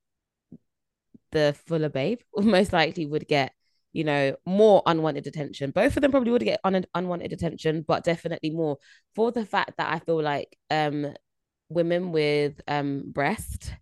the 1.31 1.55
fuller 1.65 1.89
babe 1.89 2.19
most 2.35 2.73
likely 2.73 3.05
would 3.05 3.27
get 3.27 3.51
you 3.93 4.03
know 4.03 4.35
more 4.45 4.81
unwanted 4.85 5.25
attention 5.27 5.71
both 5.71 5.95
of 5.95 6.01
them 6.01 6.11
probably 6.11 6.31
would 6.31 6.43
get 6.43 6.59
un- 6.63 6.85
unwanted 6.95 7.31
attention 7.31 7.83
but 7.87 8.03
definitely 8.03 8.49
more 8.49 8.77
for 9.15 9.31
the 9.31 9.45
fact 9.45 9.71
that 9.77 9.91
i 9.93 9.99
feel 9.99 10.21
like 10.21 10.57
um 10.69 11.07
women 11.69 12.11
with 12.11 12.59
um 12.67 13.03
breast 13.07 13.73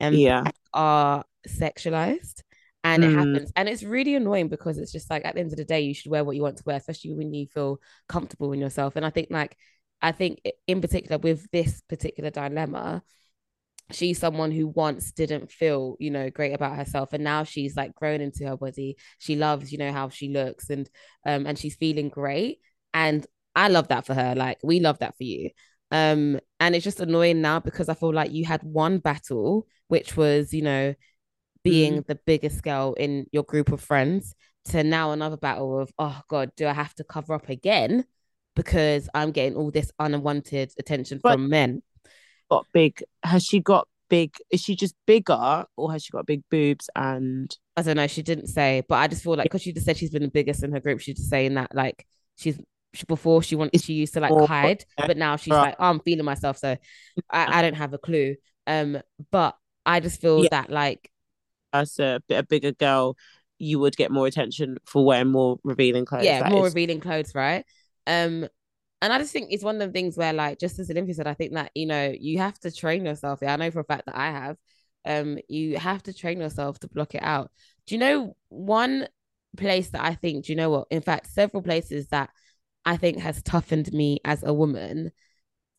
and 0.00 0.14
Yeah. 0.18 0.44
are 0.72 1.24
sexualized 1.48 2.42
and 2.84 3.02
it 3.02 3.08
Mm. 3.10 3.14
happens. 3.14 3.52
And 3.56 3.68
it's 3.68 3.82
really 3.82 4.14
annoying 4.14 4.48
because 4.48 4.78
it's 4.78 4.92
just 4.92 5.10
like 5.10 5.24
at 5.24 5.34
the 5.34 5.40
end 5.40 5.52
of 5.52 5.56
the 5.56 5.64
day 5.64 5.80
you 5.80 5.94
should 5.94 6.10
wear 6.10 6.22
what 6.22 6.36
you 6.36 6.42
want 6.42 6.58
to 6.58 6.62
wear 6.66 6.76
especially 6.76 7.14
when 7.14 7.32
you 7.34 7.46
feel 7.46 7.80
comfortable 8.08 8.52
in 8.52 8.60
yourself. 8.60 8.96
And 8.96 9.04
i 9.04 9.10
think 9.10 9.28
like 9.30 9.56
i 10.02 10.12
think 10.12 10.40
in 10.66 10.80
particular 10.80 11.18
with 11.18 11.50
this 11.50 11.80
particular 11.88 12.30
dilemma 12.30 13.02
she's 13.90 14.18
someone 14.18 14.50
who 14.50 14.66
once 14.66 15.12
didn't 15.12 15.50
feel 15.50 15.96
you 15.98 16.10
know 16.10 16.30
great 16.30 16.54
about 16.54 16.76
herself. 16.76 17.12
And 17.12 17.22
now 17.24 17.44
she's 17.44 17.76
like 17.76 17.94
grown 17.94 18.20
into 18.20 18.46
her 18.46 18.56
body. 18.56 18.96
She 19.18 19.36
loves 19.36 19.72
you 19.72 19.78
know 19.78 19.92
how 19.92 20.08
she 20.08 20.28
looks 20.28 20.70
and 20.70 20.88
um 21.26 21.46
and 21.46 21.58
she's 21.58 21.76
feeling 21.76 22.08
great. 22.08 22.60
And 22.94 23.26
i 23.54 23.68
love 23.68 23.88
that 23.88 24.06
for 24.06 24.14
her. 24.14 24.34
Like 24.34 24.58
we 24.62 24.80
love 24.80 24.98
that 25.00 25.16
for 25.16 25.24
you. 25.24 25.50
Um 25.90 26.40
and 26.60 26.74
it's 26.74 26.84
just 26.84 27.00
annoying 27.00 27.40
now 27.42 27.60
because 27.60 27.88
i 27.88 27.94
feel 27.94 28.12
like 28.12 28.32
you 28.32 28.44
had 28.46 28.62
one 28.62 28.98
battle 28.98 29.66
which 29.88 30.16
was 30.16 30.52
you 30.54 30.62
know 30.62 30.94
being 31.64 32.04
the 32.06 32.14
biggest 32.26 32.62
girl 32.62 32.92
in 32.94 33.26
your 33.32 33.42
group 33.42 33.72
of 33.72 33.80
friends 33.80 34.34
to 34.66 34.84
now 34.84 35.10
another 35.12 35.36
battle 35.36 35.78
of 35.80 35.90
oh 35.98 36.20
god 36.28 36.50
do 36.56 36.66
i 36.66 36.72
have 36.72 36.94
to 36.94 37.04
cover 37.04 37.34
up 37.34 37.48
again 37.48 38.04
because 38.56 39.08
i'm 39.14 39.30
getting 39.32 39.56
all 39.56 39.70
this 39.70 39.90
unwanted 39.98 40.72
attention 40.78 41.18
But- 41.22 41.32
from 41.34 41.48
men 41.48 41.82
Got 42.50 42.66
big. 42.74 43.02
Has 43.24 43.42
she 43.42 43.58
got 43.60 43.88
big? 44.10 44.34
Is 44.50 44.60
she 44.60 44.76
just 44.76 44.94
bigger, 45.06 45.64
or 45.78 45.90
has 45.92 46.04
she 46.04 46.10
got 46.10 46.26
big 46.26 46.42
boobs? 46.50 46.90
And 46.94 47.50
I 47.74 47.80
don't 47.80 47.96
know. 47.96 48.06
She 48.06 48.20
didn't 48.22 48.48
say, 48.48 48.82
but 48.86 48.96
I 48.96 49.06
just 49.08 49.24
feel 49.24 49.34
like 49.34 49.44
because 49.46 49.62
she 49.62 49.72
just 49.72 49.86
said 49.86 49.96
she's 49.96 50.10
been 50.10 50.22
the 50.22 50.28
biggest 50.28 50.62
in 50.62 50.70
her 50.72 50.78
group, 50.78 51.00
she's 51.00 51.16
just 51.16 51.30
saying 51.30 51.54
that 51.54 51.74
like 51.74 52.06
she's 52.36 52.58
she, 52.92 53.04
before 53.08 53.42
she 53.42 53.56
wanted 53.56 53.82
she 53.82 53.94
used 53.94 54.12
to 54.12 54.20
like 54.20 54.30
hide, 54.46 54.84
but 54.98 55.16
now 55.16 55.36
she's 55.36 55.54
like, 55.54 55.76
oh, 55.78 55.88
I'm 55.88 56.00
feeling 56.00 56.26
myself, 56.26 56.58
so 56.58 56.76
I, 57.30 57.58
I 57.58 57.62
don't 57.62 57.74
have 57.74 57.94
a 57.94 57.98
clue. 57.98 58.34
Um, 58.66 58.98
but 59.32 59.56
I 59.86 60.00
just 60.00 60.20
feel 60.20 60.42
Yeah. 60.42 60.48
that 60.50 60.70
like 60.70 61.10
as 61.74 61.98
a 61.98 62.22
bit 62.28 62.38
a 62.38 62.42
bigger 62.42 62.72
girl, 62.72 63.16
you 63.58 63.78
would 63.80 63.96
get 63.96 64.10
more 64.10 64.26
attention 64.26 64.78
for 64.86 65.04
wearing 65.04 65.28
more 65.30 65.58
revealing 65.64 66.06
clothes. 66.06 66.24
yeah, 66.24 66.40
That 66.42 66.50
more 66.52 66.66
is- 66.66 66.72
revealing 66.74 67.00
clothes, 67.00 67.34
right? 67.34 67.64
Um, 68.06 68.48
and 69.02 69.12
I 69.12 69.18
just 69.18 69.32
think 69.32 69.48
it's 69.50 69.62
one 69.64 69.74
of 69.82 69.88
the 69.88 69.92
things 69.92 70.16
where, 70.16 70.32
like, 70.32 70.58
just 70.58 70.78
as 70.78 70.90
Olympia 70.90 71.14
said, 71.14 71.26
I 71.26 71.34
think 71.34 71.52
that 71.52 71.70
you 71.74 71.84
know 71.86 72.14
you 72.18 72.38
have 72.38 72.58
to 72.60 72.70
train 72.72 73.04
yourself. 73.04 73.40
Yeah, 73.42 73.52
I 73.52 73.56
know 73.56 73.70
for 73.70 73.80
a 73.80 73.84
fact 73.84 74.06
that 74.06 74.16
I 74.16 74.30
have. 74.30 74.56
Um, 75.04 75.38
you 75.48 75.76
have 75.76 76.02
to 76.04 76.14
train 76.14 76.40
yourself 76.40 76.78
to 76.80 76.88
block 76.88 77.14
it 77.14 77.22
out. 77.22 77.50
Do 77.86 77.94
you 77.94 77.98
know 77.98 78.36
one 78.48 79.06
place 79.58 79.90
that 79.90 80.02
I 80.02 80.14
think? 80.14 80.46
Do 80.46 80.52
you 80.52 80.56
know 80.56 80.70
what? 80.70 80.86
In 80.90 81.02
fact, 81.02 81.26
several 81.26 81.62
places 81.62 82.06
that 82.08 82.30
I 82.86 82.96
think 82.96 83.18
has 83.18 83.42
toughened 83.42 83.92
me 83.92 84.20
as 84.24 84.42
a 84.42 84.54
woman 84.54 85.12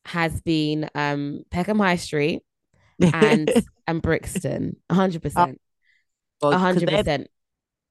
has 0.05 0.39
been 0.41 0.87
um 0.93 1.41
Peckham 1.49 1.79
High 1.79 1.95
Street 1.95 2.43
and 3.13 3.51
and 3.87 4.01
Brixton. 4.03 4.75
hundred 4.91 5.23
percent. 5.23 5.59
Hundred 6.41 6.89
percent. 6.89 7.27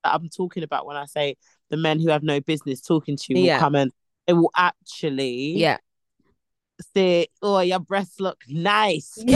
that 0.04 0.14
I'm 0.14 0.28
talking 0.28 0.62
about 0.62 0.86
when 0.86 0.96
I 0.96 1.06
say 1.06 1.36
the 1.70 1.76
men 1.76 1.98
who 2.00 2.10
have 2.10 2.22
no 2.22 2.40
business 2.40 2.80
talking 2.80 3.16
to 3.16 3.24
you 3.30 3.38
will 3.38 3.46
Yeah. 3.46 3.58
come 3.58 3.74
and 3.74 3.92
they 4.26 4.32
will 4.32 4.50
actually 4.56 5.58
Yeah. 5.58 5.78
say, 6.94 7.26
"Oh, 7.42 7.60
your 7.60 7.80
breasts 7.80 8.20
look 8.20 8.38
nice." 8.48 9.14
you 9.26 9.34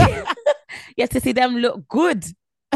have 1.00 1.10
to 1.10 1.20
see 1.20 1.32
them 1.32 1.56
look 1.56 1.88
good. 1.88 2.24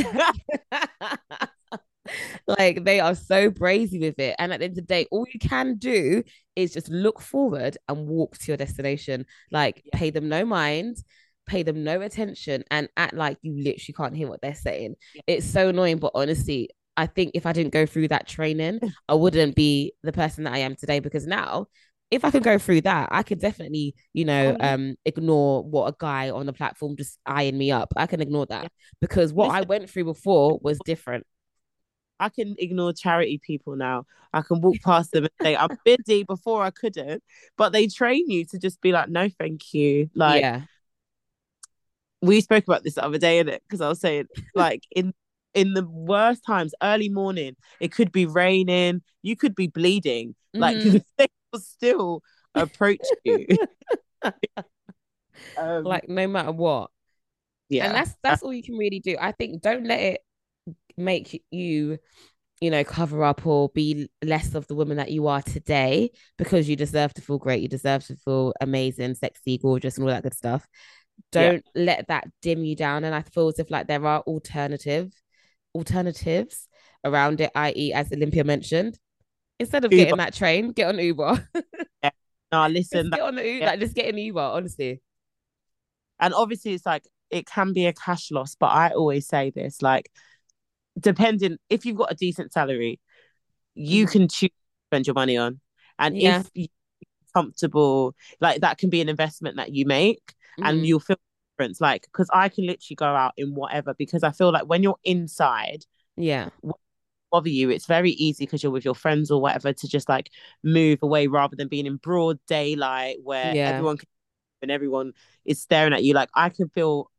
like 2.59 2.85
they 2.85 2.99
are 3.01 3.15
so 3.15 3.51
brazy 3.51 4.01
with 4.01 4.19
it. 4.19 4.35
And 4.39 4.53
at 4.53 4.59
the 4.59 4.65
end 4.65 4.73
of 4.73 4.77
the 4.77 4.83
day, 4.83 5.07
all 5.11 5.27
you 5.33 5.39
can 5.39 5.77
do 5.77 6.23
is 6.57 6.73
just 6.73 6.89
look 6.89 7.21
forward 7.21 7.77
and 7.89 8.07
walk 8.09 8.39
to 8.39 8.47
your 8.49 8.57
destination. 8.57 9.27
Like 9.51 9.83
Yeah. 9.93 9.99
pay 9.99 10.11
them 10.11 10.29
no 10.29 10.45
mind, 10.45 10.97
pay 11.47 11.63
them 11.63 11.85
no 11.85 12.01
attention, 12.01 12.65
and 12.71 12.89
act 12.97 13.15
like 13.15 13.39
you 13.43 13.53
literally 13.57 13.95
can't 13.97 14.17
hear 14.17 14.29
what 14.29 14.41
they're 14.41 14.55
saying. 14.55 14.95
Yeah. 15.15 15.23
It's 15.27 15.47
so 15.47 15.69
annoying, 15.69 15.99
but 15.99 16.13
honestly, 16.15 16.71
I 16.97 17.07
think 17.07 17.33
if 17.35 17.47
I 17.47 17.53
didn't 17.53 17.73
go 17.73 17.87
through 17.87 18.09
that 18.09 18.29
training, 18.29 18.81
I 19.09 19.15
wouldn't 19.15 19.55
be 19.55 19.95
the 20.03 20.13
person 20.13 20.45
that 20.45 20.53
I 20.55 20.59
am 20.59 20.77
today 20.77 21.01
because 21.01 21.27
now 21.27 21.67
if 22.11 22.27
I 22.27 22.31
could 22.31 22.43
go 22.43 22.59
through 22.59 22.83
that, 22.83 23.09
I 23.11 23.23
could 23.23 23.41
definitely, 23.41 23.95
you 24.13 24.27
know, 24.27 24.55
um, 24.61 24.97
ignore 25.07 25.63
what 25.65 25.87
a 25.87 25.97
guy 25.99 26.29
on 26.29 26.45
the 26.45 26.53
platform 26.53 26.95
just 26.95 27.19
eyeing 27.25 27.57
me 27.57 27.73
up. 27.73 27.91
I 27.97 28.07
can 28.07 28.21
ignore 28.21 28.45
that 28.47 28.65
Yeah. 28.65 28.69
because 29.01 29.33
what 29.33 29.51
I 29.51 29.63
went 29.63 29.89
through 29.89 30.05
before 30.05 30.59
was 30.63 30.79
different. 30.85 31.27
I 32.21 32.29
can 32.29 32.55
ignore 32.59 32.93
charity 32.93 33.41
people 33.45 33.77
now. 33.77 34.05
I 34.33 34.43
can 34.43 34.61
walk 34.61 34.77
past 34.85 35.13
them 35.13 35.25
and 35.25 35.33
say, 35.41 35.57
I'm 35.57 35.71
busy 35.87 36.23
before 36.25 36.63
I 36.63 36.71
couldn't. 36.71 37.23
But 37.57 37.73
they 37.73 37.87
train 37.87 38.31
you 38.31 38.45
to 38.47 38.59
just 38.59 38.83
be 38.83 38.93
like, 38.93 39.09
no, 39.09 39.31
thank 39.31 39.73
you. 39.73 40.11
Like 40.15 40.43
yeah, 40.43 40.63
we 42.23 42.41
spoke 42.41 42.65
about 42.65 42.85
this 42.85 42.95
the 42.95 43.05
other 43.05 43.19
day 43.19 43.39
in 43.41 43.49
it 43.49 43.63
because 43.69 43.81
I 43.81 43.89
was 43.89 44.01
saying, 44.01 44.27
like, 44.55 44.83
in 44.95 45.13
in 45.55 45.75
the 45.75 45.87
worst 45.87 46.45
times, 46.47 46.73
early 46.83 47.09
morning, 47.09 47.57
it 47.81 47.93
could 47.93 48.13
be 48.13 48.27
raining, 48.27 49.03
you 49.23 49.37
could 49.37 49.55
be 49.55 49.67
bleeding. 49.67 50.35
Like 50.55 50.79
they 51.19 51.29
will 51.53 51.61
still 51.61 52.23
approach 52.55 53.01
you. 53.25 53.47
um, 55.57 55.85
like 55.85 56.09
no 56.09 56.27
matter 56.27 56.53
what. 56.53 56.91
yeah. 57.69 57.87
And 57.87 57.95
that's 57.95 58.15
that's 58.23 58.43
all 58.43 58.53
you 58.53 58.63
can 58.63 58.77
really 58.77 59.01
do. 59.01 59.17
I 59.21 59.33
think 59.33 59.63
don't 59.63 59.87
let 59.87 60.01
it 60.01 60.21
make 60.97 61.43
you, 61.51 61.99
you 62.61 62.71
know, 62.71 62.85
cover 62.85 63.25
up 63.25 63.47
or 63.47 63.71
be 63.71 64.09
less 64.23 64.55
of 64.55 64.67
the 64.67 64.75
woman 64.75 64.99
that 64.99 65.11
you 65.11 65.27
are 65.27 65.43
today 65.43 66.11
because 66.39 66.69
you 66.69 66.77
deserve 66.77 67.13
to 67.15 67.23
feel 67.23 67.39
great. 67.39 67.63
You 67.63 67.69
deserve 67.69 68.07
to 68.07 68.17
feel 68.17 68.53
amazing, 68.61 69.15
sexy, 69.15 69.59
gorgeous, 69.59 69.97
and 69.97 70.05
all 70.05 70.15
that 70.15 70.23
good 70.23 70.35
stuff. 70.35 70.67
Yeah. 71.33 71.51
Don't 71.51 71.65
let 71.75 72.09
that 72.09 72.29
dim 72.43 72.65
you 72.65 72.77
down. 72.77 73.05
And 73.05 73.15
I 73.15 73.23
feel 73.23 73.49
as 73.49 73.59
if 73.59 73.71
like 73.71 73.87
there 73.87 74.05
are 74.07 74.21
alternative 74.21 75.13
alternatives 75.75 76.69
around 77.05 77.41
it, 77.41 77.51
i.e., 77.55 77.93
as 77.93 78.13
Olympia 78.13 78.45
mentioned. 78.45 78.99
Instead 79.59 79.85
of 79.85 79.93
Uber. 79.93 80.05
getting 80.05 80.19
that 80.19 80.35
train, 80.35 80.73
get 80.73 80.89
on 80.89 80.99
Uber. 80.99 81.49
no, 82.03 82.11
just 82.69 82.73
listen, 82.93 83.11
get 83.11 83.21
on 83.21 83.35
the 83.37 83.43
Uber, 83.47 83.59
yeah. 83.65 83.67
like, 83.71 83.81
just 83.81 83.95
get 83.95 84.09
an 84.09 84.19
Uber, 84.19 84.41
honestly. 84.41 85.01
and 86.21 86.35
obviously 86.35 86.75
it's 86.75 86.87
like 86.87 87.05
it 87.31 87.47
can 87.47 87.73
be 87.73 87.87
a 87.87 87.93
cash 87.95 88.31
loss 88.31 88.55
but 88.55 88.67
i 88.67 88.91
always 88.91 89.27
say 89.27 89.51
this 89.51 89.81
like 89.81 90.11
depending 91.01 91.57
if 91.71 91.87
you've 91.87 91.97
got 91.97 92.13
a 92.13 92.15
decent 92.15 92.53
salary 92.53 93.01
you 93.75 94.07
Mhm. 94.07 94.13
can 94.13 94.29
choose 94.29 94.51
to 94.51 94.57
spend 94.89 95.07
your 95.07 95.15
money 95.15 95.39
on 95.39 95.61
and 95.99 96.17
Yeah. 96.17 96.41
if 96.41 96.51
you're 96.55 96.69
comfortable 97.35 98.15
like 98.41 98.61
that 98.61 98.79
can 98.79 98.91
be 98.91 99.01
an 99.01 99.09
investment 99.09 99.57
that 99.57 99.73
you 99.73 99.87
make 99.87 100.35
and 100.59 100.81
Mhm. 100.81 100.87
you'll 100.87 101.01
feel 101.01 101.17
difference 101.59 101.81
like 101.81 102.03
because 102.03 102.29
i 102.33 102.49
can 102.49 102.67
literally 102.67 102.95
go 102.97 103.07
out 103.07 103.33
in 103.37 103.55
whatever 103.55 103.95
because 103.95 104.23
i 104.23 104.31
feel 104.31 104.51
like 104.53 104.67
when 104.67 104.83
you're 104.83 104.97
inside 105.05 105.85
yeah. 106.17 106.49
bother 107.31 107.49
you 107.49 107.71
it's 107.71 107.87
very 107.87 108.11
easy 108.13 108.45
because 108.45 108.63
you're 108.63 108.73
with 108.73 108.85
your 108.85 108.95
friends 108.95 109.31
or 109.31 109.41
whatever 109.41 109.73
to 109.73 109.89
just 109.89 110.09
like 110.09 110.31
move 110.63 110.99
away 111.03 111.27
rather 111.27 111.57
than 111.57 111.69
being 111.69 111.87
in 111.87 111.97
broad 111.97 112.39
daylight 112.47 113.17
where 113.23 113.55
Yeah. 113.55 113.69
everyone 113.71 113.97
can 113.99 114.09
and 114.61 114.71
everyone 114.71 115.13
is 115.45 115.61
staring 115.61 115.93
at 115.93 116.05
you 116.05 116.15
like 116.15 116.29
i 116.35 116.49
can 116.49 116.69
feel 116.69 117.11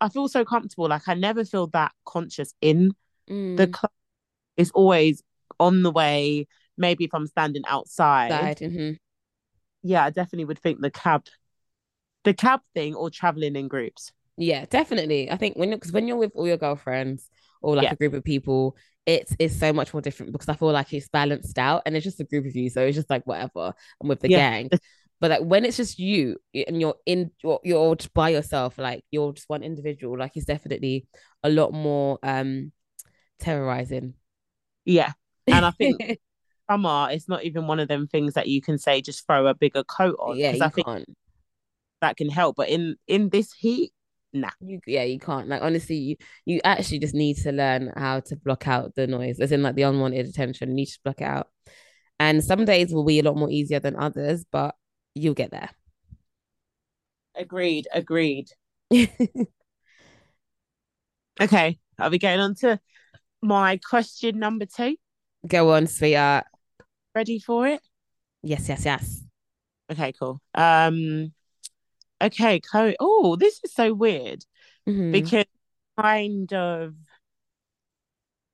i 0.00 0.08
feel 0.08 0.28
so 0.28 0.44
comfortable 0.44 0.88
like 0.88 1.08
i 1.08 1.14
never 1.14 1.44
feel 1.44 1.68
that 1.68 1.92
conscious 2.04 2.54
in 2.60 2.92
the 3.56 3.66
Mm. 3.66 3.72
club 3.72 3.92
it's 4.56 4.70
always 4.72 5.22
on 5.58 5.82
the 5.82 5.90
way 5.90 6.46
maybe 6.76 7.04
if 7.04 7.14
i'm 7.14 7.26
standing 7.26 7.62
outside 7.68 8.30
Side, 8.30 8.58
mhm. 8.58 8.98
Yeah 9.82 10.04
i 10.04 10.10
definitely 10.10 10.44
would 10.44 10.58
think 10.58 10.80
the 10.80 10.90
cab 10.90 11.24
the 12.24 12.34
cab 12.34 12.60
thing 12.74 12.94
or 12.94 13.10
traveling 13.10 13.56
in 13.56 13.68
groups 13.68 14.12
Yeah, 14.36 14.64
definitely. 14.66 15.30
I 15.30 15.36
think 15.36 15.56
when 15.56 15.70
because 15.70 15.92
when 15.92 16.08
you're 16.08 16.16
with 16.16 16.32
all 16.34 16.46
your 16.46 16.56
girlfriends 16.56 17.28
or 17.62 17.76
like 17.76 17.84
Yeah. 17.84 17.92
a 17.92 17.96
group 17.96 18.14
of 18.14 18.24
people, 18.24 18.76
it's 19.06 19.34
it's 19.38 19.58
so 19.58 19.72
much 19.72 19.92
more 19.92 20.00
different 20.00 20.32
because 20.32 20.48
I 20.48 20.54
feel 20.54 20.72
like 20.72 20.92
it's 20.92 21.08
balanced 21.08 21.58
out 21.58 21.82
and 21.84 21.96
it's 21.96 22.04
just 22.04 22.20
a 22.20 22.24
group 22.24 22.46
of 22.46 22.56
you, 22.56 22.70
so 22.70 22.82
it's 22.86 22.96
just 22.96 23.10
like 23.10 23.26
whatever. 23.26 23.74
I'm 24.00 24.08
with 24.08 24.20
the 24.20 24.28
Yeah. 24.28 24.40
gang, 24.40 24.70
but 25.20 25.30
like 25.30 25.42
when 25.42 25.64
it's 25.64 25.76
just 25.76 25.98
you 25.98 26.36
and 26.54 26.80
you're 26.80 26.96
in, 27.06 27.30
you're, 27.42 27.60
you're 27.64 27.96
just 27.96 28.14
by 28.14 28.30
yourself, 28.30 28.78
like 28.78 29.04
you're 29.10 29.32
just 29.34 29.48
one 29.50 29.62
individual, 29.62 30.18
like 30.18 30.32
it's 30.36 30.46
definitely 30.46 31.06
a 31.42 31.50
lot 31.50 31.72
more 31.72 32.18
um 32.22 32.72
terrorizing. 33.40 34.14
yeah 34.84 35.12
and 35.50 35.64
i 35.64 35.70
think 35.70 36.00
summer 36.70 37.08
it's 37.10 37.28
not 37.28 37.44
even 37.44 37.66
one 37.66 37.80
of 37.80 37.88
them 37.88 38.06
things 38.06 38.34
that 38.34 38.48
you 38.48 38.60
can 38.62 38.78
say 38.78 39.00
just 39.00 39.26
throw 39.26 39.46
a 39.46 39.54
bigger 39.54 39.82
coat 39.84 40.16
on 40.20 40.36
yeah, 40.36 40.52
you 40.52 40.62
i 40.62 40.68
think 40.68 40.86
can't. 40.86 41.04
that 42.00 42.16
can 42.16 42.28
help 42.30 42.56
but 42.56 42.68
in 42.68 42.96
in 43.06 43.28
this 43.30 43.52
heat 43.52 43.92
nah 44.32 44.50
You 44.60 44.80
yeah, 44.86 45.02
you 45.02 45.18
can't. 45.18 45.48
Like 45.48 45.62
honestly, 45.62 45.96
you 45.96 46.16
you 46.46 46.60
actually 46.64 47.00
just 47.00 47.14
need 47.14 47.36
to 47.38 47.52
learn 47.52 47.92
how 47.96 48.20
to 48.20 48.36
block 48.36 48.68
out 48.68 48.94
the 48.94 49.06
noise, 49.06 49.40
as 49.40 49.52
in 49.52 49.62
like 49.62 49.74
the 49.74 49.82
unwanted 49.82 50.26
attention. 50.26 50.68
You 50.70 50.74
need 50.76 50.86
to 50.86 50.98
block 51.04 51.20
it 51.20 51.24
out. 51.24 51.48
And 52.20 52.44
some 52.44 52.64
days 52.64 52.92
will 52.92 53.04
be 53.04 53.18
a 53.18 53.22
lot 53.22 53.36
more 53.36 53.50
easier 53.50 53.80
than 53.80 53.96
others, 53.96 54.44
but 54.50 54.74
you'll 55.14 55.34
get 55.34 55.50
there. 55.50 55.70
agreed 57.34 57.88
agreed 57.92 58.48
Okay, 61.40 61.78
are 61.98 62.10
we 62.10 62.18
going 62.18 62.38
on 62.40 62.54
to 62.56 62.78
my 63.42 63.78
question 63.78 64.38
number 64.38 64.66
two? 64.66 64.96
Go 65.46 65.70
on, 65.72 65.86
sweetheart. 65.86 66.46
Ready 67.14 67.38
for 67.40 67.66
it? 67.66 67.80
Yes, 68.42 68.68
yes, 68.68 68.84
yes. 68.84 69.24
Okay, 69.90 70.12
cool. 70.12 70.40
Um, 70.54 71.32
okay, 72.22 72.60
co- 72.60 72.94
oh, 73.00 73.36
this 73.36 73.60
is 73.64 73.72
so 73.74 73.92
weird 73.92 74.44
Mhm. 74.86 75.12
because 75.12 75.44
kind 75.98 76.52
of 76.52 76.94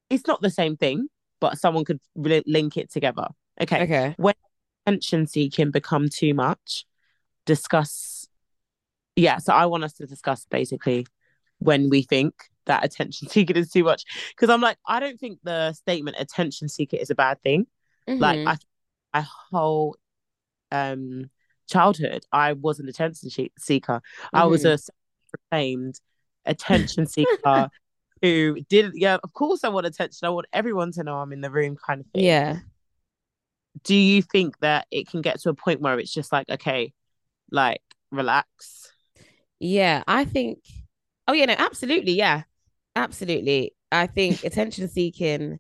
it's 0.08 0.26
not 0.26 0.40
the 0.40 0.50
same 0.50 0.76
thing, 0.76 1.08
but 1.40 1.58
someone 1.58 1.84
could 1.84 2.00
li- 2.14 2.42
link 2.46 2.76
it 2.76 2.90
together. 2.90 3.28
Okay, 3.60 3.82
Okay. 3.82 4.14
When 4.18 4.34
attention 4.86 5.26
seeking 5.26 5.70
become 5.70 6.08
too 6.08 6.32
much. 6.34 6.84
Discuss. 7.44 8.28
Yeah, 9.14 9.38
so 9.38 9.52
I 9.52 9.66
want 9.66 9.84
us 9.84 9.92
to 9.94 10.06
discuss 10.06 10.46
basically 10.50 11.06
when 11.58 11.88
we 11.90 12.02
think 12.02 12.34
that 12.66 12.84
attention 12.84 13.28
seeking 13.30 13.56
is 13.56 13.70
too 13.70 13.84
much 13.84 14.04
because 14.30 14.50
I'm 14.50 14.60
like 14.60 14.78
I 14.86 15.00
don't 15.00 15.18
think 15.18 15.38
the 15.44 15.72
statement 15.72 16.16
attention 16.18 16.68
seeker 16.68 16.96
is 16.96 17.10
a 17.10 17.14
bad 17.14 17.40
thing. 17.42 17.66
Like 18.18 18.40
Mhm. 18.40 18.46
I 18.46 18.56
my 19.14 19.26
whole 19.52 19.96
um 20.72 21.30
childhood 21.68 22.24
I 22.32 22.54
was 22.54 22.80
an 22.80 22.88
attention 22.88 23.30
she- 23.30 23.52
seeker 23.58 24.02
I 24.34 24.46
was 24.46 24.64
Mhm. 24.64 24.74
a 24.74 24.78
proclaimed 25.30 26.00
attention 26.46 27.06
seeker 27.06 27.70
who 28.22 28.58
didn't 28.68 28.94
yeah 28.98 29.18
of 29.22 29.32
course 29.34 29.64
I 29.64 29.68
want 29.70 29.86
attention 29.86 30.26
I 30.26 30.30
want 30.30 30.46
everyone 30.52 30.92
to 30.92 31.04
know 31.04 31.18
I'm 31.18 31.32
in 31.32 31.40
the 31.42 31.50
room 31.50 31.76
kind 31.76 32.00
of 32.00 32.06
thing 32.08 32.24
yeah. 32.24 32.60
do 33.82 33.94
you 33.94 34.22
think 34.22 34.58
that 34.60 34.86
it 34.90 35.08
can 35.08 35.20
get 35.22 35.40
to 35.40 35.50
a 35.50 35.54
point 35.54 35.80
where 35.80 35.98
it's 35.98 36.12
just 36.12 36.32
like 36.32 36.48
okay 36.48 36.92
like 37.50 37.82
relax 38.10 38.92
Yeah, 39.58 40.02
I 40.06 40.24
think. 40.24 40.58
Oh 41.28 41.32
yeah, 41.32 41.46
no, 41.46 41.54
absolutely, 41.58 42.12
yeah, 42.12 42.42
absolutely. 42.94 43.74
I 43.90 44.06
think 44.06 44.44
attention 44.44 44.88
seeking, 44.88 45.58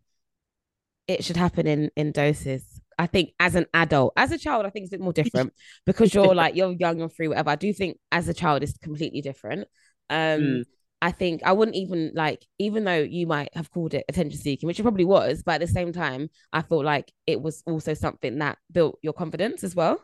it 1.08 1.24
should 1.24 1.36
happen 1.36 1.66
in 1.66 1.90
in 1.96 2.12
doses. 2.12 2.80
I 2.98 3.06
think 3.06 3.32
as 3.38 3.54
an 3.54 3.66
adult, 3.74 4.14
as 4.16 4.32
a 4.32 4.38
child, 4.38 4.64
I 4.64 4.70
think 4.70 4.84
it's 4.84 4.92
a 4.92 4.96
bit 4.98 5.04
more 5.04 5.12
different 5.12 5.52
because 5.84 6.14
you're 6.14 6.34
like 6.34 6.56
you're 6.56 6.72
young, 6.72 6.98
you're 6.98 7.08
free, 7.08 7.28
whatever. 7.28 7.50
I 7.50 7.56
do 7.56 7.72
think 7.72 7.98
as 8.12 8.28
a 8.28 8.34
child 8.34 8.62
it's 8.62 8.76
completely 8.78 9.20
different. 9.20 9.68
Um, 10.10 10.40
Mm. 10.40 10.64
I 11.02 11.12
think 11.12 11.42
I 11.44 11.52
wouldn't 11.52 11.76
even 11.76 12.12
like, 12.14 12.44
even 12.58 12.84
though 12.84 12.96
you 13.02 13.26
might 13.26 13.54
have 13.54 13.70
called 13.70 13.92
it 13.92 14.06
attention 14.08 14.38
seeking, 14.40 14.66
which 14.66 14.80
it 14.80 14.82
probably 14.82 15.04
was, 15.04 15.42
but 15.42 15.56
at 15.56 15.60
the 15.60 15.66
same 15.66 15.92
time, 15.92 16.30
I 16.54 16.62
felt 16.62 16.84
like 16.86 17.12
it 17.26 17.40
was 17.40 17.62
also 17.66 17.92
something 17.92 18.38
that 18.38 18.56
built 18.72 18.98
your 19.02 19.12
confidence 19.12 19.62
as 19.62 19.76
well, 19.76 20.02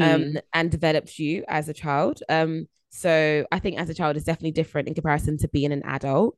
um, 0.00 0.34
Mm, 0.34 0.40
and 0.52 0.70
developed 0.70 1.18
you 1.18 1.44
as 1.48 1.68
a 1.68 1.74
child. 1.74 2.22
Um, 2.28 2.68
so 2.90 3.46
I 3.50 3.58
think 3.58 3.78
as 3.78 3.88
a 3.88 3.94
child 3.94 4.16
is 4.16 4.24
definitely 4.24 4.52
different 4.52 4.88
in 4.88 4.94
comparison 4.94 5.38
to 5.38 5.48
being 5.48 5.72
an 5.72 5.82
adult. 5.84 6.36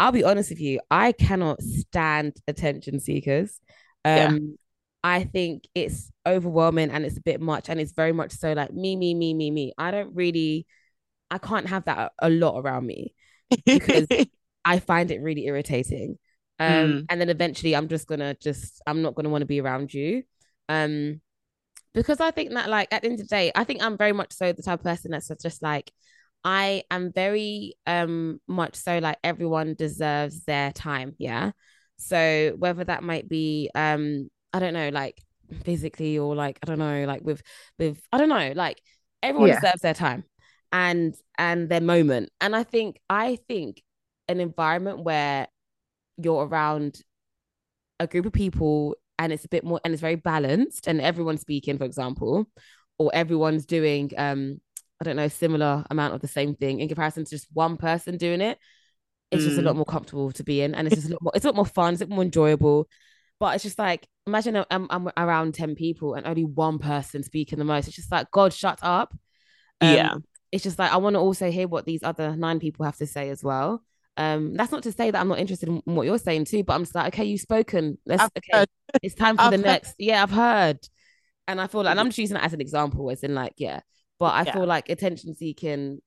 I'll 0.00 0.12
be 0.12 0.24
honest 0.24 0.50
with 0.50 0.60
you, 0.60 0.80
I 0.90 1.12
cannot 1.12 1.62
stand 1.62 2.36
attention 2.46 3.00
seekers. 3.00 3.60
yeah. 4.14 4.26
Um, 4.26 4.58
I 5.02 5.24
think 5.24 5.64
it's 5.74 6.10
overwhelming 6.26 6.90
and 6.90 7.04
it's 7.04 7.16
a 7.16 7.22
bit 7.22 7.40
much, 7.40 7.68
and 7.68 7.80
it's 7.80 7.92
very 7.92 8.12
much 8.12 8.32
so 8.32 8.52
like 8.52 8.72
me, 8.72 8.96
me, 8.96 9.14
me, 9.14 9.34
me, 9.34 9.50
me. 9.50 9.72
I 9.78 9.90
don't 9.90 10.14
really, 10.14 10.66
I 11.30 11.38
can't 11.38 11.68
have 11.68 11.84
that 11.86 12.12
a 12.20 12.30
lot 12.30 12.58
around 12.60 12.86
me 12.86 13.14
because 13.72 14.08
I 14.64 14.80
find 14.80 15.10
it 15.10 15.22
really 15.22 15.46
irritating. 15.46 16.18
Um, 16.60 16.98
Mm, 16.98 17.08
and 17.08 17.20
then 17.20 17.28
eventually 17.30 17.76
I'm 17.76 17.88
just 17.88 18.06
gonna 18.08 18.34
just 18.42 18.82
I'm 18.86 19.02
not 19.02 19.14
gonna 19.14 19.30
want 19.30 19.42
to 19.42 19.46
be 19.46 19.60
around 19.60 19.94
you. 19.94 20.24
Um, 20.68 21.20
because 21.94 22.20
I 22.20 22.30
think 22.30 22.52
that 22.52 22.68
like 22.68 22.88
at 22.92 23.02
the 23.02 23.08
end 23.08 23.20
of 23.20 23.28
the 23.28 23.34
day, 23.34 23.52
I 23.54 23.64
think 23.64 23.82
I'm 23.82 23.96
very 23.96 24.12
much 24.12 24.32
so 24.32 24.52
the 24.52 24.62
type 24.62 24.80
of 24.80 24.84
person 24.84 25.10
that's 25.10 25.30
just 25.42 25.62
like 25.62 25.92
I 26.44 26.84
am 26.90 27.12
very 27.12 27.74
um 27.86 28.40
much 28.46 28.76
so 28.76 28.98
like 28.98 29.18
everyone 29.24 29.74
deserves 29.74 30.44
their 30.44 30.72
time, 30.72 31.14
yeah. 31.18 31.52
So 31.96 32.54
whether 32.58 32.84
that 32.84 33.02
might 33.02 33.28
be 33.28 33.70
um 33.74 34.28
I 34.52 34.60
don't 34.60 34.74
know 34.74 34.88
like 34.90 35.22
physically 35.64 36.18
or 36.18 36.34
like 36.34 36.58
I 36.62 36.66
don't 36.66 36.78
know 36.78 37.04
like 37.04 37.22
with 37.22 37.42
with 37.78 38.00
I 38.12 38.18
don't 38.18 38.28
know 38.28 38.52
like 38.54 38.80
everyone 39.22 39.48
yeah. 39.48 39.60
deserves 39.60 39.82
their 39.82 39.94
time 39.94 40.24
and 40.72 41.14
and 41.38 41.68
their 41.68 41.80
moment. 41.80 42.30
And 42.40 42.54
I 42.54 42.62
think 42.62 43.00
I 43.08 43.38
think 43.48 43.82
an 44.28 44.40
environment 44.40 45.02
where 45.04 45.48
you're 46.16 46.46
around 46.46 47.00
a 48.00 48.06
group 48.06 48.26
of 48.26 48.32
people 48.32 48.96
and 49.18 49.32
it's 49.32 49.44
a 49.44 49.48
bit 49.48 49.64
more 49.64 49.80
and 49.84 49.92
it's 49.92 50.00
very 50.00 50.16
balanced 50.16 50.86
and 50.86 51.00
everyone's 51.00 51.40
speaking, 51.40 51.78
for 51.78 51.84
example, 51.84 52.46
or 52.98 53.10
everyone's 53.14 53.66
doing 53.66 54.10
um, 54.16 54.60
I 55.00 55.04
don't 55.04 55.16
know, 55.16 55.28
similar 55.28 55.84
amount 55.90 56.14
of 56.14 56.20
the 56.20 56.28
same 56.28 56.54
thing 56.54 56.80
in 56.80 56.88
comparison 56.88 57.24
to 57.24 57.30
just 57.30 57.48
one 57.52 57.76
person 57.76 58.16
doing 58.16 58.40
it, 58.40 58.58
it's 59.30 59.44
just 59.44 59.58
a 59.58 59.62
lot 59.62 59.74
Mm, 59.74 59.76
more 59.76 59.84
comfortable 59.84 60.32
to 60.32 60.44
be 60.44 60.62
in 60.62 60.74
and 60.74 60.86
it's 60.86 60.94
just 60.94 61.08
a 61.08 61.12
lot 61.12 61.22
more 61.22 61.32
it's 61.34 61.44
a 61.44 61.48
lot 61.48 61.56
more 61.56 61.66
fun, 61.66 61.92
it's 61.94 62.02
a 62.02 62.06
lot 62.06 62.14
more 62.14 62.24
enjoyable. 62.24 62.88
But 63.40 63.54
it's 63.54 63.64
just 63.64 63.78
like 63.78 64.08
imagine 64.26 64.56
I'm, 64.70 64.86
I'm 64.90 65.10
around 65.16 65.54
10 65.54 65.74
people 65.74 66.14
and 66.14 66.26
only 66.26 66.44
one 66.44 66.78
person 66.78 67.22
speaking 67.22 67.58
the 67.58 67.64
most. 67.64 67.86
It's 67.88 67.96
just 67.96 68.12
like, 68.12 68.30
God, 68.32 68.52
shut 68.52 68.78
up. 68.82 69.14
Um, 69.80 70.10
yeah. 70.10 70.18
it's 70.52 70.64
just 70.64 70.78
like 70.78 70.92
I 70.92 70.96
want 70.98 71.14
to 71.14 71.20
also 71.20 71.50
hear 71.50 71.68
what 71.68 71.86
these 71.86 72.02
other 72.02 72.36
nine 72.36 72.60
people 72.60 72.84
have 72.86 72.96
to 72.98 73.06
say 73.06 73.30
as 73.30 73.44
well. 73.44 73.82
Um, 74.16 74.54
that's 74.54 74.72
not 74.72 74.82
to 74.84 74.92
say 74.92 75.10
that 75.10 75.20
I'm 75.20 75.28
not 75.28 75.38
interested 75.38 75.68
in 75.68 75.82
what 75.84 76.06
you're 76.06 76.18
saying 76.18 76.46
too, 76.46 76.64
but 76.64 76.74
I'm 76.74 76.82
just 76.82 76.94
like, 76.94 77.14
okay, 77.14 77.24
you've 77.24 77.40
spoken. 77.40 77.98
Let's 78.06 78.24
I've 78.24 78.30
okay, 78.38 78.52
heard. 78.52 78.68
it's 79.02 79.14
time 79.14 79.38
for 79.38 79.48
the 79.48 79.58
I've 79.58 79.62
heard. 79.62 79.78
next. 79.78 79.94
Yeah, 79.98 80.22
I've 80.22 80.30
heard, 80.30 80.78
and 81.48 81.60
I 81.60 81.66
feel 81.68 81.82
like 81.82 81.92
and 81.92 82.00
I'm 82.00 82.08
just 82.08 82.18
using 82.18 82.34
that 82.34 82.44
as 82.44 82.54
an 82.54 82.60
example, 82.60 83.10
as 83.10 83.24
in 83.24 83.34
like, 83.34 83.54
yeah. 83.58 83.80
But 84.18 84.34
I 84.34 84.44
Yeah. 84.44 84.52
feel 84.52 84.66
like 84.66 84.88
attention 84.88 85.34
seeking. 85.34 86.00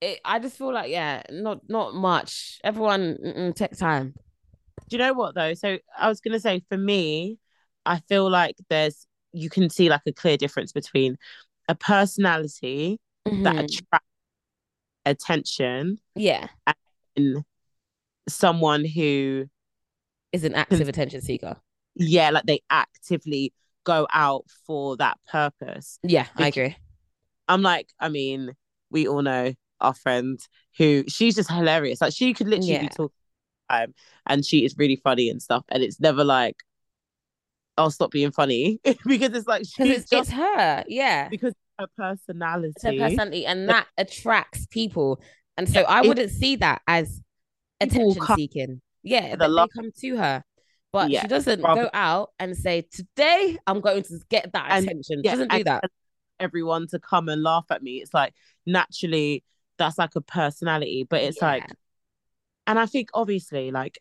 It, 0.00 0.20
I 0.24 0.38
just 0.38 0.56
feel 0.56 0.72
like 0.72 0.90
yeah, 0.90 1.22
not 1.30 1.60
not 1.68 1.94
much. 1.94 2.60
Everyone 2.64 3.52
take 3.56 3.76
time. 3.76 4.14
Do 4.88 4.96
you 4.96 4.98
know 4.98 5.12
what 5.12 5.34
though? 5.34 5.54
So 5.54 5.78
I 5.98 6.08
was 6.08 6.20
gonna 6.20 6.40
say 6.40 6.62
for 6.68 6.78
me, 6.78 7.38
I 7.84 7.98
feel 8.08 8.30
like 8.30 8.56
there's 8.70 9.06
you 9.32 9.50
can 9.50 9.68
see 9.68 9.88
like 9.90 10.02
a 10.06 10.12
clear 10.12 10.36
difference 10.36 10.72
between 10.72 11.18
a 11.68 11.74
personality 11.74 12.98
that 13.26 13.56
Mhm. 13.56 13.64
attracts 13.64 14.06
attention 15.04 15.98
Yeah, 16.14 16.48
and 17.16 17.44
someone 18.28 18.84
who 18.84 19.46
is 20.32 20.44
an 20.44 20.54
active 20.54 20.88
attention 20.88 21.20
seeker. 21.22 21.56
yeah, 21.94 22.30
like 22.30 22.44
they 22.44 22.60
actively 22.70 23.52
go 23.88 24.06
out 24.12 24.44
for 24.66 24.96
that 24.98 25.18
purpose. 25.26 25.98
Yeah, 26.02 26.26
I 26.36 26.48
agree. 26.48 26.76
I'm 27.48 27.62
like, 27.62 27.88
I 27.98 28.10
mean, 28.10 28.52
we 28.90 29.08
all 29.08 29.22
know 29.22 29.54
our 29.80 29.94
friend 29.94 30.38
who 30.76 31.04
she's 31.08 31.34
just 31.34 31.50
hilarious. 31.50 32.00
Like 32.00 32.12
she 32.12 32.34
could 32.34 32.48
literally 32.48 32.78
be 32.78 32.88
talking 32.88 33.14
time 33.70 33.94
and 34.26 34.44
she 34.44 34.64
is 34.64 34.76
really 34.76 34.96
funny 35.02 35.30
and 35.30 35.40
stuff. 35.42 35.64
And 35.70 35.82
it's 35.82 35.98
never 36.00 36.24
like, 36.24 36.56
I'll 37.78 37.90
stop 37.90 38.10
being 38.10 38.32
funny 38.32 38.80
because 39.06 39.32
it's 39.32 39.46
like 39.46 39.62
because 39.62 39.88
she's 39.88 40.02
it's 40.02 40.10
it's 40.12 40.28
just 40.28 40.32
her. 40.32 40.84
Yeah, 40.88 41.28
because 41.30 41.54
her 41.78 41.86
it's 41.86 41.94
her 42.84 42.92
personality. 42.92 42.98
personality, 42.98 43.46
and 43.46 43.68
that 43.68 43.86
attracts 43.96 44.66
people. 44.66 45.20
And 45.56 45.68
so 45.68 45.80
Yeah, 45.80 45.86
I 45.88 46.02
wouldn't 46.02 46.30
see 46.30 46.56
that 46.56 46.82
as 46.86 47.20
attention 47.80 48.22
seeking. 48.36 48.80
Yeah, 49.02 49.36
the 49.36 49.46
they 49.46 49.48
love. 49.48 49.70
come 49.74 49.90
to 50.00 50.16
her, 50.16 50.44
but 50.92 51.12
Yeah, 51.12 51.14
she 51.14 51.28
doesn't 51.28 51.70
rather 51.70 51.72
go 51.72 51.90
out 51.94 52.30
and 52.38 52.56
say, 52.56 52.82
"Today 52.82 53.58
I'm 53.66 53.80
going 53.80 54.02
to 54.04 54.20
get 54.30 54.52
that 54.52 54.70
and 54.70 54.80
attention." 54.80 55.24
She 55.24 55.30
yeah, 55.30 55.34
doesn't 55.36 55.50
do 55.50 55.64
that. 55.64 55.84
everyone 56.40 56.86
to 56.88 56.98
come 56.98 57.28
and 57.28 57.42
laugh 57.42 57.66
at 57.70 57.82
me. 57.82 57.96
It's 58.02 58.14
like 58.14 58.34
naturally 58.66 59.44
that's 59.78 59.98
like 59.98 60.16
a 60.16 60.20
personality, 60.20 61.06
but 61.08 61.22
it's 61.22 61.36
Yeah. 61.36 61.42
like, 61.42 61.74
and 62.66 62.78
I 62.78 62.86
think 62.86 63.10
obviously 63.14 63.70
like 63.70 63.98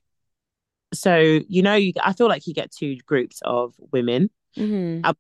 so 0.94 1.42
you 1.50 1.62
know 1.62 1.76
you 1.76 1.94
I 2.04 2.14
feel 2.14 2.28
like 2.28 2.48
you 2.48 2.54
get 2.54 2.72
two 2.72 2.98
groups 3.06 3.40
of 3.44 3.76
women, 3.92 4.30
hmm 4.56 5.02
uh, 5.04 5.14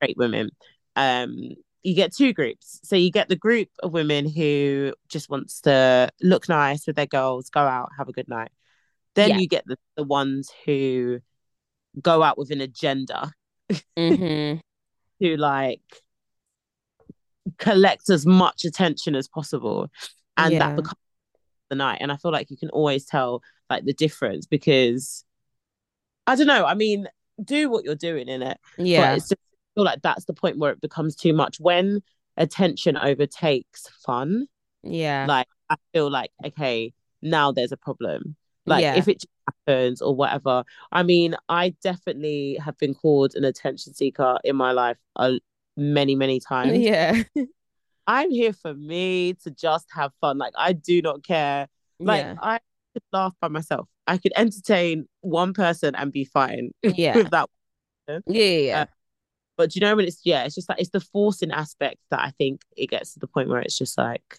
great 0.00 0.16
women. 0.18 0.50
Um, 0.96 1.36
you 1.84 1.94
get 1.96 2.14
two 2.14 2.32
groups. 2.34 2.80
So 2.84 2.96
you 2.96 3.10
get 3.12 3.28
the 3.28 3.36
group 3.36 3.68
of 3.82 3.92
women 3.92 4.28
who 4.30 4.94
just 5.08 5.30
wants 5.30 5.62
to 5.62 6.10
look 6.22 6.48
nice 6.48 6.86
with 6.86 6.96
their 6.96 7.06
girls, 7.06 7.50
go 7.50 7.60
out, 7.60 7.90
have 7.98 8.08
a 8.08 8.12
good 8.12 8.28
night. 8.28 8.50
Then 9.18 9.30
Yeah. 9.30 9.38
you 9.38 9.48
get 9.48 9.64
the, 9.66 9.76
the 9.96 10.04
ones 10.04 10.50
who 10.64 11.18
go 12.00 12.22
out 12.22 12.38
with 12.38 12.52
an 12.52 12.60
agenda 12.60 13.32
hmm 13.98 14.54
to 15.20 15.36
like 15.36 15.80
collect 17.58 18.08
as 18.10 18.24
much 18.24 18.64
attention 18.64 19.16
as 19.16 19.26
possible. 19.26 19.88
And 20.36 20.60
that 20.60 20.76
becomes 20.76 20.94
the 21.68 21.74
night. 21.74 21.98
And 22.00 22.12
I 22.12 22.16
feel 22.16 22.30
like 22.30 22.48
you 22.50 22.56
can 22.56 22.70
always 22.70 23.04
tell 23.04 23.42
like 23.68 23.84
the 23.84 23.92
difference 23.92 24.46
because 24.46 25.24
I 26.28 26.36
don't 26.36 26.46
know. 26.46 26.64
I 26.64 26.74
mean, 26.74 27.08
do 27.42 27.68
what 27.68 27.84
you're 27.84 27.96
doing 27.96 28.28
in 28.28 28.42
it, 28.42 28.58
but 28.76 28.86
Yeah. 28.86 29.14
it's 29.14 29.28
just 29.28 29.40
I 29.42 29.68
feel 29.74 29.84
like 29.84 30.02
that's 30.02 30.26
the 30.26 30.34
point 30.34 30.58
where 30.58 30.70
it 30.70 30.80
becomes 30.80 31.16
too 31.16 31.32
much 31.32 31.58
when 31.58 32.02
attention 32.36 32.96
overtakes 32.96 33.88
fun. 34.06 34.46
Yeah. 34.84 35.26
Like 35.26 35.48
I 35.68 35.76
feel 35.92 36.08
like 36.10 36.30
okay, 36.44 36.92
now 37.20 37.50
there's 37.50 37.72
a 37.72 37.76
problem. 37.76 38.36
Like 38.68 38.82
Yeah. 38.82 38.96
if 38.96 39.08
it 39.08 39.20
just 39.20 39.28
happens 39.66 40.02
or 40.02 40.14
whatever. 40.14 40.64
I 40.92 41.02
mean, 41.02 41.34
I 41.48 41.74
definitely 41.82 42.58
have 42.62 42.76
been 42.78 42.94
called 42.94 43.34
an 43.34 43.44
attention 43.44 43.94
seeker 43.94 44.38
in 44.44 44.56
my 44.56 44.72
life 44.72 44.96
uh, 45.16 45.34
many, 45.76 46.14
many 46.14 46.40
times. 46.40 46.78
Yeah. 46.78 47.22
I'm 48.06 48.30
here 48.30 48.52
for 48.54 48.72
me 48.74 49.34
to 49.44 49.50
just 49.50 49.86
have 49.94 50.12
fun. 50.20 50.38
Like 50.38 50.54
I 50.56 50.72
do 50.72 51.02
not 51.02 51.22
care. 51.24 51.68
Like 51.98 52.22
Yeah. 52.22 52.34
I 52.40 52.58
could 52.94 53.02
laugh 53.12 53.34
by 53.40 53.48
myself. 53.48 53.88
I 54.06 54.16
could 54.18 54.32
entertain 54.36 55.06
one 55.20 55.52
person 55.52 55.94
and 55.94 56.10
be 56.12 56.24
fine 56.24 56.70
Yeah. 56.82 57.14
with 57.16 57.30
that. 57.30 57.48
Yeah. 58.08 58.18
Yeah. 58.26 58.80
Uh, 58.82 58.86
but 59.58 59.70
do 59.70 59.78
you 59.78 59.86
know 59.86 59.96
when 59.96 60.06
it's 60.06 60.20
yeah, 60.24 60.44
it's 60.44 60.54
just 60.54 60.68
like 60.68 60.80
it's 60.80 60.90
the 60.90 61.00
forcing 61.00 61.50
aspect 61.50 61.96
that 62.10 62.20
I 62.20 62.30
think 62.38 62.62
it 62.76 62.88
gets 62.88 63.12
to 63.14 63.18
the 63.18 63.26
point 63.26 63.48
where 63.48 63.60
it's 63.60 63.76
just 63.76 63.98
like, 63.98 64.38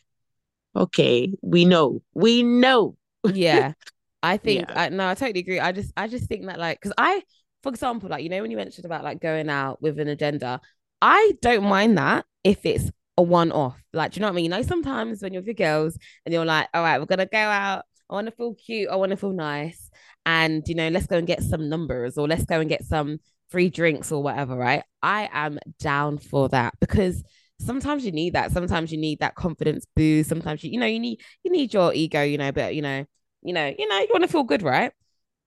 okay, 0.75 1.33
we 1.41 1.65
know, 1.65 2.01
we 2.13 2.41
know. 2.41 2.95
Yeah. 3.33 3.73
I 4.21 4.37
think 4.37 4.69
Yeah. 4.69 4.73
I 4.75 4.89
no, 4.89 5.07
I 5.07 5.15
totally 5.15 5.39
agree. 5.39 5.59
I 5.59 5.71
just 5.71 5.93
I 5.95 6.07
just 6.07 6.27
think 6.27 6.45
that 6.47 6.59
like 6.59 6.79
because 6.79 6.93
I, 6.97 7.23
for 7.63 7.69
example, 7.69 8.09
like 8.09 8.23
you 8.23 8.29
know 8.29 8.41
when 8.41 8.51
you 8.51 8.57
mentioned 8.57 8.85
about 8.85 9.03
like 9.03 9.21
going 9.21 9.49
out 9.49 9.81
with 9.81 9.99
an 9.99 10.07
agenda, 10.07 10.59
I 11.01 11.33
don't 11.41 11.63
mind 11.63 11.97
that 11.97 12.25
if 12.43 12.65
it's 12.65 12.91
a 13.17 13.21
one 13.21 13.51
off. 13.51 13.81
Like, 13.93 14.11
do 14.11 14.17
you 14.17 14.21
know 14.21 14.27
what 14.27 14.33
I 14.33 14.35
mean? 14.35 14.45
You 14.45 14.51
know, 14.51 14.61
sometimes 14.61 15.21
when 15.21 15.33
you're 15.33 15.41
with 15.41 15.47
your 15.47 15.53
girls 15.55 15.97
and 16.25 16.33
you're 16.33 16.45
like, 16.45 16.67
all 16.73 16.83
right, 16.83 16.99
we're 16.99 17.05
gonna 17.05 17.25
go 17.25 17.37
out. 17.37 17.85
I 18.09 18.13
want 18.15 18.27
to 18.27 18.31
feel 18.31 18.55
cute. 18.55 18.89
I 18.89 18.95
want 18.95 19.11
to 19.11 19.17
feel 19.17 19.33
nice, 19.33 19.89
and 20.25 20.67
you 20.67 20.75
know, 20.75 20.89
let's 20.89 21.07
go 21.07 21.17
and 21.17 21.27
get 21.27 21.41
some 21.43 21.69
numbers 21.69 22.17
or 22.17 22.27
let's 22.27 22.45
go 22.45 22.59
and 22.59 22.69
get 22.69 22.83
some 22.83 23.19
free 23.49 23.69
drinks 23.69 24.11
or 24.11 24.21
whatever. 24.21 24.55
Right? 24.55 24.83
I 25.01 25.29
am 25.31 25.59
down 25.79 26.17
for 26.17 26.49
that 26.49 26.73
because 26.81 27.23
sometimes 27.61 28.05
you 28.05 28.11
need 28.11 28.33
that. 28.33 28.51
Sometimes 28.51 28.91
you 28.91 28.97
need 28.97 29.19
that 29.19 29.35
confidence 29.35 29.85
boost. 29.95 30.27
Sometimes 30.27 30.63
you, 30.63 30.71
you 30.71 30.79
know, 30.79 30.87
you 30.87 30.99
need 30.99 31.21
you 31.43 31.51
need 31.51 31.73
your 31.73 31.93
ego. 31.93 32.21
You 32.21 32.37
know, 32.37 32.51
but 32.51 32.75
you 32.75 32.81
know 32.81 33.05
you 33.41 33.53
know, 33.53 33.73
you 33.77 33.87
know, 33.87 33.99
you 33.99 34.07
want 34.11 34.23
to 34.23 34.29
feel 34.31 34.43
good, 34.43 34.61
right? 34.63 34.91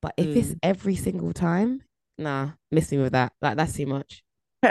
But 0.02 0.14
if 0.16 0.36
it's 0.36 0.54
Mm. 0.54 0.60
every 0.62 0.96
single 0.96 1.32
time, 1.32 1.82
nah, 2.18 2.52
miss 2.70 2.92
me 2.92 2.98
with 2.98 3.12
that. 3.12 3.32
Like 3.42 3.56
that's 3.56 3.74
too 3.74 3.86
much. 3.86 4.22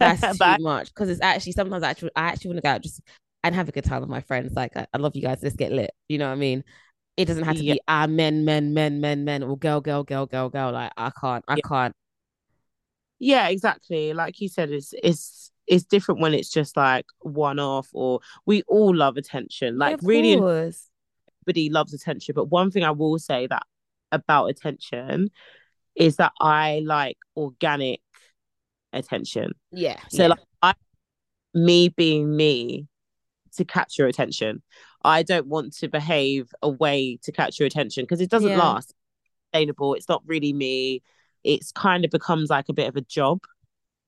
That's 0.00 0.38
too 0.38 0.56
but 0.56 0.60
much 0.60 0.88
because 0.88 1.08
it's 1.08 1.20
actually 1.20 1.52
sometimes 1.52 1.84
I 1.84 1.90
actually 1.90 2.10
I 2.16 2.22
actually 2.28 2.48
want 2.50 2.58
to 2.58 2.62
go 2.62 2.70
out 2.70 2.82
just 2.82 3.00
and 3.44 3.54
have 3.54 3.68
a 3.68 3.72
good 3.72 3.84
time 3.84 4.00
with 4.00 4.10
my 4.10 4.20
friends. 4.20 4.52
Like 4.54 4.76
I, 4.76 4.86
I 4.92 4.98
love 4.98 5.14
you 5.14 5.22
guys. 5.22 5.40
Let's 5.42 5.56
get 5.56 5.72
lit. 5.72 5.92
You 6.08 6.18
know 6.18 6.26
what 6.26 6.32
I 6.32 6.36
mean? 6.36 6.64
It 7.16 7.26
doesn't 7.26 7.44
have 7.44 7.58
to 7.58 7.64
yeah, 7.64 7.64
be 7.64 7.80
ah 7.88 8.06
men, 8.08 8.44
men, 8.44 8.74
men, 8.74 9.00
men, 9.00 9.24
men, 9.24 9.42
or 9.44 9.58
girl, 9.58 9.80
girl, 9.80 10.04
girl, 10.04 10.26
girl, 10.26 10.48
girl. 10.50 10.72
Like 10.72 10.92
I 10.96 11.10
can't, 11.20 11.44
I 11.48 11.56
yeah, 11.56 11.62
can't. 11.66 11.94
yeah, 13.18 13.48
exactly. 13.48 14.12
Like 14.14 14.40
you 14.40 14.48
said, 14.48 14.70
it's 14.70 14.92
it's 15.02 15.50
it's 15.66 15.84
different 15.84 16.20
when 16.20 16.34
it's 16.34 16.50
just 16.50 16.76
like 16.76 17.06
one 17.20 17.58
off 17.60 17.88
or 17.92 18.20
we 18.46 18.62
all 18.68 18.94
love 18.94 19.16
attention. 19.16 19.78
Yeah, 19.82 19.94
Like 19.94 19.96
of 19.96 20.02
really 20.02 20.36
course. 20.36 20.88
Everybody 21.42 21.70
loves 21.70 21.94
attention, 21.94 22.34
but 22.34 22.46
one 22.46 22.70
thing 22.70 22.84
I 22.84 22.90
will 22.90 23.18
say 23.18 23.46
that 23.46 23.64
about 24.10 24.46
attention 24.46 25.30
is 25.94 26.16
that 26.16 26.32
I 26.40 26.82
like 26.84 27.18
organic 27.36 28.00
attention. 28.92 29.52
Yeah. 29.70 30.00
So 30.08 30.22
yeah. 30.22 30.28
like 30.28 30.38
I, 30.62 30.74
me 31.54 31.88
being 31.88 32.34
me 32.34 32.86
to 33.56 33.64
catch 33.64 33.98
your 33.98 34.08
attention. 34.08 34.62
I 35.04 35.22
don't 35.22 35.46
want 35.46 35.74
to 35.78 35.88
behave 35.88 36.50
a 36.62 36.68
way 36.68 37.18
to 37.24 37.32
catch 37.32 37.58
your 37.58 37.66
attention 37.66 38.04
because 38.04 38.20
it 38.20 38.30
doesn't 38.30 38.50
Yeah. 38.50 38.58
last. 38.58 38.94
Sustainable. 39.52 39.94
It's 39.94 40.08
not 40.08 40.22
really 40.26 40.52
me. 40.52 41.02
It's 41.44 41.72
kind 41.72 42.04
of 42.04 42.10
becomes 42.10 42.48
like 42.48 42.68
a 42.68 42.72
bit 42.72 42.88
of 42.88 42.96
a 42.96 43.02
job 43.02 43.40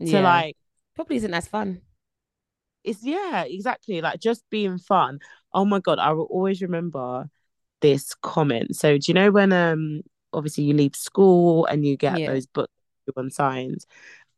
to 0.01 0.07
yeah. 0.07 0.21
like 0.21 0.57
probably 0.95 1.17
isn't 1.17 1.35
as 1.35 1.49
fun. 1.49 1.83
it's 2.85 3.03
yeah, 3.03 3.45
exactly. 3.45 4.01
Like 4.01 4.21
just 4.21 4.45
being 4.51 4.79
fun. 4.79 5.19
Oh 5.55 5.65
my 5.65 5.81
god, 5.81 5.99
I 5.99 6.13
will 6.13 6.25
always 6.27 6.63
remember 6.63 7.29
this 7.81 8.15
comment. 8.23 8.77
So 8.77 8.99
do 8.99 9.05
you 9.09 9.15
know 9.15 9.31
when 9.31 9.53
um 9.53 10.03
obviously 10.33 10.65
you 10.65 10.75
leave 10.75 10.97
school 10.97 11.67
and 11.67 11.87
you 11.87 11.97
get 11.97 12.15
Yeah. 12.17 12.27
those 12.27 12.47
books 12.47 12.73
on 13.17 13.31
signs? 13.31 13.87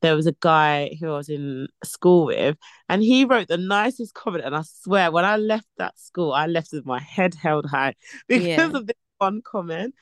There 0.02 0.14
was 0.16 0.26
a 0.26 0.36
guy 0.40 0.96
who 1.00 1.08
I 1.08 1.16
was 1.16 1.28
in 1.30 1.68
school 1.84 2.26
with, 2.26 2.56
and 2.88 3.02
he 3.02 3.24
wrote 3.24 3.48
the 3.48 3.56
nicest 3.58 4.14
comment. 4.14 4.44
And 4.44 4.54
I 4.56 4.62
swear, 4.62 5.10
when 5.10 5.24
I 5.24 5.36
left 5.36 5.66
that 5.78 5.98
school, 5.98 6.32
I 6.32 6.46
left 6.46 6.72
with 6.72 6.86
my 6.86 7.00
head 7.00 7.34
held 7.34 7.66
high 7.66 7.94
because 8.28 8.74
Yeah. 8.74 8.78
of 8.78 8.86
this 8.86 8.96
one 9.18 9.42
comment. 9.42 9.94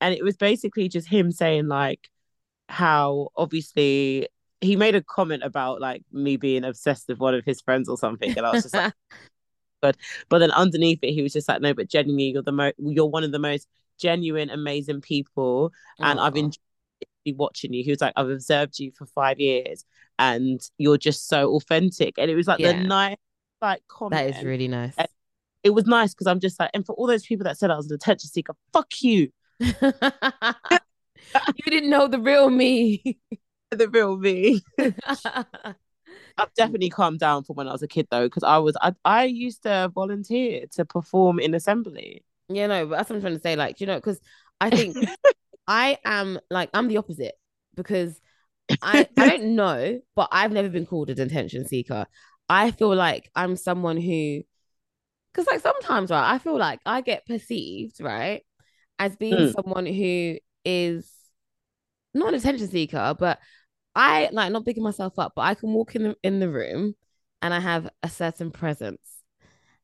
And 0.00 0.14
it 0.14 0.24
was 0.24 0.36
basically 0.36 0.88
just 0.88 1.08
him 1.08 1.32
saying 1.32 1.68
like 1.68 2.08
how 2.68 3.30
obviously 3.36 4.28
he 4.60 4.76
made 4.76 4.94
a 4.94 5.02
comment 5.02 5.42
about 5.44 5.80
like 5.80 6.02
me 6.12 6.36
being 6.36 6.64
obsessed 6.64 7.08
with 7.08 7.18
one 7.18 7.34
of 7.34 7.44
his 7.44 7.60
friends 7.60 7.88
or 7.88 7.96
something, 7.98 8.32
and 8.36 8.46
I 8.46 8.52
was 8.52 8.62
just 8.62 8.76
like, 8.76 8.86
but 9.80 10.38
then 10.38 10.50
underneath 10.50 10.98
it, 11.02 11.12
he 11.12 11.22
was 11.22 11.32
just 11.32 11.48
like, 11.48 11.60
no, 11.60 11.74
but 11.74 11.88
genuinely, 11.88 12.30
you're 12.30 12.42
the 12.42 12.52
most, 12.52 12.74
you're 12.78 13.06
one 13.06 13.24
of 13.24 13.32
the 13.32 13.38
most 13.38 13.66
genuine, 13.98 14.50
amazing 14.50 15.00
people, 15.00 15.72
and 15.98 16.18
I've 16.20 16.34
enjoyed 16.36 16.58
watching 17.38 17.72
you. 17.74 17.84
He 17.84 17.90
was 17.90 18.00
like, 18.00 18.12
I've 18.16 18.28
observed 18.30 18.78
you 18.78 18.92
for 18.92 19.06
five 19.06 19.38
years, 19.40 19.84
and 20.18 20.60
you're 20.78 20.98
just 20.98 21.28
so 21.28 21.54
authentic, 21.56 22.14
and 22.18 22.30
it 22.30 22.34
was 22.34 22.46
like 22.46 22.58
the 22.58 22.88
nice 22.88 23.16
like 23.60 23.82
comment. 23.88 24.34
is 24.36 24.42
really 24.44 24.68
nice. 24.68 24.94
And- 24.96 25.08
It 25.62 25.70
was 25.70 25.84
nice 25.86 26.14
because 26.14 26.26
I'm 26.26 26.40
just 26.40 26.58
like, 26.58 26.70
and 26.72 26.84
for 26.86 26.94
all 26.94 27.06
those 27.06 27.26
people 27.26 27.44
that 27.44 27.58
said 27.58 27.70
I 27.70 27.76
was 27.76 27.86
an 27.90 27.94
attention 27.94 28.30
seeker, 28.30 28.54
fuck 28.72 28.90
you, 29.02 29.30
you 29.60 29.70
didn't 31.66 31.90
know 31.90 32.08
the 32.08 32.18
real 32.20 32.48
me. 32.50 33.18
the 33.70 33.88
real 33.88 34.16
me. 34.16 34.62
I've 36.40 36.54
definitely 36.54 36.90
calmed 36.90 37.20
down 37.20 37.44
from 37.44 37.56
when 37.56 37.68
I 37.68 37.72
was 37.72 37.82
a 37.82 37.88
kid 37.88 38.08
though, 38.10 38.26
because 38.26 38.44
I 38.44 38.58
was 38.58 38.76
I, 38.80 38.94
I 39.04 39.24
used 39.24 39.62
to 39.64 39.90
volunteer 39.94 40.66
to 40.72 40.84
perform 40.84 41.38
in 41.40 41.54
assembly. 41.54 42.24
Yeah, 42.48 42.66
no, 42.66 42.86
but 42.86 42.96
that's 42.96 43.10
what 43.10 43.16
I'm 43.16 43.22
trying 43.22 43.34
to 43.34 43.40
say. 43.40 43.56
Like, 43.56 43.80
you 43.80 43.86
know, 43.86 43.96
because 43.96 44.20
I 44.60 44.70
think 44.70 44.98
I 45.68 45.98
am 46.04 46.40
like 46.50 46.70
I'm 46.74 46.88
the 46.88 46.98
opposite 46.98 47.34
because 47.76 48.20
I 48.82 49.08
I 49.18 49.24
don't 49.26 49.56
know, 49.56 50.00
but 50.16 50.28
I've 50.32 50.52
never 50.52 50.68
been 50.70 50.86
called 50.86 51.10
an 51.10 51.20
attention 51.20 51.66
seeker. 51.68 52.06
I 52.48 52.72
feel 52.72 52.94
like 52.94 53.30
I'm 53.36 53.56
someone 53.56 53.96
who, 53.98 54.42
because 55.32 55.46
like 55.48 55.60
sometimes, 55.62 56.10
right, 56.10 56.34
I 56.34 56.38
feel 56.38 56.58
like 56.58 56.80
I 56.86 57.02
get 57.02 57.26
perceived, 57.26 58.00
right, 58.00 58.44
as 58.98 59.16
being 59.16 59.44
Mm. 59.44 59.54
someone 59.56 59.86
who 59.86 60.38
is 60.64 61.10
not 62.14 62.28
an 62.28 62.34
attention 62.34 62.68
seeker, 62.68 63.14
but 63.18 63.38
I 64.00 64.28
like 64.32 64.52
not 64.52 64.64
bigging 64.64 64.82
myself 64.82 65.18
up, 65.18 65.32
but 65.36 65.42
I 65.42 65.54
can 65.54 65.72
walk 65.72 65.94
in 65.94 66.02
the 66.02 66.16
in 66.22 66.40
the 66.40 66.48
room 66.48 66.94
and 67.42 67.52
I 67.52 67.60
have 67.60 67.88
a 68.02 68.08
certain 68.08 68.50
presence 68.50 69.00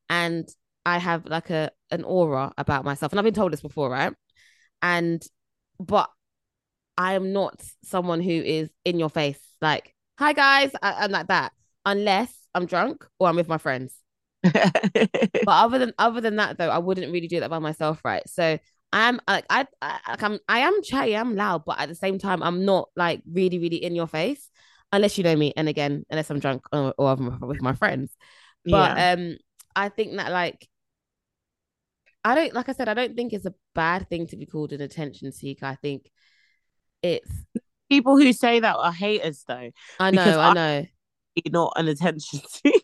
and 0.09 0.49
I 0.85 0.99
have 0.99 1.27
like 1.27 1.51
a 1.51 1.71
an 1.91 2.05
aura 2.05 2.53
about 2.57 2.85
myself. 2.85 3.13
And 3.13 3.19
I've 3.21 3.25
been 3.25 3.35
told 3.35 3.53
this 3.53 3.61
before, 3.61 3.91
right? 3.91 4.13
And 4.83 5.23
but 5.79 6.11
I 6.97 7.15
am 7.15 7.33
not 7.33 7.63
someone 7.85 8.21
who 8.23 8.31
is 8.31 8.71
in 8.85 8.99
your 8.99 9.11
face, 9.11 9.39
like, 9.61 9.95
hi 10.19 10.33
guys, 10.33 10.71
I, 10.81 11.05
am 11.05 11.11
like 11.11 11.27
that, 11.27 11.53
unless 11.85 12.33
I'm 12.55 12.67
drunk 12.67 13.05
or 13.19 13.29
I'm 13.29 13.37
with 13.37 13.49
my 13.49 13.59
friends. 13.59 13.95
But 14.43 15.53
other 15.53 15.79
than 15.79 15.93
other 15.99 16.21
than 16.21 16.37
that, 16.37 16.59
though, 16.59 16.71
I 16.71 16.79
wouldn't 16.79 17.13
really 17.13 17.29
do 17.29 17.41
that 17.41 17.51
by 17.51 17.59
myself, 17.59 18.01
right? 18.05 18.27
So 18.29 18.59
I'm 18.97 19.21
like 19.29 19.45
I, 19.51 19.67
I 19.83 19.99
like 20.09 20.23
I'm 20.23 20.39
I 20.49 20.61
am 20.61 20.83
chatty, 20.83 21.15
I'm 21.15 21.37
loud, 21.37 21.65
but 21.67 21.79
at 21.79 21.91
the 21.91 21.95
same 21.95 22.19
time, 22.19 22.43
I'm 22.43 22.65
not 22.65 22.89
like 22.97 23.21
really, 23.31 23.59
really 23.59 23.85
in 23.85 23.95
your 23.95 24.07
face, 24.07 24.51
unless 24.91 25.19
you 25.19 25.25
know 25.25 25.37
me. 25.37 25.53
And 25.55 25.69
again, 25.69 26.07
unless 26.09 26.31
I'm 26.31 26.39
drunk 26.39 26.63
or, 26.73 26.95
or 26.97 27.11
I'm 27.11 27.41
with 27.47 27.61
my 27.61 27.75
friends. 27.75 28.17
But 28.65 28.97
yeah. 28.97 29.13
um, 29.13 29.37
I 29.77 29.91
think 29.91 30.17
that 30.17 30.33
like 30.33 30.67
I 32.25 32.35
don't 32.35 32.55
like 32.55 32.71
I 32.71 32.73
said, 32.73 32.89
I 32.89 32.95
don't 32.95 33.15
think 33.15 33.35
it's 33.35 33.45
a 33.45 33.55
bad 33.75 34.09
thing 34.09 34.29
to 34.29 34.37
be 34.37 34.47
called 34.47 34.73
an 34.73 34.81
attention 34.81 35.31
seeker. 35.31 35.67
I 35.67 35.75
think 35.75 36.11
it's 37.03 37.31
people 37.91 38.17
who 38.17 38.33
say 38.33 38.61
that 38.61 38.77
are 38.77 38.93
haters 38.93 39.45
though. 39.47 39.73
I 40.01 40.11
know, 40.11 40.41
I 40.41 40.55
know. 40.55 40.87
You're 41.35 41.53
not 41.53 41.75
an 41.77 41.89
attention 41.89 42.41
seeker. 42.49 42.81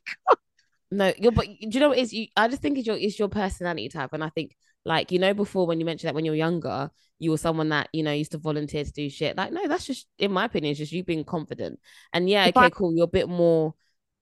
No, 0.91 1.11
you're 1.17 1.33
but 1.33 1.47
do 1.47 1.69
you 1.71 1.81
know 1.81 1.89
what 1.89 1.99
is 1.99 2.13
you 2.13 2.27
I 2.37 2.49
just 2.49 2.61
think 2.61 2.77
it's 2.77 2.87
your 2.87 2.99
it's 2.99 3.19
your 3.19 3.31
personality 3.31 3.89
type. 3.89 4.11
And 4.13 4.23
I 4.23 4.29
think 4.29 4.55
like, 4.85 5.13
you 5.13 5.19
know, 5.19 5.35
before 5.35 5.67
when 5.67 5.79
you 5.81 5.87
mentioned 5.87 6.09
that 6.09 6.15
when 6.15 6.25
you 6.25 6.33
were 6.33 6.37
younger, 6.37 6.91
you 7.19 7.31
were 7.31 7.37
someone 7.39 7.69
that, 7.69 7.89
you 7.93 8.03
know, 8.03 8.13
used 8.13 8.33
to 8.33 8.39
volunteer 8.39 8.85
to 8.85 8.93
do 8.93 9.09
shit. 9.09 9.37
Like, 9.37 9.53
no, 9.53 9.69
that's 9.69 9.87
just 9.87 10.07
in 10.19 10.33
my 10.33 10.47
opinion, 10.47 10.73
it's 10.73 10.79
just 10.79 10.93
you 10.93 11.05
being 11.05 11.25
confident. 11.25 11.79
And 12.13 12.29
yeah, 12.29 12.49
okay, 12.49 12.71
cool. 12.71 12.95
You're 12.95 13.05
a 13.05 13.09
bit 13.09 13.29
more 13.29 13.75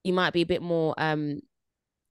you 0.04 0.12
might 0.12 0.32
be 0.32 0.42
a 0.42 0.46
bit 0.46 0.62
more 0.62 0.94
um 0.98 1.40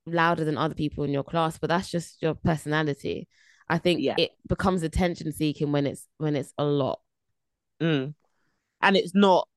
louder 0.06 0.44
than 0.44 0.58
other 0.58 0.76
people 0.76 1.04
in 1.04 1.12
your 1.12 1.24
class, 1.24 1.58
but 1.58 1.68
that's 1.68 1.90
just 1.90 2.22
your 2.22 2.34
personality. 2.34 3.28
I 3.68 3.78
think 3.78 4.02
Yeah. 4.02 4.16
it 4.18 4.32
becomes 4.48 4.82
attention 4.84 5.32
seeking 5.32 5.72
when 5.72 5.86
it's 5.86 6.08
when 6.18 6.36
it's 6.36 6.54
a 6.58 6.66
lot. 6.66 7.02
Mm. 7.82 8.16
And 8.82 8.98
it's 8.98 9.14
not 9.14 9.48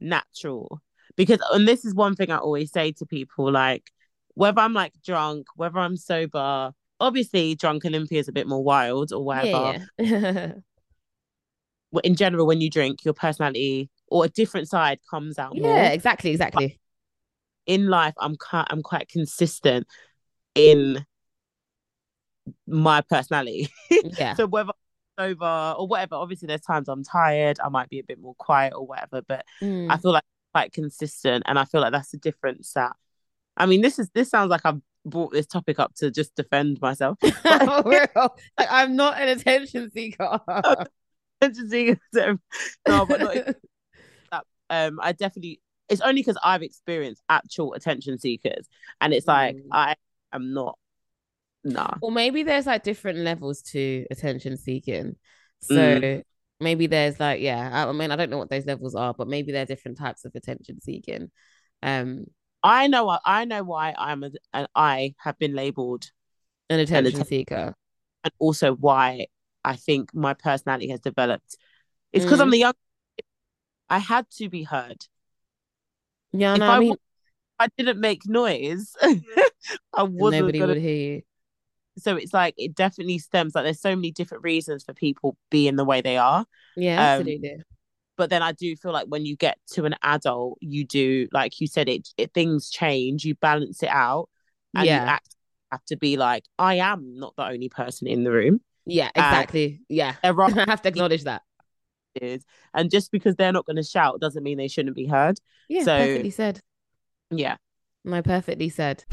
natural. 0.00 0.80
Because 1.16 1.40
and 1.52 1.68
this 1.68 1.84
is 1.84 1.94
one 1.94 2.16
thing 2.16 2.30
I 2.30 2.38
always 2.38 2.72
say 2.72 2.92
to 2.92 3.06
people, 3.06 3.50
like 3.50 3.90
whether 4.34 4.60
I'm 4.60 4.72
like 4.72 4.92
drunk, 5.04 5.46
whether 5.54 5.78
I'm 5.78 5.96
sober, 5.96 6.72
obviously 7.00 7.54
drunk 7.54 7.84
Olympia 7.84 8.20
is 8.20 8.28
a 8.28 8.32
bit 8.32 8.46
more 8.46 8.62
wild 8.62 9.12
or 9.12 9.24
whatever. 9.24 9.84
Yeah, 9.98 10.06
yeah. 10.06 10.52
In 12.04 12.14
general, 12.14 12.46
when 12.46 12.60
you 12.60 12.70
drink, 12.70 13.04
your 13.04 13.14
personality 13.14 13.90
or 14.06 14.24
a 14.24 14.28
different 14.28 14.68
side 14.68 15.00
comes 15.10 15.38
out 15.38 15.56
more. 15.58 15.74
yeah, 15.74 15.88
exactly, 15.90 16.30
exactly. 16.30 16.78
in 17.66 17.88
life 17.88 18.14
I'm 18.18 18.36
quite 18.36 18.66
I'm 18.70 18.82
quite 18.82 19.08
consistent 19.08 19.86
in 20.54 21.04
my 22.66 23.00
personality. 23.02 23.68
Yeah. 24.18 24.34
so 24.34 24.46
whether 24.46 24.70
I'm 25.18 25.36
or 25.42 25.86
whatever, 25.86 26.14
obviously 26.14 26.46
there's 26.46 26.60
times 26.62 26.88
I'm 26.88 27.04
tired, 27.04 27.58
I 27.62 27.68
might 27.68 27.88
be 27.90 27.98
a 27.98 28.04
bit 28.04 28.18
more 28.20 28.34
quiet 28.38 28.72
or 28.74 28.86
whatever, 28.86 29.22
but 29.26 29.44
Mm. 29.62 29.90
I 29.90 29.96
feel 29.98 30.12
like 30.12 30.22
I'm 30.24 30.60
quite 30.60 30.72
consistent 30.72 31.42
and 31.46 31.58
I 31.58 31.64
feel 31.64 31.80
like 31.80 31.92
that's 31.92 32.10
the 32.12 32.18
difference 32.18 32.72
that 32.74 32.92
I 33.56 33.66
mean 33.66 33.82
this 33.82 33.98
is 33.98 34.08
this 34.14 34.30
sounds 34.30 34.48
like 34.50 34.62
I've 34.64 34.80
brought 35.04 35.32
this 35.32 35.46
topic 35.46 35.78
up 35.78 35.94
to 35.96 36.10
just 36.10 36.34
defend 36.34 36.80
myself. 36.80 37.18
Like, 37.44 38.10
I'm 38.58 38.96
not 38.96 39.20
an 39.20 39.28
attention 39.30 39.90
seeker. 39.90 40.40
Just 41.42 41.70
seeing- 41.70 41.98
no, 42.14 43.06
but 43.06 43.20
not 43.20 43.34
that. 44.30 44.44
Um, 44.68 45.00
I 45.02 45.12
definitely 45.12 45.60
it's 45.88 46.02
only 46.02 46.20
because 46.20 46.38
I've 46.44 46.62
experienced 46.62 47.22
actual 47.28 47.72
attention 47.74 48.18
seekers 48.18 48.68
and 49.00 49.12
it's 49.14 49.26
like 49.26 49.56
Mm. 49.56 49.68
I 49.72 49.96
am 50.32 50.52
not 50.54 50.78
nah. 51.64 51.94
Or 52.02 52.12
maybe 52.12 52.42
there's 52.42 52.66
like 52.66 52.82
different 52.84 53.20
levels 53.20 53.62
to 53.72 54.04
attention 54.10 54.56
seeking. 54.58 55.16
So 55.60 55.74
Mm. 55.74 56.22
maybe 56.60 56.86
there's 56.86 57.18
like, 57.18 57.40
yeah, 57.40 57.70
I 57.72 57.88
I 57.88 57.92
mean, 57.92 58.10
I 58.10 58.16
don't 58.16 58.30
know 58.30 58.38
what 58.38 58.50
those 58.50 58.66
levels 58.66 58.94
are, 58.94 59.14
but 59.14 59.26
maybe 59.26 59.50
there 59.50 59.62
are 59.62 59.66
different 59.66 59.98
types 59.98 60.24
of 60.26 60.32
attention 60.34 60.80
seeking. 60.80 61.30
Um, 61.82 62.26
I 62.62 62.86
know 62.88 63.18
I 63.24 63.44
know 63.44 63.62
why 63.62 63.94
I'm 63.96 64.22
a, 64.24 64.30
and 64.52 64.68
I 64.74 65.14
have 65.18 65.38
been 65.38 65.54
labeled 65.54 66.10
an 66.70 66.80
attention 66.80 67.16
atten- 67.16 67.26
seeker. 67.26 67.74
and 68.24 68.32
also 68.38 68.74
why 68.74 69.26
I 69.64 69.76
think 69.76 70.14
my 70.14 70.34
personality 70.34 70.88
has 70.90 71.00
developed. 71.00 71.56
It's 72.12 72.24
because 72.24 72.40
I'm 72.40 72.48
Mm. 72.48 72.52
the 72.52 72.58
young. 72.58 72.74
I 73.90 73.98
had 73.98 74.30
to 74.38 74.48
be 74.48 74.62
heard. 74.62 75.06
Yeah, 76.32 76.54
If 76.54 76.60
no, 76.60 76.68
I 76.68 76.76
I 76.76 76.78
mean, 76.78 76.94
I 77.58 77.68
didn't 77.76 78.00
make 78.00 78.26
noise. 78.26 78.96
I 79.94 80.02
wasn't 80.04 80.40
nobody 80.40 80.58
gonna. 80.58 80.74
would 80.74 80.82
hear 80.82 80.94
you. 81.16 81.22
So 81.98 82.16
it's 82.16 82.32
like 82.32 82.54
it 82.56 82.74
definitely 82.74 83.18
stems 83.18 83.54
like 83.54 83.64
there's 83.64 83.80
so 83.80 83.94
many 83.94 84.10
different 84.12 84.44
reasons 84.44 84.84
for 84.84 84.94
people 84.94 85.36
being 85.50 85.76
the 85.76 85.84
way 85.84 86.00
they 86.00 86.16
are. 86.16 86.46
Yeah, 86.76 86.96
Um, 86.98 87.20
absolutely. 87.20 87.62
But 88.20 88.28
then 88.28 88.42
I 88.42 88.52
do 88.52 88.76
feel 88.76 88.92
like 88.92 89.06
when 89.06 89.24
you 89.24 89.34
get 89.34 89.56
to 89.72 89.86
an 89.86 89.94
adult, 90.02 90.58
you 90.60 90.84
do 90.84 91.26
like 91.32 91.58
you 91.58 91.66
said 91.66 91.88
it. 91.88 92.06
it 92.18 92.34
things 92.34 92.68
change. 92.68 93.24
You 93.24 93.34
balance 93.36 93.82
it 93.82 93.88
out, 93.88 94.28
and 94.74 94.84
you 94.84 94.92
Yeah, 94.92 95.04
act 95.04 95.34
have 95.72 95.82
to 95.86 95.96
be 95.96 96.18
like 96.18 96.44
I 96.58 96.74
am 96.74 97.18
not 97.18 97.34
the 97.36 97.44
only 97.46 97.70
person 97.70 98.06
in 98.08 98.22
the 98.24 98.30
room. 98.30 98.60
yeah, 98.84 99.06
um, 99.06 99.24
exactly. 99.24 99.80
Yeah, 99.88 100.16
There 100.22 100.32
are 100.38 100.50
I 100.58 100.64
have 100.68 100.82
to 100.82 100.88
acknowledge 100.90 101.24
that. 101.24 101.40
is. 102.20 102.44
And 102.74 102.90
just 102.90 103.10
because 103.10 103.36
they're 103.36 103.52
not 103.52 103.64
going 103.64 103.76
to 103.76 103.82
shout 103.82 104.20
doesn't 104.20 104.42
mean 104.42 104.58
they 104.58 104.68
shouldn't 104.68 104.96
be 104.96 105.06
heard. 105.06 105.38
Yeah, 105.70 105.84
So- 105.84 105.96
perfectly 105.96 106.30
said. 106.30 106.60
Yeah. 107.30 107.56
No, 108.04 108.20
perfectly 108.20 108.68
said. 108.68 109.04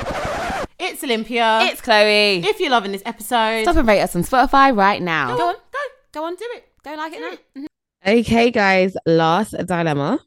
It's 0.79 1.01
Olympia. 1.03 1.59
It's 1.63 1.79
Chloe. 1.81 2.43
if 2.45 2.59
you're 2.59 2.71
loving 2.71 2.91
this 2.91 3.03
episode, 3.05 3.61
Stop 3.63 3.77
and 3.77 3.87
rate 3.87 4.01
us 4.01 4.15
on 4.17 4.23
Spotify 4.23 4.75
right 4.75 5.01
now. 5.01 5.37
go 5.37 5.47
on, 5.47 5.55
go, 5.55 5.79
go 6.11 6.23
on, 6.25 6.35
do 6.35 6.45
it. 6.55 6.65
Go 6.83 6.93
like 6.95 7.13
Do 7.13 7.17
it 7.19 7.21
now. 7.21 7.61
Mm-hmm. 7.61 7.65
Okay, 8.05 8.51
guys, 8.51 8.95
last 9.05 9.55
dilemma. 9.65 10.19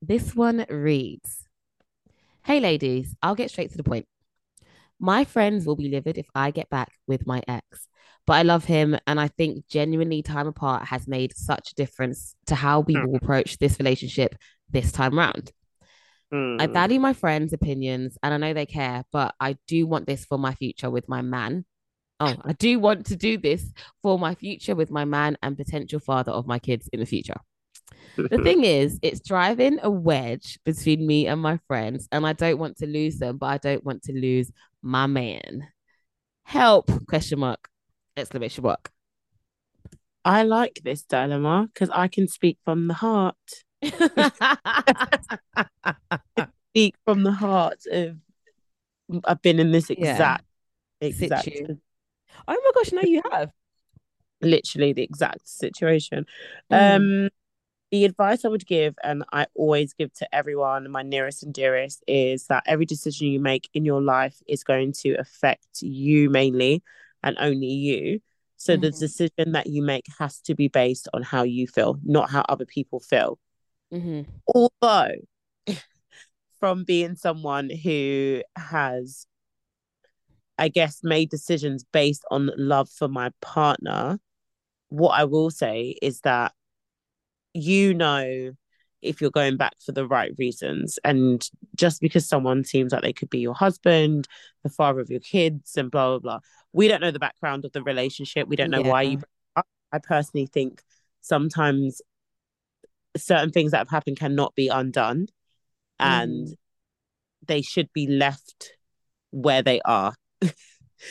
This 0.00 0.34
one 0.34 0.64
reads 0.68 1.46
Hey, 2.44 2.60
ladies, 2.60 3.14
I'll 3.22 3.34
get 3.34 3.50
straight 3.50 3.70
to 3.72 3.76
the 3.76 3.84
point. 3.84 4.06
My 4.98 5.24
friends 5.24 5.66
will 5.66 5.76
be 5.76 5.88
livid 5.88 6.16
if 6.16 6.26
I 6.34 6.50
get 6.50 6.70
back 6.70 6.90
with 7.06 7.26
my 7.26 7.42
ex, 7.46 7.86
but 8.26 8.34
I 8.34 8.42
love 8.42 8.64
him. 8.64 8.96
And 9.06 9.20
I 9.20 9.28
think 9.28 9.66
genuinely 9.68 10.22
time 10.22 10.46
apart 10.46 10.86
has 10.86 11.06
made 11.06 11.36
such 11.36 11.72
a 11.72 11.74
difference 11.74 12.34
to 12.46 12.54
how 12.54 12.80
we 12.80 12.94
will 12.94 13.16
approach 13.16 13.58
this 13.58 13.78
relationship 13.78 14.34
this 14.70 14.92
time 14.92 15.18
round. 15.18 15.52
I 16.32 16.66
Mm. 16.66 16.72
value 16.72 17.00
my 17.00 17.12
friends' 17.12 17.52
opinions 17.52 18.16
and 18.22 18.32
I 18.32 18.38
know 18.38 18.54
they 18.54 18.66
care, 18.66 19.04
but 19.12 19.34
I 19.38 19.58
do 19.68 19.86
want 19.86 20.06
this 20.06 20.24
for 20.24 20.38
my 20.38 20.54
future 20.54 20.90
with 20.90 21.08
my 21.08 21.20
man. 21.20 21.66
Oh, 22.18 22.34
I 22.44 22.52
do 22.54 22.78
want 22.78 23.06
to 23.06 23.16
do 23.16 23.36
this 23.36 23.72
for 24.02 24.18
my 24.18 24.34
future 24.34 24.74
with 24.74 24.90
my 24.90 25.04
man 25.04 25.36
and 25.42 25.56
potential 25.56 26.00
father 26.00 26.32
of 26.32 26.46
my 26.46 26.58
kids 26.58 26.88
in 26.92 27.00
the 27.00 27.06
future. 27.06 27.36
The 28.16 28.38
thing 28.42 28.64
is, 28.64 28.98
it's 29.02 29.20
driving 29.20 29.78
a 29.82 29.90
wedge 29.90 30.58
between 30.64 31.06
me 31.06 31.26
and 31.26 31.40
my 31.40 31.58
friends, 31.68 32.08
and 32.10 32.26
I 32.26 32.32
don't 32.32 32.58
want 32.58 32.78
to 32.78 32.86
lose 32.86 33.18
them, 33.18 33.36
but 33.36 33.46
I 33.46 33.58
don't 33.58 33.84
want 33.84 34.04
to 34.04 34.12
lose 34.12 34.50
my 34.80 35.06
man. 35.06 35.68
Help? 36.44 36.90
Question 37.06 37.40
mark. 37.40 37.68
Exclamation 38.16 38.64
mark. 38.64 38.90
I 40.24 40.42
like 40.42 40.80
this 40.82 41.02
dilemma 41.02 41.68
because 41.72 41.90
I 41.90 42.08
can 42.08 42.28
speak 42.28 42.58
from 42.64 42.88
the 42.88 42.94
heart. 42.94 43.36
Speak 46.72 46.94
from 47.04 47.22
the 47.22 47.32
heart 47.32 47.78
of 47.90 48.16
I've 49.24 49.40
been 49.40 49.60
in 49.60 49.70
this 49.70 49.88
Yeah. 49.96 50.12
exact 50.12 50.44
exact 51.00 51.44
Situ. 51.44 51.76
Oh 52.48 52.60
my 52.64 52.70
gosh, 52.74 52.92
no, 52.92 53.02
you 53.02 53.22
have. 53.32 53.50
literally 54.42 54.92
the 54.92 55.02
exact 55.02 55.48
situation. 55.48 56.26
Mm. 56.72 57.24
Um 57.24 57.30
the 57.92 58.04
advice 58.04 58.44
I 58.44 58.48
would 58.48 58.66
give, 58.66 58.96
and 59.04 59.22
I 59.32 59.46
always 59.54 59.92
give 59.94 60.12
to 60.14 60.34
everyone, 60.34 60.90
my 60.90 61.02
nearest 61.02 61.44
and 61.44 61.54
dearest, 61.54 62.02
is 62.08 62.48
that 62.48 62.64
every 62.66 62.84
decision 62.84 63.28
you 63.28 63.38
make 63.38 63.68
in 63.74 63.84
your 63.84 64.02
life 64.02 64.42
is 64.48 64.64
going 64.64 64.92
to 65.04 65.14
affect 65.14 65.82
you 65.82 66.28
mainly 66.28 66.82
and 67.22 67.36
only 67.38 67.68
you. 67.68 68.20
So 68.56 68.76
the 68.76 68.88
Mhm. 68.88 68.98
decision 68.98 69.52
that 69.52 69.68
you 69.68 69.82
make 69.82 70.04
has 70.18 70.40
to 70.42 70.54
be 70.56 70.66
based 70.66 71.06
on 71.14 71.22
how 71.22 71.44
you 71.44 71.68
feel, 71.68 71.98
not 72.02 72.28
how 72.28 72.44
other 72.48 72.66
people 72.66 72.98
feel. 72.98 73.38
Mm-hmm. 73.92 74.22
Although, 74.52 75.12
from 76.58 76.82
being 76.84 77.14
someone 77.14 77.70
who 77.70 78.42
has, 78.56 79.26
I 80.58 80.68
guess, 80.68 81.00
made 81.02 81.30
decisions 81.30 81.84
based 81.92 82.24
on 82.30 82.50
love 82.56 82.88
for 82.88 83.08
my 83.08 83.30
partner, 83.42 84.18
what 84.88 85.10
I 85.18 85.24
will 85.24 85.50
say 85.50 85.96
is 86.00 86.20
that 86.20 86.52
you 87.52 87.94
know 87.94 88.52
if 89.02 89.20
you're 89.20 89.30
going 89.30 89.56
back 89.56 89.74
for 89.84 89.92
the 89.92 90.06
right 90.06 90.32
reasons. 90.38 90.98
And 91.04 91.48
just 91.74 92.00
because 92.00 92.28
someone 92.28 92.64
seems 92.64 92.92
like 92.92 93.02
they 93.02 93.12
could 93.12 93.30
be 93.30 93.38
your 93.38 93.54
husband, 93.54 94.26
the 94.62 94.70
father 94.70 95.00
of 95.00 95.10
your 95.10 95.20
kids, 95.20 95.76
and 95.76 95.90
blah, 95.90 96.10
blah, 96.10 96.18
blah, 96.18 96.38
we 96.72 96.88
don't 96.88 97.00
know 97.00 97.10
the 97.10 97.18
background 97.18 97.64
of 97.64 97.72
the 97.72 97.82
relationship. 97.82 98.48
We 98.48 98.56
don't 98.56 98.70
know 98.70 98.82
why 98.82 99.02
you 99.02 99.10
Yeah. 99.10 99.16
broke 99.16 99.26
up. 99.56 99.66
I 99.92 99.98
personally 99.98 100.46
think 100.46 100.82
sometimes 101.20 102.00
certain 103.16 103.50
things 103.50 103.70
that 103.70 103.78
have 103.78 103.88
happened 103.90 104.18
cannot 104.18 104.54
be 104.54 104.68
undone 104.68 105.26
and 105.98 106.48
Mm. 106.48 106.56
they 107.46 107.62
should 107.62 107.92
be 107.92 108.06
left 108.06 108.72
where 109.30 109.62
they 109.62 109.80
are. 109.82 110.14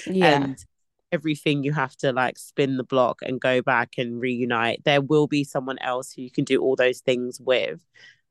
Yeah. 0.07 0.43
And 0.43 0.65
everything 1.11 1.63
you 1.63 1.71
have 1.71 1.95
to 1.95 2.11
like 2.11 2.37
spin 2.37 2.77
the 2.77 2.83
block 2.83 3.19
and 3.21 3.39
go 3.39 3.61
back 3.61 3.93
and 3.97 4.19
reunite. 4.19 4.83
There 4.83 5.01
will 5.01 5.27
be 5.27 5.43
someone 5.43 5.77
else 5.79 6.11
who 6.11 6.21
you 6.21 6.31
can 6.31 6.43
do 6.43 6.61
all 6.61 6.75
those 6.75 6.99
things 6.99 7.39
with. 7.39 7.79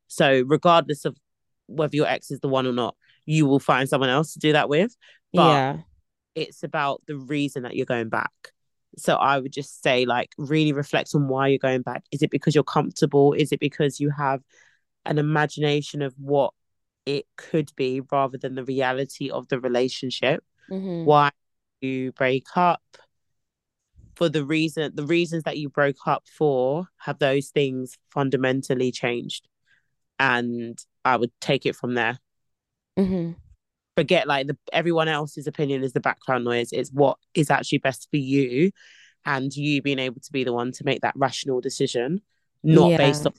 So, 0.09 0.42
regardless 0.47 1.05
of 1.05 1.16
whether 1.66 1.97
your 1.97 2.07
ex 2.07 2.30
is 2.30 2.40
the 2.40 2.49
one 2.49 2.66
or 2.66 2.72
not, 2.72 2.95
you 3.24 3.47
will 3.47 3.61
find 3.61 3.88
someone 3.88 4.11
else 4.11 4.34
to 4.34 4.38
do 4.38 4.53
that 4.53 4.68
with. 4.68 4.95
But 5.32 5.51
yeah. 5.51 5.76
it's 6.34 6.62
about 6.62 7.03
the 7.07 7.16
reason 7.16 7.62
that 7.62 7.74
you're 7.74 7.86
going 7.86 8.11
back. 8.11 8.32
So 8.97 9.16
I 9.16 9.40
would 9.40 9.53
just 9.53 9.82
say, 9.82 10.05
like, 10.05 10.30
really 10.38 10.72
reflect 10.72 11.11
on 11.14 11.26
why 11.26 11.49
you're 11.49 11.59
going 11.59 11.82
back. 11.82 12.05
Is 12.12 12.22
it 12.22 12.30
because 12.30 12.55
you're 12.55 12.62
comfortable? 12.62 13.32
Is 13.32 13.51
it 13.51 13.59
because 13.59 13.99
you 13.99 14.11
have 14.11 14.40
an 15.05 15.18
imagination 15.18 16.01
of 16.01 16.14
what 16.16 16.53
it 17.05 17.26
could 17.36 17.72
be 17.76 18.03
rather 18.12 18.38
than 18.38 18.55
the 18.55 18.64
reality 18.64 19.30
of 19.30 19.49
the 19.49 19.59
relationship? 19.59 20.45
Mhm. 20.70 21.04
Why 21.04 21.30
you 21.80 22.12
break 22.12 22.46
up? 22.56 22.82
For 24.16 24.28
the 24.28 24.44
reason, 24.44 24.92
the 24.94 25.06
reasons 25.06 25.42
that 25.42 25.58
you 25.58 25.68
broke 25.68 26.06
up 26.06 26.24
for, 26.28 26.86
have 26.98 27.18
those 27.18 27.48
things 27.48 27.98
fundamentally 28.12 28.92
changed? 28.92 29.48
And 30.20 30.78
I 31.04 31.16
would 31.16 31.32
take 31.40 31.66
it 31.66 31.74
from 31.76 31.94
there 31.94 32.18
Mhm. 32.96 33.34
forget 33.96 34.26
like 34.28 34.46
the 34.46 34.56
everyone 34.72 35.08
else's 35.08 35.46
opinion 35.48 35.82
is 35.84 35.92
the 35.92 36.00
background 36.00 36.44
noise 36.44 36.70
it's 36.72 36.90
what 36.90 37.18
is 37.34 37.50
actually 37.50 37.78
best 37.78 38.08
for 38.10 38.16
you 38.16 38.70
and 39.24 39.54
you 39.54 39.82
being 39.82 39.98
able 39.98 40.20
to 40.20 40.32
be 40.32 40.44
the 40.44 40.52
one 40.52 40.70
to 40.72 40.84
make 40.84 41.00
that 41.02 41.14
rational 41.16 41.60
decision 41.60 42.20
not 42.62 42.90
Yeah. 42.90 42.96
based 42.96 43.26
on 43.26 43.34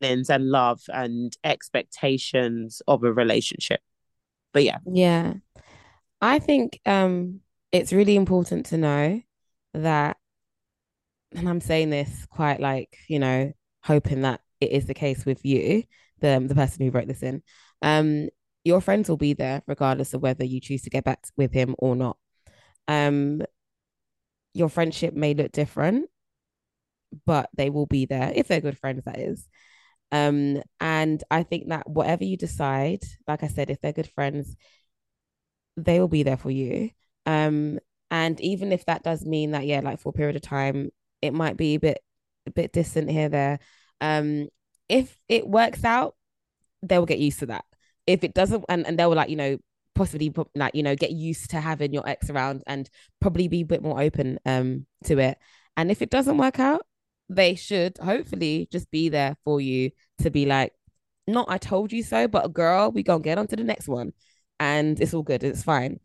feelings 0.00 0.30
and 0.30 0.48
love 0.50 0.82
and 0.92 1.36
expectations 1.44 2.80
of 2.86 3.02
a 3.04 3.12
relationship 3.12 3.80
but 4.52 4.62
yeah 4.64 4.78
Yeah. 4.86 5.34
I 6.20 6.38
think 6.38 6.80
um 6.86 7.40
it's 7.72 7.92
really 7.92 8.16
important 8.16 8.66
to 8.66 8.76
know 8.78 9.20
that 9.74 10.16
and 11.32 11.48
I'm 11.48 11.60
saying 11.60 11.90
this 11.90 12.26
quite 12.30 12.60
like, 12.60 12.96
you 13.08 13.18
know, 13.18 13.52
hoping 13.82 14.22
that 14.22 14.40
it 14.60 14.72
is 14.72 14.86
the 14.86 14.94
case 14.94 15.24
with 15.26 15.44
you, 15.44 15.84
the 16.20 16.44
the 16.46 16.54
person 16.54 16.84
who 16.84 16.90
wrote 16.90 17.08
this 17.08 17.22
in. 17.22 17.42
Um 17.82 18.28
your 18.64 18.80
friends 18.80 19.08
will 19.08 19.16
be 19.16 19.34
there 19.34 19.62
regardless 19.66 20.14
of 20.14 20.22
whether 20.22 20.44
you 20.44 20.60
choose 20.60 20.82
to 20.82 20.90
get 20.90 21.04
back 21.04 21.24
with 21.36 21.52
him 21.52 21.74
or 21.78 21.96
not. 21.96 22.16
Um 22.88 23.42
your 24.54 24.68
friendship 24.68 25.14
may 25.14 25.34
look 25.34 25.52
different, 25.52 26.08
but 27.26 27.48
they 27.56 27.70
will 27.70 27.86
be 27.86 28.06
there 28.06 28.32
if 28.34 28.48
they're 28.48 28.60
good 28.60 28.78
friends, 28.78 29.04
that 29.04 29.18
is. 29.18 29.46
Um, 30.10 30.62
and 30.80 31.22
I 31.30 31.42
think 31.42 31.68
that 31.68 31.88
whatever 31.88 32.24
you 32.24 32.36
decide, 32.36 33.00
like 33.26 33.42
I 33.42 33.48
said, 33.48 33.70
if 33.70 33.80
they're 33.80 33.92
good 33.92 34.10
friends, 34.10 34.56
they 35.84 36.00
will 36.00 36.08
be 36.08 36.22
there 36.22 36.36
for 36.36 36.50
you. 36.50 36.90
Um, 37.26 37.78
and 38.10 38.40
even 38.40 38.72
if 38.72 38.86
that 38.86 39.02
does 39.02 39.24
mean 39.24 39.52
that, 39.52 39.66
yeah, 39.66 39.80
like 39.80 40.00
for 40.00 40.10
a 40.10 40.12
period 40.12 40.36
of 40.36 40.42
time, 40.42 40.90
it 41.20 41.32
might 41.32 41.56
be 41.56 41.74
a 41.74 41.78
bit 41.78 41.98
a 42.46 42.50
bit 42.50 42.72
distant 42.72 43.10
here, 43.10 43.28
there. 43.28 43.58
Um, 44.00 44.48
if 44.88 45.18
it 45.28 45.46
works 45.46 45.84
out, 45.84 46.14
they 46.82 46.98
will 46.98 47.06
get 47.06 47.18
used 47.18 47.40
to 47.40 47.46
that. 47.46 47.64
If 48.06 48.24
it 48.24 48.34
doesn't, 48.34 48.64
and, 48.68 48.86
and 48.86 48.98
they 48.98 49.04
will 49.04 49.16
like, 49.16 49.28
you 49.28 49.36
know, 49.36 49.58
possibly 49.94 50.32
like, 50.54 50.74
you 50.74 50.82
know, 50.82 50.96
get 50.96 51.10
used 51.10 51.50
to 51.50 51.60
having 51.60 51.92
your 51.92 52.08
ex 52.08 52.30
around 52.30 52.62
and 52.66 52.88
probably 53.20 53.48
be 53.48 53.62
a 53.62 53.66
bit 53.66 53.82
more 53.82 54.00
open 54.00 54.38
um 54.46 54.86
to 55.04 55.18
it. 55.18 55.38
And 55.76 55.90
if 55.90 56.02
it 56.02 56.10
doesn't 56.10 56.38
work 56.38 56.58
out, 56.58 56.86
they 57.28 57.54
should 57.54 57.98
hopefully 57.98 58.68
just 58.72 58.90
be 58.90 59.10
there 59.10 59.36
for 59.44 59.60
you 59.60 59.90
to 60.22 60.30
be 60.30 60.46
like, 60.46 60.72
not 61.26 61.50
I 61.50 61.58
told 61.58 61.92
you 61.92 62.02
so, 62.02 62.26
but 62.26 62.52
girl, 62.54 62.90
we 62.90 63.02
gonna 63.02 63.22
get 63.22 63.38
on 63.38 63.46
to 63.48 63.56
the 63.56 63.64
next 63.64 63.88
one. 63.88 64.12
And 64.60 65.00
it's 65.00 65.14
all 65.14 65.22
good, 65.22 65.44
it's 65.44 65.62
fine. 65.62 66.00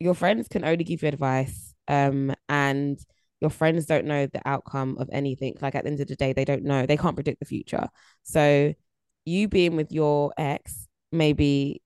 Your 0.00 0.14
friends 0.14 0.48
can 0.48 0.64
only 0.64 0.84
give 0.84 1.02
you 1.02 1.08
advice. 1.08 1.74
Um, 1.88 2.34
and 2.48 2.98
your 3.40 3.50
friends 3.50 3.86
don't 3.86 4.06
know 4.06 4.26
the 4.26 4.42
outcome 4.46 4.98
of 4.98 5.08
anything. 5.12 5.56
Like 5.60 5.74
at 5.74 5.84
the 5.84 5.90
end 5.90 6.00
of 6.00 6.08
the 6.08 6.16
day, 6.16 6.32
they 6.32 6.44
don't 6.44 6.64
know, 6.64 6.86
they 6.86 6.96
can't 6.96 7.16
predict 7.16 7.40
the 7.40 7.46
future. 7.46 7.88
So 8.24 8.74
you 9.24 9.48
being 9.48 9.76
with 9.76 9.92
your 9.92 10.32
ex 10.38 10.88
may 11.12 11.32
be 11.32 11.82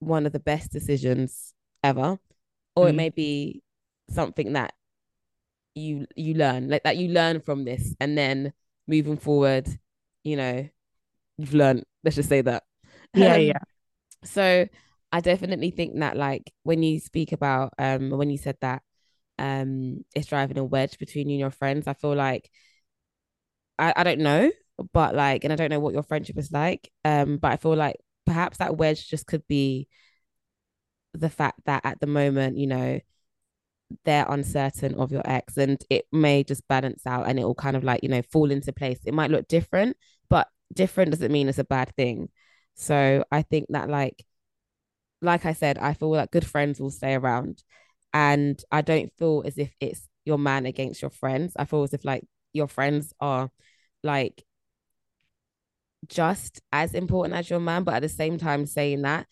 one 0.00 0.26
of 0.26 0.32
the 0.32 0.40
best 0.40 0.72
decisions 0.72 1.54
ever, 1.84 2.18
or 2.76 2.88
it 2.88 2.94
Mm. 2.94 2.96
may 2.96 3.10
be 3.10 3.62
something 4.10 4.54
that 4.54 4.74
you 5.74 6.06
you 6.16 6.34
learn 6.34 6.68
like 6.68 6.82
that 6.82 6.96
you 6.96 7.08
learn 7.08 7.40
from 7.40 7.64
this 7.64 7.94
and 8.00 8.18
then 8.18 8.52
moving 8.88 9.16
forward 9.16 9.68
you 10.24 10.36
know 10.36 10.68
you've 11.38 11.54
learned 11.54 11.84
let's 12.04 12.16
just 12.16 12.28
say 12.28 12.40
that 12.42 12.64
Yeah, 13.14 13.36
Um, 13.36 13.36
yeah. 13.36 13.58
so 14.24 14.66
i 15.12 15.20
definitely 15.20 15.70
think 15.70 15.98
that 15.98 16.16
like 16.16 16.52
when 16.62 16.82
you 16.82 17.00
speak 17.00 17.32
about 17.32 17.72
um 17.78 18.10
when 18.10 18.30
you 18.30 18.38
said 18.38 18.56
that 18.60 18.82
um 19.38 20.04
it's 20.14 20.26
driving 20.28 20.58
a 20.58 20.64
wedge 20.64 20.98
between 20.98 21.28
you 21.28 21.34
and 21.34 21.40
your 21.40 21.50
friends 21.50 21.86
i 21.86 21.94
feel 21.94 22.14
like 22.14 22.50
i 23.78 23.92
i 23.96 24.04
don't 24.04 24.20
know 24.20 24.50
but 24.92 25.14
like 25.14 25.44
and 25.44 25.52
i 25.52 25.56
don't 25.56 25.70
know 25.70 25.80
what 25.80 25.94
your 25.94 26.02
friendship 26.02 26.38
is 26.38 26.52
like 26.52 26.90
um 27.04 27.36
but 27.38 27.52
i 27.52 27.56
feel 27.56 27.74
like 27.76 27.96
perhaps 28.26 28.58
that 28.58 28.76
wedge 28.76 29.08
just 29.08 29.26
could 29.26 29.46
be 29.48 29.88
the 31.14 31.30
fact 31.30 31.60
that 31.66 31.84
at 31.84 32.00
the 32.00 32.06
moment 32.06 32.56
you 32.56 32.66
know 32.66 33.00
they're 34.04 34.26
uncertain 34.28 34.94
of 34.94 35.10
your 35.10 35.22
ex 35.24 35.56
and 35.56 35.82
it 35.90 36.06
may 36.12 36.44
just 36.44 36.66
balance 36.68 37.06
out 37.06 37.28
and 37.28 37.38
it 37.38 37.44
will 37.44 37.54
kind 37.54 37.76
of 37.76 37.84
like 37.84 38.02
you 38.02 38.08
know 38.08 38.22
fall 38.22 38.50
into 38.50 38.72
place. 38.72 38.98
It 39.04 39.14
might 39.14 39.30
look 39.30 39.48
different 39.48 39.96
but 40.28 40.48
different 40.72 41.10
doesn't 41.10 41.32
mean 41.32 41.48
it's 41.48 41.58
a 41.58 41.64
bad 41.64 41.94
thing. 41.96 42.28
So 42.74 43.24
i 43.30 43.42
think 43.42 43.66
that 43.70 43.88
like 43.90 44.24
like 45.22 45.46
I 45.46 45.52
said, 45.52 45.78
I 45.78 45.94
feel 45.94 46.10
like 46.10 46.30
good 46.30 46.46
friends 46.46 46.80
will 46.80 46.90
stay 46.90 47.14
around. 47.14 47.62
And 48.12 48.62
I 48.72 48.80
don't 48.80 49.12
feel 49.18 49.42
as 49.46 49.58
if 49.58 49.72
it's 49.80 50.08
your 50.24 50.38
man 50.38 50.66
against 50.66 51.02
your 51.02 51.10
friends. 51.10 51.52
I 51.56 51.64
feel 51.64 51.82
as 51.82 51.94
if 51.94 52.04
like 52.04 52.24
your 52.52 52.66
friends 52.66 53.12
are 53.20 53.50
like 54.02 54.44
just 56.08 56.60
as 56.72 56.94
important 56.94 57.34
as 57.34 57.50
your 57.50 57.60
man, 57.60 57.84
but 57.84 57.94
at 57.94 58.02
the 58.02 58.08
same 58.08 58.38
time 58.38 58.66
saying 58.66 59.02
that 59.02 59.26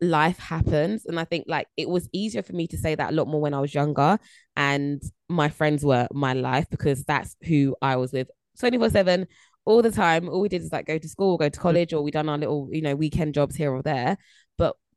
life 0.00 0.38
happens. 0.38 1.06
And 1.06 1.18
I 1.18 1.24
think 1.24 1.44
like 1.48 1.68
it 1.76 1.88
was 1.88 2.08
easier 2.12 2.42
for 2.42 2.52
me 2.52 2.66
to 2.68 2.78
say 2.78 2.94
that 2.94 3.10
a 3.10 3.14
lot 3.14 3.28
more 3.28 3.40
when 3.40 3.54
I 3.54 3.60
was 3.60 3.74
younger 3.74 4.18
and 4.56 5.02
my 5.28 5.48
friends 5.48 5.84
were 5.84 6.08
my 6.12 6.32
life 6.34 6.66
because 6.70 7.04
that's 7.04 7.36
who 7.42 7.76
I 7.80 7.96
was 7.96 8.12
with 8.12 8.30
24 8.58 8.90
7 8.90 9.26
all 9.64 9.82
the 9.82 9.90
time. 9.90 10.28
All 10.28 10.40
we 10.40 10.48
did 10.48 10.62
is 10.62 10.72
like 10.72 10.86
go 10.86 10.98
to 10.98 11.08
school, 11.08 11.38
go 11.38 11.48
to 11.48 11.60
college, 11.60 11.92
or 11.92 12.02
we 12.02 12.10
done 12.10 12.28
our 12.28 12.38
little, 12.38 12.68
you 12.72 12.82
know, 12.82 12.96
weekend 12.96 13.34
jobs 13.34 13.56
here 13.56 13.72
or 13.72 13.82
there. 13.82 14.16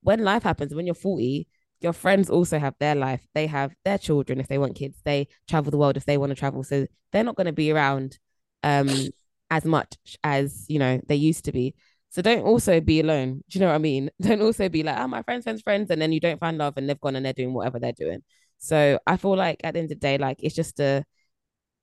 When 0.04 0.24
life 0.24 0.44
happens, 0.44 0.76
when 0.76 0.86
you're 0.86 0.96
40, 0.96 1.48
your 1.82 1.94
friends 1.94 2.30
also 2.30 2.60
have 2.60 2.76
their 2.80 2.96
life. 2.96 3.26
They 3.34 3.48
have 3.48 3.74
their 3.84 3.98
children 3.98 4.40
if 4.40 4.48
they 4.48 4.58
want 4.58 4.76
kids. 4.76 5.02
They 5.04 5.28
travel 5.48 5.72
the 5.72 5.78
world 5.78 5.98
if 5.98 6.06
they 6.06 6.18
want 6.18 6.32
to 6.32 6.36
travel. 6.36 6.64
So 6.64 6.88
they're 7.12 7.24
not 7.24 7.36
going 7.36 7.48
to 7.48 7.54
be 7.54 7.72
around 7.72 8.18
um 8.64 9.10
as 9.52 9.66
much 9.66 9.98
as 10.24 10.66
you 10.70 10.80
know 10.80 11.00
they 11.08 11.16
used 11.16 11.46
to 11.46 11.52
be. 11.52 11.76
So 12.10 12.22
don't 12.22 12.44
also 12.44 12.80
be 12.80 13.00
alone. 13.02 13.44
Do 13.50 13.58
you 13.58 13.60
know 13.60 13.70
what 13.70 13.76
I 13.76 13.80
mean? 13.80 14.12
Don't 14.22 14.42
also 14.44 14.70
be 14.70 14.84
like, 14.84 15.00
oh, 15.00 15.08
my 15.08 15.24
friends, 15.24 15.46
friends, 15.46 15.64
friends, 15.64 15.90
and 15.90 16.00
then 16.00 16.12
you 16.12 16.20
don't 16.20 16.40
find 16.40 16.60
love 16.60 16.76
and 16.78 16.88
they've 16.88 17.00
gone 17.00 17.16
and 17.16 17.26
they're 17.26 17.34
doing 17.34 17.56
whatever 17.56 17.80
they're 17.80 17.92
doing. 17.92 18.22
So 18.60 19.00
I 19.08 19.18
feel 19.18 19.36
like 19.36 19.62
at 19.64 19.74
the 19.74 19.80
end 19.80 19.92
of 19.92 20.00
the 20.00 20.08
day, 20.08 20.20
like 20.20 20.38
it's 20.44 20.54
just 20.54 20.80
a 20.80 21.04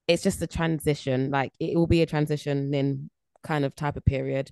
it's 0.07 0.23
just 0.23 0.41
a 0.41 0.47
transition. 0.47 1.31
Like 1.31 1.53
it 1.59 1.77
will 1.77 1.89
be 1.89 2.03
a 2.03 2.07
transition 2.07 2.73
in 2.75 3.11
kind 3.43 3.65
of 3.65 3.75
type 3.75 3.97
of 3.97 4.05
period 4.05 4.51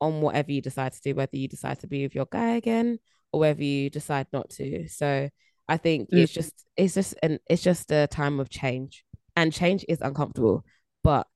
on 0.00 0.20
whatever 0.20 0.52
you 0.52 0.60
decide 0.60 0.92
to 0.92 1.00
do, 1.00 1.14
whether 1.14 1.36
you 1.36 1.48
decide 1.48 1.80
to 1.80 1.86
be 1.86 2.02
with 2.02 2.14
your 2.14 2.26
guy 2.30 2.56
again 2.56 2.98
or 3.32 3.40
whether 3.40 3.62
you 3.62 3.90
decide 3.90 4.26
not 4.32 4.50
to. 4.50 4.88
So 4.88 5.28
I 5.68 5.76
think 5.76 6.10
mm. 6.10 6.18
it's 6.18 6.32
just 6.32 6.66
it's 6.76 6.94
just 6.94 7.14
an 7.22 7.38
it's 7.48 7.62
just 7.62 7.90
a 7.90 8.06
time 8.06 8.40
of 8.40 8.48
change. 8.48 9.04
And 9.36 9.52
change 9.52 9.84
is 9.88 10.00
uncomfortable, 10.00 10.64
but 11.04 11.26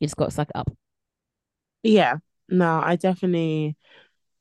you 0.00 0.06
just 0.06 0.16
got 0.16 0.26
to 0.26 0.30
suck 0.32 0.48
it 0.48 0.56
up. 0.56 0.72
Yeah. 1.82 2.16
No, 2.48 2.80
I 2.82 2.96
definitely 2.96 3.76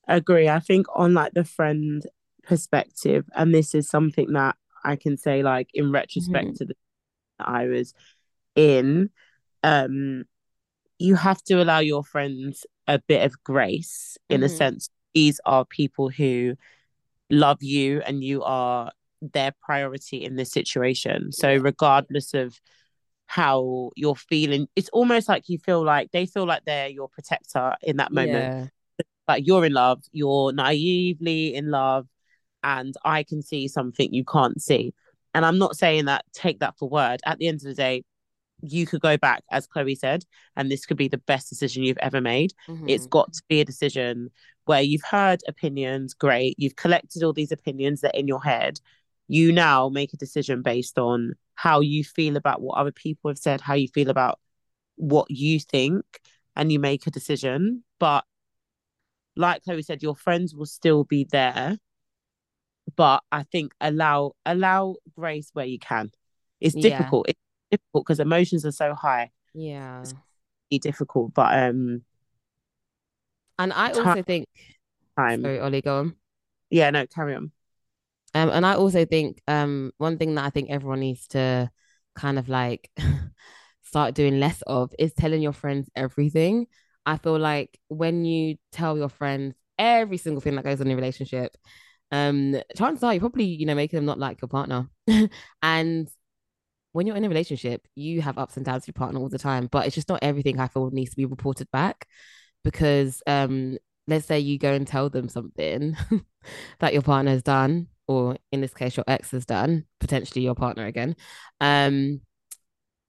agree. 0.08 0.49
I 0.49 0.60
think 0.60 0.88
on 0.95 1.14
like 1.14 1.34
the 1.34 1.43
friend 1.43 2.04
perspective, 2.43 3.30
and 3.36 3.54
this 3.54 3.76
is 3.76 3.89
something 3.89 4.34
that 4.34 4.56
I 4.84 4.95
can 4.95 5.18
say 5.18 5.43
like 5.43 5.70
in 5.74 5.91
retrospect 5.91 6.47
mm-hmm. 6.47 6.56
to 6.56 6.66
the 6.66 6.76
I 7.39 7.68
was 7.68 7.93
in, 8.56 9.10
um, 9.64 10.26
you 10.99 11.16
have 11.16 11.43
to 11.43 11.62
allow 11.62 11.80
your 11.80 12.04
friends 12.04 12.66
a 12.91 12.99
bit 12.99 13.25
of 13.25 13.41
grace 13.43 14.17
in 14.29 14.37
mm-hmm. 14.37 14.45
a 14.45 14.49
sense. 14.49 14.89
These 15.13 15.39
are 15.45 15.65
people 15.65 16.09
who 16.09 16.55
love 17.29 17.63
you 17.63 18.01
and 18.05 18.23
you 18.23 18.43
are 18.43 18.91
their 19.21 19.53
priority 19.61 20.23
in 20.23 20.35
this 20.35 20.51
situation. 20.51 21.31
So 21.31 21.55
regardless 21.55 22.33
of 22.33 22.59
how 23.31 23.91
you're 23.95 24.13
feeling. 24.13 24.67
It's 24.75 24.89
almost 24.89 25.29
like 25.29 25.47
you 25.47 25.57
feel 25.57 25.81
like 25.85 26.11
they 26.11 26.25
feel 26.25 26.45
like 26.45 26.65
they're 26.65 26.89
your 26.89 27.07
protector 27.07 27.75
in 27.81 27.95
that 27.95 28.11
moment. 28.11 28.69
Yeah. 28.99 29.05
Like 29.25 29.47
you're 29.47 29.63
in 29.63 29.71
love, 29.71 30.03
you're 30.11 30.51
naively 30.51 31.55
in 31.55 31.71
love, 31.71 32.07
and 32.61 32.93
I 33.05 33.23
can 33.23 33.41
see 33.41 33.69
something 33.69 34.13
you 34.13 34.25
can't 34.25 34.61
see. 34.61 34.93
And 35.33 35.45
I'm 35.45 35.57
not 35.57 35.77
saying 35.77 36.05
that 36.05 36.25
take 36.33 36.59
that 36.59 36.77
for 36.77 36.89
word. 36.89 37.21
At 37.25 37.37
the 37.37 37.47
end 37.47 37.61
of 37.61 37.63
the 37.63 37.73
day, 37.73 38.03
you 38.62 38.86
could 38.86 39.01
go 39.01 39.18
back, 39.18 39.43
as 39.51 39.68
Chloe 39.68 39.95
said, 39.95 40.24
and 40.55 40.72
this 40.72 40.86
could 40.86 40.97
be 40.97 41.07
the 41.07 41.18
best 41.18 41.49
decision 41.49 41.84
you've 41.84 41.97
ever 41.99 42.22
made. 42.22 42.53
Mm-hmm. 42.68 42.89
It's 42.89 43.07
got 43.07 43.34
to 43.34 43.41
be 43.49 43.62
a 43.62 43.66
decision 43.66 44.30
where 44.66 44.82
you've 44.82 45.03
heard 45.03 45.41
opinions, 45.47 46.14
great. 46.14 46.55
You've 46.57 46.76
collected 46.76 47.24
all 47.24 47.34
these 47.34 47.51
opinions 47.51 48.01
that 48.01 48.18
in 48.18 48.28
your 48.28 48.43
head. 48.43 48.80
You 49.28 49.51
now 49.51 49.89
make 49.89 50.14
a 50.14 50.18
decision 50.18 50.62
based 50.62 50.97
on 50.97 51.34
how 51.55 51.80
you 51.80 52.03
feel 52.03 52.38
about 52.38 52.62
what 52.62 52.78
other 52.78 52.91
people 52.91 53.30
have 53.30 53.38
said, 53.38 53.62
how 53.62 53.74
you 53.74 53.88
feel 53.88 54.09
about 54.09 54.39
what 54.95 55.30
you 55.32 55.59
think, 55.59 56.03
and 56.55 56.72
you 56.72 56.80
make 56.80 57.07
a 57.07 57.12
decision. 57.12 57.84
But 57.99 58.26
like 59.36 59.64
Chloe 59.64 59.82
said, 59.82 60.03
your 60.03 60.16
friends 60.16 60.53
will 60.53 60.66
still 60.66 61.03
be 61.03 61.28
there. 61.32 61.78
But 62.95 63.24
I 63.32 63.43
think 63.43 63.74
allow 63.80 64.34
allow 64.45 64.95
grace 65.16 65.49
where 65.53 65.66
you 65.66 65.80
can. 65.80 66.12
It's 66.59 66.76
difficult. 66.76 67.26
Yeah. 67.28 67.34
Difficult 67.72 68.05
because 68.05 68.19
emotions 68.19 68.65
are 68.65 68.72
so 68.72 68.93
high. 68.93 69.32
Yeah. 69.53 70.03
It's 70.69 70.84
difficult. 70.84 71.34
But 71.34 71.57
um 71.57 72.03
and 73.57 73.74
I 73.74 73.91
also 73.91 74.24
think 74.24 74.47
time. 75.17 75.41
Sorry, 75.41 75.59
Ollie, 75.59 75.82
go 75.82 75.99
on. 75.99 76.15
Yeah, 76.69 76.89
no, 76.89 77.05
carry 77.05 77.36
on. 77.36 77.51
Um, 78.34 78.49
and 78.49 78.65
I 78.65 78.76
also 78.76 79.05
think 79.05 79.41
um, 79.47 79.91
one 79.97 80.17
thing 80.17 80.36
that 80.36 80.45
I 80.45 80.49
think 80.49 80.69
everyone 80.69 81.01
needs 81.01 81.28
to 81.30 81.69
kind 82.15 82.39
of 82.39 82.49
like 82.49 82.89
start 83.84 84.15
doing 84.15 84.39
less 84.39 84.61
of 84.67 84.93
is 84.97 85.13
telling 85.13 85.41
your 85.41 85.53
friends 85.53 85.89
everything. 85.95 86.67
I 87.05 87.17
feel 87.17 87.38
like 87.38 87.80
when 87.88 88.26
you 88.26 88.57
tell 88.72 88.97
your 88.97 89.09
friends 89.09 89.55
every 89.78 90.17
single 90.17 90.41
thing 90.41 90.55
that 90.55 90.63
goes 90.63 90.80
on 90.80 90.88
in 90.88 90.91
your 90.91 90.97
relationship, 90.97 91.57
um, 92.11 92.55
chances 92.76 93.03
are 93.03 93.13
you're 93.13 93.22
probably, 93.22 93.45
you 93.45 93.65
know, 93.65 93.76
making 93.76 93.97
them 93.97 94.05
not 94.05 94.19
like 94.19 94.41
your 94.41 94.49
partner. 94.49 94.88
and 95.61 96.09
when 96.91 97.07
you're 97.07 97.15
in 97.15 97.25
a 97.25 97.29
relationship, 97.29 97.87
you 97.95 98.21
have 98.21 98.37
ups 98.37 98.57
and 98.57 98.65
downs 98.65 98.81
with 98.81 98.89
your 98.89 98.99
partner 98.99 99.19
all 99.19 99.29
the 99.29 99.39
time, 99.39 99.67
but 99.71 99.85
it's 99.85 99.95
just 99.95 100.09
not 100.09 100.19
everything 100.21 100.59
I 100.59 100.67
feel 100.67 100.89
needs 100.91 101.11
to 101.11 101.17
be 101.17 101.25
reported 101.25 101.69
back 101.71 102.07
because 102.63 103.21
um 103.27 103.77
let's 104.07 104.25
say 104.25 104.39
you 104.39 104.57
go 104.57 104.73
and 104.73 104.87
tell 104.87 105.09
them 105.09 105.29
something 105.29 105.95
that 106.79 106.93
your 106.93 107.01
partner 107.01 107.31
has 107.31 107.43
done 107.43 107.87
or 108.07 108.37
in 108.51 108.61
this 108.61 108.73
case 108.73 108.97
your 108.97 109.03
ex 109.07 109.31
has 109.31 109.45
done 109.45 109.85
potentially 109.99 110.43
your 110.43 110.55
partner 110.55 110.85
again 110.85 111.15
um 111.59 112.21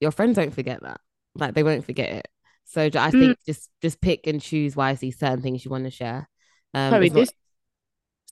your 0.00 0.10
friends 0.10 0.36
don't 0.36 0.54
forget 0.54 0.82
that 0.82 1.00
like 1.34 1.54
they 1.54 1.62
won't 1.62 1.84
forget 1.84 2.10
it 2.10 2.28
so 2.64 2.82
i 2.82 2.88
mm. 2.88 3.10
think 3.12 3.38
just 3.46 3.70
just 3.80 4.00
pick 4.00 4.26
and 4.26 4.40
choose 4.40 4.76
wisely 4.76 5.10
certain 5.10 5.42
things 5.42 5.64
you 5.64 5.70
want 5.70 5.84
to 5.84 5.90
share 5.90 6.28
um 6.74 6.90
sorry 6.90 7.08
this 7.08 7.32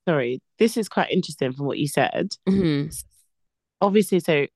sorry 0.06 0.40
this 0.58 0.76
is 0.76 0.88
quite 0.88 1.10
interesting 1.10 1.52
from 1.52 1.66
what 1.66 1.78
you 1.78 1.88
said 1.88 2.30
mm-hmm. 2.48 2.88
obviously 3.80 4.20
so 4.20 4.46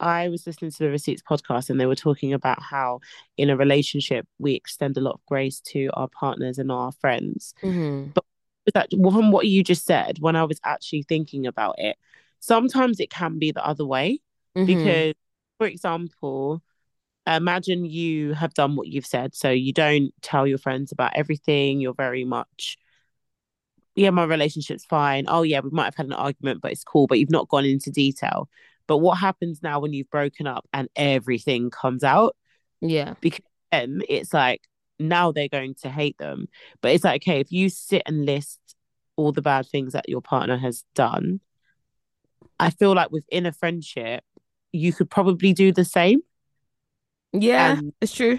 I 0.00 0.28
was 0.28 0.46
listening 0.46 0.70
to 0.70 0.78
the 0.78 0.90
Receipts 0.90 1.22
podcast 1.22 1.70
and 1.70 1.80
they 1.80 1.86
were 1.86 1.96
talking 1.96 2.32
about 2.32 2.62
how 2.62 3.00
in 3.36 3.50
a 3.50 3.56
relationship 3.56 4.26
we 4.38 4.54
extend 4.54 4.96
a 4.96 5.00
lot 5.00 5.14
of 5.14 5.26
grace 5.26 5.60
to 5.72 5.90
our 5.94 6.08
partners 6.08 6.58
and 6.58 6.70
our 6.70 6.92
friends. 6.92 7.54
Mm-hmm. 7.62 8.10
But 8.14 8.24
that 8.74 8.90
from 8.90 9.32
what 9.32 9.46
you 9.46 9.64
just 9.64 9.84
said, 9.84 10.18
when 10.20 10.36
I 10.36 10.44
was 10.44 10.60
actually 10.64 11.02
thinking 11.02 11.46
about 11.46 11.76
it, 11.78 11.96
sometimes 12.40 13.00
it 13.00 13.10
can 13.10 13.38
be 13.38 13.50
the 13.50 13.66
other 13.66 13.84
way. 13.84 14.20
Mm-hmm. 14.56 14.66
Because, 14.66 15.14
for 15.58 15.66
example, 15.66 16.62
imagine 17.26 17.84
you 17.84 18.34
have 18.34 18.54
done 18.54 18.76
what 18.76 18.88
you've 18.88 19.06
said. 19.06 19.34
So 19.34 19.50
you 19.50 19.72
don't 19.72 20.12
tell 20.22 20.46
your 20.46 20.58
friends 20.58 20.92
about 20.92 21.12
everything. 21.14 21.80
You're 21.80 21.94
very 21.94 22.24
much, 22.24 22.78
yeah, 23.94 24.10
my 24.10 24.24
relationship's 24.24 24.84
fine. 24.84 25.24
Oh, 25.28 25.42
yeah, 25.42 25.60
we 25.60 25.70
might 25.70 25.86
have 25.86 25.96
had 25.96 26.06
an 26.06 26.12
argument, 26.12 26.60
but 26.60 26.72
it's 26.72 26.84
cool. 26.84 27.06
But 27.06 27.18
you've 27.18 27.30
not 27.30 27.48
gone 27.48 27.64
into 27.64 27.90
detail. 27.90 28.48
But 28.88 28.98
what 28.98 29.18
happens 29.18 29.62
now 29.62 29.78
when 29.78 29.92
you've 29.92 30.10
broken 30.10 30.48
up 30.48 30.66
and 30.72 30.88
everything 30.96 31.70
comes 31.70 32.02
out? 32.02 32.34
Yeah. 32.80 33.14
Because 33.20 33.44
then 33.70 34.02
it's 34.08 34.34
like, 34.34 34.62
now 34.98 35.30
they're 35.30 35.48
going 35.48 35.74
to 35.82 35.90
hate 35.90 36.18
them. 36.18 36.48
But 36.80 36.92
it's 36.92 37.04
like, 37.04 37.22
okay, 37.22 37.38
if 37.38 37.52
you 37.52 37.68
sit 37.68 38.02
and 38.06 38.24
list 38.24 38.58
all 39.16 39.30
the 39.30 39.42
bad 39.42 39.66
things 39.66 39.92
that 39.92 40.08
your 40.08 40.22
partner 40.22 40.56
has 40.56 40.84
done, 40.94 41.40
I 42.58 42.70
feel 42.70 42.94
like 42.94 43.12
within 43.12 43.46
a 43.46 43.52
friendship, 43.52 44.24
you 44.72 44.92
could 44.92 45.10
probably 45.10 45.52
do 45.52 45.70
the 45.70 45.84
same. 45.84 46.20
Yeah, 47.32 47.78
and, 47.78 47.92
it's 48.00 48.12
true. 48.12 48.38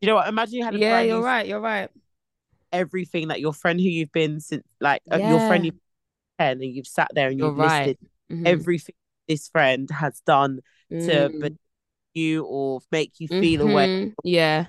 You 0.00 0.08
know 0.08 0.16
what? 0.16 0.28
Imagine 0.28 0.54
you 0.56 0.64
had 0.64 0.74
a 0.74 0.78
yeah. 0.78 1.00
You're 1.00 1.22
right. 1.22 1.46
You're 1.46 1.60
right. 1.60 1.88
Everything 2.72 3.28
that 3.28 3.40
your 3.40 3.54
friend 3.54 3.80
who 3.80 3.86
you've 3.86 4.12
been 4.12 4.40
since, 4.40 4.64
like 4.80 5.00
yeah. 5.06 5.14
uh, 5.14 5.30
your 5.30 5.38
friend 5.46 5.64
you've 5.64 5.76
and 6.38 6.62
you've 6.62 6.86
sat 6.86 7.08
there 7.14 7.28
and 7.28 7.38
you've 7.38 7.56
right. 7.56 7.86
listed 7.86 7.98
mm-hmm. 8.30 8.46
everything 8.46 8.94
this 9.28 9.48
friend 9.48 9.88
has 9.90 10.20
done 10.26 10.60
mm. 10.92 11.06
to 11.06 11.56
you 12.14 12.44
or 12.44 12.80
make 12.90 13.12
you 13.18 13.28
feel 13.28 13.62
mm-hmm. 13.62 13.70
away. 13.70 14.14
Yeah, 14.24 14.66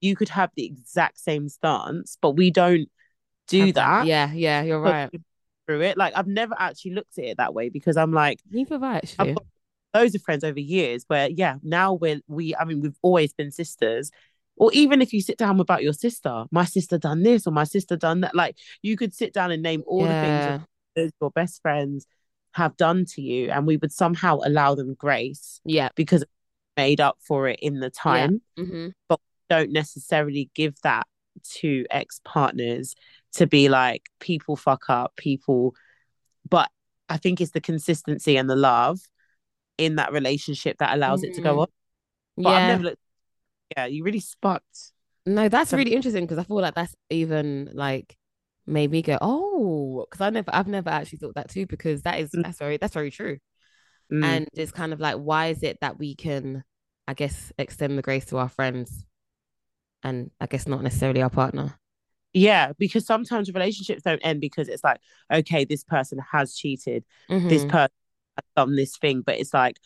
you 0.00 0.16
could 0.16 0.30
have 0.30 0.50
the 0.56 0.64
exact 0.64 1.18
same 1.18 1.48
stance, 1.48 2.18
but 2.20 2.32
we 2.32 2.50
don't 2.50 2.88
do 3.48 3.66
have 3.66 3.74
that. 3.74 4.06
Yeah, 4.06 4.32
yeah, 4.32 4.62
you're 4.62 4.80
right. 4.80 5.10
Through 5.66 5.82
it, 5.82 5.96
like 5.96 6.12
I've 6.14 6.26
never 6.26 6.54
actually 6.58 6.92
looked 6.92 7.18
at 7.18 7.24
it 7.24 7.36
that 7.38 7.54
way 7.54 7.70
because 7.70 7.96
I'm 7.96 8.12
like, 8.12 8.40
neither 8.50 8.74
have 8.74 8.82
I 8.82 8.96
actually. 8.96 9.36
Loads 9.94 10.14
of 10.16 10.22
friends 10.22 10.42
over 10.42 10.58
years 10.58 11.04
where, 11.06 11.30
yeah, 11.30 11.56
now 11.62 11.94
we're 11.94 12.20
we. 12.26 12.54
I 12.56 12.64
mean, 12.64 12.80
we've 12.80 12.98
always 13.00 13.32
been 13.32 13.50
sisters. 13.52 14.10
Or 14.56 14.72
even 14.72 15.02
if 15.02 15.12
you 15.12 15.20
sit 15.20 15.36
down 15.36 15.58
about 15.58 15.82
your 15.82 15.92
sister, 15.92 16.44
my 16.50 16.64
sister 16.64 16.98
done 16.98 17.22
this 17.22 17.46
or 17.46 17.50
my 17.50 17.64
sister 17.64 17.96
done 17.96 18.20
that. 18.20 18.34
Like 18.34 18.56
you 18.82 18.96
could 18.96 19.14
sit 19.14 19.32
down 19.32 19.50
and 19.50 19.62
name 19.62 19.82
all 19.86 20.04
yeah. 20.04 20.58
the 20.58 20.58
things 20.96 21.12
your 21.20 21.30
best 21.30 21.60
friends 21.62 22.06
have 22.54 22.76
done 22.76 23.04
to 23.06 23.22
you, 23.22 23.50
and 23.50 23.66
we 23.66 23.76
would 23.76 23.92
somehow 23.92 24.40
allow 24.44 24.74
them 24.74 24.94
grace. 24.94 25.60
Yeah, 25.64 25.88
because 25.94 26.24
made 26.76 27.00
up 27.00 27.18
for 27.20 27.46
it 27.48 27.58
in 27.60 27.80
the 27.80 27.90
time. 27.90 28.40
Yeah. 28.56 28.64
Mm-hmm. 28.64 28.88
But 29.08 29.20
don't 29.48 29.70
necessarily 29.70 30.50
give 30.54 30.74
that 30.82 31.06
to 31.60 31.84
ex 31.90 32.20
partners 32.24 32.94
to 33.34 33.46
be 33.46 33.68
like 33.68 34.08
people 34.20 34.56
fuck 34.56 34.84
up, 34.88 35.14
people 35.16 35.74
but 36.48 36.68
I 37.08 37.16
think 37.16 37.40
it's 37.40 37.52
the 37.52 37.60
consistency 37.60 38.36
and 38.36 38.48
the 38.50 38.56
love 38.56 39.00
in 39.78 39.96
that 39.96 40.12
relationship 40.12 40.78
that 40.78 40.94
allows 40.94 41.22
it 41.22 41.34
to 41.34 41.40
go 41.42 41.56
Mhm. 41.56 41.60
on. 41.60 41.66
But 42.36 42.46
I've 42.50 42.60
Yeah. 42.62 42.66
never 42.68 42.82
looked 42.84 42.98
yeah, 43.76 43.86
you 43.86 44.04
really 44.04 44.20
sparked. 44.20 44.92
No, 45.26 45.48
that's 45.48 45.70
So- 45.70 45.76
really 45.76 45.94
interesting 45.94 46.24
because 46.24 46.38
I 46.38 46.44
feel 46.44 46.60
like 46.60 46.74
that's 46.74 46.94
even 47.10 47.70
like 47.72 48.16
made 48.66 48.90
me 48.90 49.02
go, 49.02 49.18
oh, 49.20 50.06
because 50.08 50.20
I 50.20 50.30
never, 50.30 50.50
I've 50.54 50.68
never 50.68 50.90
actually 50.90 51.18
thought 51.18 51.34
that 51.34 51.50
too 51.50 51.66
because 51.66 52.02
that 52.02 52.20
is 52.20 52.30
Mm. 52.30 52.42
that's 52.42 52.58
very 52.58 52.76
that's 52.76 52.94
very 52.94 53.10
true. 53.10 53.38
Mm. 54.12 54.24
And 54.24 54.48
it's 54.54 54.72
kind 54.72 54.92
of 54.92 55.00
like, 55.00 55.16
why 55.16 55.46
is 55.48 55.62
it 55.62 55.78
that 55.80 55.98
we 55.98 56.14
can, 56.14 56.64
I 57.08 57.14
guess, 57.14 57.52
extend 57.58 57.98
the 57.98 58.02
grace 58.02 58.26
to 58.26 58.38
our 58.38 58.48
friends, 58.48 59.06
and 60.02 60.30
I 60.40 60.46
guess 60.46 60.66
not 60.66 60.82
necessarily 60.82 61.22
our 61.22 61.30
partner. 61.30 61.78
Yeah, 62.32 62.72
because 62.78 63.06
sometimes 63.06 63.52
relationships 63.52 64.02
don't 64.02 64.20
end 64.20 64.40
because 64.40 64.68
it's 64.68 64.82
like, 64.82 65.00
okay, 65.32 65.64
this 65.64 65.84
person 65.84 66.18
has 66.32 66.54
cheated, 66.54 67.04
this 67.28 67.62
Mhm. 67.62 67.68
person 67.70 67.92
has 68.36 68.44
done 68.56 68.74
this 68.76 68.96
thing, 68.96 69.22
but 69.22 69.38
it's 69.38 69.54
like, 69.54 69.78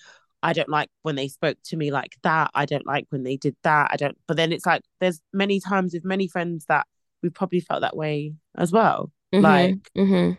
I 0.42 0.52
don't 0.54 0.68
like 0.68 0.88
when 1.02 1.16
they 1.16 1.28
spoke 1.28 1.58
to 1.64 1.76
me 1.76 1.90
like 1.90 2.16
that. 2.22 2.50
I 2.54 2.64
don't 2.64 2.86
like 2.86 3.06
when 3.10 3.22
they 3.22 3.36
did 3.36 3.56
that. 3.64 3.90
I 3.92 3.96
don't, 3.96 4.16
but 4.26 4.36
then 4.36 4.52
it's 4.52 4.64
like, 4.64 4.82
there's 5.00 5.20
many 5.32 5.60
times 5.60 5.92
with 5.92 6.04
many 6.04 6.26
friends 6.28 6.64
that 6.66 6.86
we 7.22 7.30
probably 7.30 7.60
felt 7.60 7.80
that 7.82 7.96
way 7.96 8.34
as 8.56 8.72
well. 8.72 9.10
Mhm. 9.34 9.42
Like, 9.42 9.90
Mhm. 9.96 10.38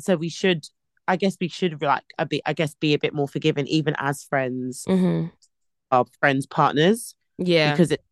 so 0.00 0.16
we 0.16 0.28
should, 0.28 0.66
I 1.06 1.16
guess 1.16 1.36
we 1.40 1.48
should 1.48 1.80
like 1.82 2.04
a 2.18 2.26
bit, 2.26 2.42
I 2.44 2.52
guess, 2.52 2.74
be 2.74 2.94
a 2.94 2.98
bit 2.98 3.14
more 3.14 3.28
forgiving, 3.28 3.66
even 3.68 3.94
as 3.98 4.22
friends, 4.24 4.84
Mhm. 4.88 5.30
our 5.90 6.04
friends, 6.20 6.46
partners, 6.46 7.14
yeah, 7.38 7.72
because 7.72 7.92
it, 7.92 8.04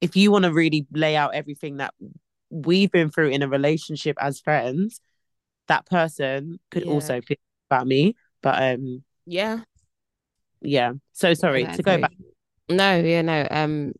if 0.00 0.16
you 0.16 0.30
want 0.32 0.44
to 0.44 0.52
really 0.52 0.86
lay 0.92 1.16
out 1.16 1.34
everything 1.34 1.76
that 1.78 1.94
we've 2.50 2.90
been 2.90 3.10
through 3.10 3.28
in 3.30 3.42
a 3.42 3.48
relationship 3.48 4.16
as 4.20 4.40
friends, 4.40 5.00
that 5.68 5.86
person 5.86 6.58
could 6.70 6.84
Yeah. 6.84 6.90
also 6.90 7.20
feel 7.20 7.36
about 7.70 7.86
me. 7.86 8.14
But 8.42 8.60
um, 8.74 9.04
yeah. 9.26 9.62
yeah. 10.60 10.94
So 11.12 11.32
sorry 11.34 11.62
Yeah, 11.62 11.72
to 11.76 11.82
go 11.82 11.98
back. 11.98 12.12
No, 12.68 12.98
yeah, 13.00 13.22
no. 13.22 13.46
Um, 13.50 13.92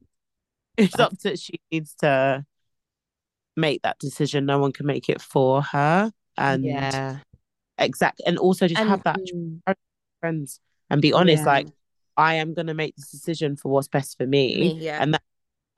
It's 0.76 0.98
I- 0.98 1.04
up 1.04 1.16
to 1.20 1.36
she 1.36 1.60
needs 1.70 1.94
to 1.96 2.44
make 3.56 3.82
that 3.82 3.98
decision. 3.98 4.46
No 4.46 4.58
one 4.58 4.72
can 4.72 4.86
make 4.86 5.08
it 5.08 5.20
for 5.20 5.62
her, 5.62 6.12
and 6.36 6.64
yeah, 6.64 7.18
exact, 7.78 8.20
and 8.26 8.38
also 8.38 8.68
just 8.68 8.80
and 8.80 8.88
have 8.88 9.02
that 9.04 9.18
mm, 9.18 9.60
friends 10.20 10.60
and 10.90 11.02
be 11.02 11.12
honest. 11.12 11.44
yeah. 11.46 11.52
Like 11.52 11.68
I 12.16 12.34
am 12.34 12.54
gonna 12.54 12.74
make 12.74 12.96
this 12.96 13.10
decision 13.10 13.56
for 13.56 13.70
what's 13.70 13.88
best 13.88 14.16
for 14.18 14.26
me, 14.26 14.60
Me, 14.60 14.78
yeah. 14.80 15.02
and 15.02 15.14
that 15.14 15.22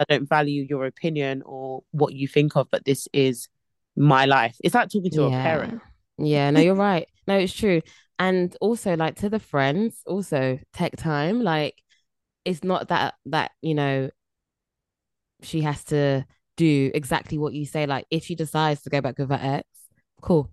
I 0.00 0.04
don't 0.08 0.28
value 0.28 0.66
your 0.68 0.86
opinion 0.86 1.42
or 1.44 1.84
what 1.92 2.14
you 2.14 2.28
think 2.28 2.56
of, 2.56 2.68
but 2.70 2.84
this 2.84 3.08
is 3.12 3.48
my 3.96 4.26
life. 4.26 4.56
It's 4.62 4.74
like 4.74 4.88
talking 4.88 5.10
to 5.12 5.24
a 5.24 5.30
parent. 5.30 5.80
Yeah, 6.18 6.50
no, 6.50 6.60
you're 6.60 6.74
right. 6.74 7.08
No, 7.26 7.38
it's 7.38 7.52
true. 7.52 7.80
And 8.18 8.56
also 8.60 8.96
like 8.96 9.16
to 9.16 9.28
the 9.28 9.38
friends, 9.40 10.00
also 10.06 10.58
tech 10.72 10.96
time, 10.96 11.42
like 11.42 11.74
it's 12.44 12.62
not 12.62 12.88
that 12.88 13.14
that, 13.26 13.52
you 13.62 13.74
know, 13.74 14.10
she 15.42 15.62
has 15.62 15.84
to 15.84 16.24
do 16.56 16.90
exactly 16.94 17.38
what 17.38 17.54
you 17.54 17.66
say. 17.66 17.86
Like 17.86 18.06
if 18.10 18.24
she 18.24 18.34
decides 18.34 18.82
to 18.82 18.90
go 18.90 19.00
back 19.00 19.18
with 19.18 19.30
her 19.30 19.38
ex, 19.40 19.68
cool. 20.22 20.50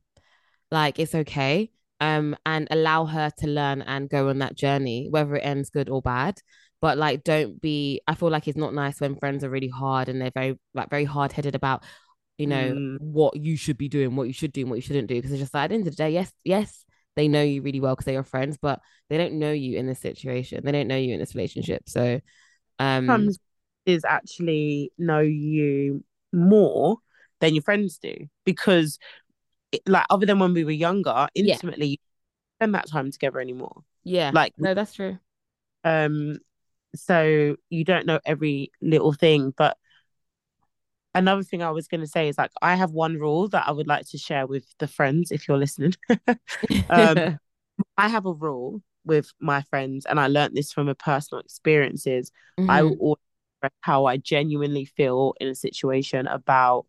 Like 0.72 1.00
it's 1.00 1.16
okay. 1.16 1.72
Um, 2.00 2.36
and 2.46 2.68
allow 2.72 3.06
her 3.06 3.32
to 3.40 3.48
learn 3.48 3.84
and 3.84 4.10
go 4.10 4.30
on 4.30 4.40
that 4.40 4.56
journey, 4.56 5.08
whether 5.10 5.36
it 5.36 5.42
ends 5.46 5.70
good 5.70 5.90
or 5.90 6.02
bad. 6.02 6.40
But 6.82 6.98
like 6.98 7.24
don't 7.24 7.62
be 7.62 8.02
I 8.08 8.16
feel 8.16 8.30
like 8.30 8.48
it's 8.48 8.58
not 8.58 8.74
nice 8.74 9.00
when 9.00 9.16
friends 9.18 9.44
are 9.44 9.50
really 9.52 9.68
hard 9.68 10.10
and 10.10 10.20
they're 10.20 10.32
very 10.34 10.60
like 10.74 10.90
very 10.90 11.06
hard 11.06 11.32
headed 11.32 11.54
about 11.54 11.84
you 12.38 12.48
know 12.48 12.74
Mm. 12.74 12.98
what 13.00 13.38
you 13.38 13.56
should 13.56 13.78
be 13.78 13.88
doing, 13.90 14.16
what 14.16 14.28
you 14.28 14.34
should 14.34 14.52
do, 14.52 14.62
and 14.62 14.70
what 14.70 14.78
you 14.78 14.82
shouldn't 14.82 15.08
do. 15.08 15.16
Because 15.16 15.32
it's 15.32 15.42
just 15.42 15.54
like 15.54 15.66
at 15.66 15.68
the 15.70 15.76
end 15.76 15.88
of 15.88 15.94
the 15.94 15.98
day, 15.98 16.10
yes, 16.12 16.32
yes, 16.44 16.86
they 17.16 17.28
know 17.28 17.44
you 17.44 17.62
really 17.62 17.80
well 17.80 17.94
because 17.94 18.06
they're 18.06 18.16
your 18.16 18.24
friends, 18.24 18.58
but 18.60 18.80
they 19.10 19.18
don't 19.18 19.34
know 19.38 19.52
you 19.52 19.78
in 19.78 19.86
this 19.86 20.00
situation. 20.00 20.62
They 20.64 20.72
don't 20.72 20.88
know 20.88 20.98
you 20.98 21.14
in 21.14 21.20
this 21.20 21.36
relationship. 21.36 21.84
So, 21.88 22.20
um, 22.80 23.06
Sometimes 23.08 23.40
is 23.86 24.06
actually 24.06 24.92
know 24.98 25.20
you 25.20 26.04
more 26.34 26.98
than 27.40 27.56
your 27.56 27.64
friends 27.64 27.98
do 27.98 28.16
because, 28.46 29.00
it, 29.72 29.82
like, 29.88 30.06
other 30.10 30.26
than 30.26 30.40
when 30.40 30.54
we 30.54 30.64
were 30.64 30.72
younger, 30.72 31.28
Yeah. 31.36 31.56
intimately, 31.56 31.88
you 31.88 31.98
don't 31.98 32.58
spend 32.60 32.76
that 32.76 32.88
time 32.90 33.12
together 33.12 33.40
anymore. 33.40 33.84
yeah, 34.04 34.32
Like, 34.32 34.54
no, 34.58 34.74
that's 34.74 34.94
true. 34.94 35.20
um, 35.84 36.38
so 36.96 37.56
you 37.70 37.84
don't 37.86 38.06
know 38.06 38.20
every 38.26 38.72
little 38.82 39.14
thing. 39.14 39.54
But 39.58 39.78
another 41.16 41.44
thing 41.44 41.62
I 41.64 41.72
was 41.72 41.88
going 41.88 42.02
to 42.02 42.08
say 42.08 42.28
is 42.28 42.38
like, 42.38 42.52
I 42.62 42.76
have 42.76 42.92
one 42.92 43.16
rule 43.18 43.48
that 43.50 43.68
I 43.68 43.72
would 43.72 43.88
like 43.88 44.08
to 44.10 44.18
share 44.18 44.48
with 44.48 44.66
the 44.80 44.88
friends 44.88 45.32
if 45.32 45.48
you're 45.48 45.58
listening. 45.58 45.94
um, 46.90 47.24
I 47.98 48.10
have 48.10 48.26
a 48.26 48.34
rule 48.34 48.82
with 49.06 49.32
my 49.40 49.62
friends, 49.64 50.06
and 50.06 50.20
I 50.20 50.28
learned 50.28 50.56
this 50.56 50.72
from 50.72 50.88
a 50.88 50.96
personal 50.96 51.42
experiences. 51.42 52.32
I 52.68 52.84
Mhm. 52.84 52.90
will 52.90 52.98
always 53.00 53.20
how 53.82 54.06
I 54.06 54.18
genuinely 54.18 54.86
feel 54.86 55.34
in 55.40 55.48
a 55.48 55.56
situation 55.56 56.28
about 56.28 56.86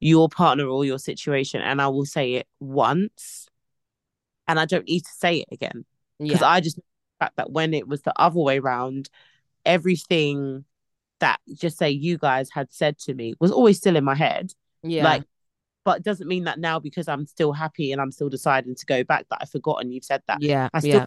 your 0.00 0.28
partner 0.28 0.66
or 0.66 0.84
your 0.84 0.98
situation, 0.98 1.60
and 1.60 1.80
I 1.80 1.88
will 1.88 2.06
say 2.06 2.34
it 2.34 2.46
once, 2.58 3.48
and 4.48 4.58
I 4.58 4.64
don't 4.64 4.86
need 4.86 5.04
to 5.04 5.12
say 5.12 5.38
it 5.38 5.48
again 5.52 5.84
because 6.18 6.40
yeah, 6.40 6.48
I 6.48 6.60
just 6.60 6.78
fact 7.18 7.36
that 7.36 7.52
when 7.52 7.74
it 7.74 7.86
was 7.86 8.02
the 8.02 8.18
other 8.20 8.40
way 8.40 8.58
around, 8.58 9.10
everything 9.64 10.64
that 11.20 11.38
just 11.54 11.76
say 11.78 11.90
you 11.90 12.16
guys 12.18 12.48
had 12.50 12.72
said 12.72 12.98
to 12.98 13.14
me 13.14 13.34
was 13.40 13.50
always 13.52 13.76
still 13.76 13.96
in 13.96 14.04
my 14.04 14.14
head, 14.14 14.52
yeah, 14.82 15.04
like. 15.04 15.22
But 15.82 15.98
it 15.98 16.04
doesn't 16.04 16.28
mean 16.28 16.44
that 16.44 16.58
now 16.60 16.78
because 16.78 17.08
I'm 17.08 17.24
still 17.24 17.52
happy 17.52 17.90
and 17.90 18.02
I'm 18.02 18.12
still 18.12 18.28
deciding 18.28 18.74
to 18.74 18.86
go 18.86 19.02
back 19.02 19.24
that 19.30 19.38
I've 19.40 19.50
forgotten 19.50 19.90
you've 19.90 20.04
said 20.04 20.22
that. 20.28 20.42
yeah, 20.42 20.68
I 20.74 20.80
still 20.80 20.92
yeah, 20.92 21.06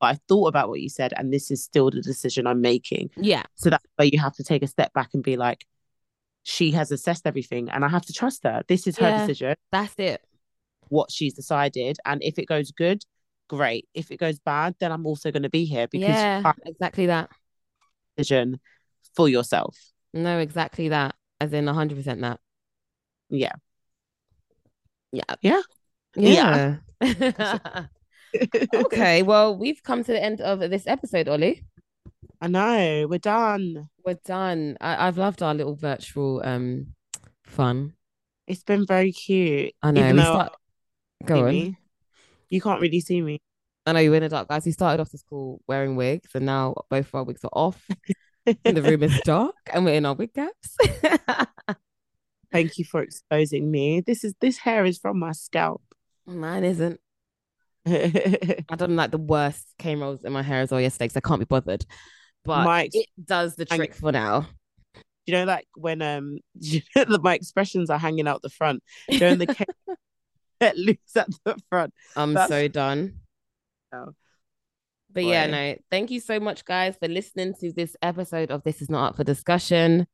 but 0.00 0.06
I 0.14 0.18
thought 0.28 0.48
about 0.48 0.68
what 0.68 0.80
you 0.80 0.88
said, 0.88 1.12
and 1.16 1.32
this 1.32 1.50
is 1.50 1.62
still 1.62 1.90
the 1.90 2.00
decision 2.02 2.46
I'm 2.46 2.60
making. 2.60 3.10
yeah, 3.16 3.44
So 3.54 3.70
that's 3.70 3.84
where 3.96 4.08
you 4.08 4.18
have 4.20 4.34
to 4.36 4.44
take 4.44 4.62
a 4.62 4.66
step 4.66 4.92
back 4.92 5.10
and 5.14 5.22
be 5.22 5.36
like, 5.36 5.64
she 6.42 6.72
has 6.72 6.90
assessed 6.90 7.26
everything, 7.26 7.70
and 7.70 7.84
I 7.84 7.88
have 7.88 8.04
to 8.06 8.12
trust 8.12 8.44
her. 8.44 8.62
This 8.68 8.86
is 8.86 8.96
her 8.98 9.08
Yeah. 9.08 9.18
decision, 9.18 9.54
that's 9.72 9.94
it. 9.98 10.20
what 10.88 11.10
she's 11.10 11.34
decided, 11.34 11.98
and 12.04 12.22
if 12.22 12.38
it 12.38 12.46
goes 12.46 12.70
good, 12.72 13.02
great. 13.48 13.88
If 13.94 14.10
it 14.10 14.18
goes 14.18 14.38
bad, 14.38 14.74
then 14.80 14.92
I'm 14.92 15.06
also 15.06 15.30
going 15.30 15.44
to 15.44 15.50
be 15.50 15.64
here 15.64 15.88
because 15.88 16.08
Yeah, 16.08 16.52
exactly 16.66 17.06
that. 17.06 17.30
decision 18.16 18.60
for 19.16 19.28
yourself. 19.28 19.76
No, 20.12 20.38
exactly 20.38 20.88
that. 20.88 21.14
As 21.40 21.52
in, 21.52 21.66
hundred 21.66 21.96
percent 21.96 22.20
that. 22.20 22.40
Yeah. 23.30 23.52
Yeah, 25.12 25.34
Yeah. 25.40 25.62
yeah. 26.16 26.76
okay, 28.74 29.22
well, 29.30 29.56
we've 29.56 29.82
come 29.82 30.04
to 30.04 30.12
the 30.12 30.22
end 30.22 30.40
of 30.40 30.60
this 30.60 30.86
episode, 30.86 31.28
Ollie. 31.28 31.64
I 32.40 32.48
know 32.48 33.06
we're 33.08 33.18
done. 33.18 33.88
We're 34.04 34.18
done. 34.24 34.76
I- 34.80 35.06
I've 35.06 35.18
loved 35.18 35.42
our 35.42 35.54
little 35.54 35.74
virtual 35.74 36.42
um 36.44 36.94
fun. 37.44 37.94
It's 38.46 38.62
been 38.62 38.86
very 38.86 39.12
cute. 39.12 39.72
I 39.82 39.90
know. 39.90 40.00
Even 40.02 40.16
we 40.16 40.22
start... 40.22 40.52
Go 41.24 41.46
on. 41.46 41.48
me, 41.48 41.78
you 42.50 42.60
can't 42.60 42.80
really 42.80 43.00
see 43.00 43.22
me. 43.22 43.40
I 43.86 43.92
know 43.92 44.00
you're 44.00 44.14
in 44.14 44.22
the 44.22 44.28
dark, 44.28 44.48
guys. 44.48 44.64
We 44.64 44.72
started 44.72 45.00
off 45.00 45.10
the 45.10 45.18
school 45.18 45.62
wearing 45.66 45.96
wigs, 45.96 46.30
and 46.34 46.44
now 46.44 46.74
both 46.90 47.06
of 47.06 47.14
our 47.14 47.24
wigs 47.24 47.44
are 47.44 47.50
off. 47.52 47.86
and 48.46 48.76
the 48.76 48.82
room 48.82 49.02
is 49.02 49.18
dark, 49.24 49.54
and 49.72 49.84
we're 49.84 49.94
in 49.94 50.06
our 50.06 50.14
wig 50.14 50.34
caps. 50.34 50.76
Thank 52.52 52.78
you 52.78 52.84
for 52.84 53.02
exposing 53.02 53.70
me. 53.70 54.00
This 54.00 54.22
is 54.22 54.34
this 54.40 54.58
hair 54.58 54.84
is 54.84 54.98
from 54.98 55.18
my 55.18 55.32
scalp. 55.32 55.82
Mine 56.26 56.64
isn't. 56.64 57.00
my 57.86 58.64
I 58.68 58.76
done 58.76 58.96
like 58.96 59.10
the 59.10 59.18
worst 59.18 59.66
cane 59.78 60.00
rolls 60.00 60.24
in 60.24 60.32
my 60.32 60.42
hair 60.42 60.60
as 60.60 60.70
well 60.70 60.80
yesterday 60.80 61.06
because 61.06 61.16
I 61.16 61.20
can't 61.26 61.40
be 61.40 61.44
bothered. 61.46 61.84
But 62.44 62.66
ex- 62.68 62.94
it 62.94 63.06
does 63.24 63.56
the 63.56 63.66
Hang- 63.68 63.78
trick 63.78 63.94
for 63.94 64.12
now. 64.12 64.46
you 65.26 65.34
know, 65.34 65.44
like 65.44 65.66
when 65.74 66.02
um, 66.02 66.38
you 66.60 66.82
know, 66.96 67.18
my 67.22 67.34
expressions 67.34 67.90
are 67.90 67.98
hanging 67.98 68.28
out 68.28 68.42
the 68.42 68.50
front. 68.50 68.82
And 69.08 69.40
the 69.40 69.46
get 70.60 70.76
loose 70.76 70.96
at 71.16 71.28
the 71.44 71.56
front. 71.70 71.92
I'm 72.16 72.34
That's- 72.34 72.48
so 72.48 72.68
done. 72.68 73.20
Oh, 73.92 74.12
But 75.12 75.24
yeah, 75.24 75.46
no, 75.46 75.76
thank 75.90 76.10
you 76.10 76.20
so 76.20 76.40
much, 76.40 76.64
guys, 76.64 76.96
for 77.00 77.06
listening 77.08 77.54
to 77.60 77.72
this 77.72 77.96
episode 78.02 78.50
of 78.50 78.62
This 78.64 78.82
Is 78.82 78.90
Not 78.90 79.10
Up 79.10 79.16
for 79.16 79.24
Discussion. 79.24 80.06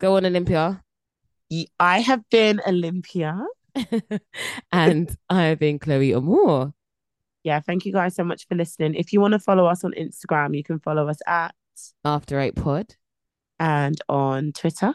Go 0.00 0.16
on, 0.16 0.24
Olympia. 0.26 0.82
I 1.78 2.00
have 2.00 2.22
been 2.30 2.60
Olympia. 2.66 3.44
and 4.72 5.14
I 5.30 5.44
have 5.44 5.58
been 5.58 5.78
Chloe 5.78 6.12
Amore. 6.14 6.72
Yeah, 7.44 7.60
thank 7.60 7.84
you 7.84 7.92
guys 7.92 8.14
so 8.14 8.24
much 8.24 8.46
for 8.46 8.54
listening. 8.54 8.94
If 8.94 9.12
you 9.12 9.20
want 9.20 9.32
to 9.32 9.38
follow 9.38 9.66
us 9.66 9.82
on 9.84 9.92
Instagram, 9.98 10.56
you 10.56 10.62
can 10.62 10.78
follow 10.78 11.08
us 11.08 11.18
at 11.26 11.54
After 12.04 12.38
Eight 12.38 12.54
Pod. 12.54 12.94
and 13.58 14.00
on 14.08 14.52
Twitter 14.52 14.94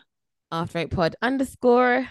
After 0.51 0.79
Eight 0.79 0.91
Pod 0.91 1.15
underscore. 1.21 2.07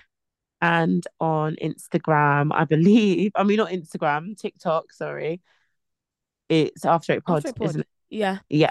and 0.60 1.04
on 1.20 1.56
Instagram, 1.62 2.50
I 2.52 2.64
believe. 2.64 3.32
I 3.34 3.44
mean, 3.44 3.56
not 3.58 3.70
Instagram, 3.70 4.36
TikTok. 4.38 4.92
Sorry, 4.92 5.40
it's 6.48 6.84
After 6.84 7.14
Eight 7.14 7.24
Pod, 7.24 7.38
After 7.38 7.48
Eight 7.48 7.56
Pod. 7.56 7.68
isn't 7.70 7.80
it? 7.82 7.88
Yeah. 8.10 8.38
Yeah. 8.48 8.70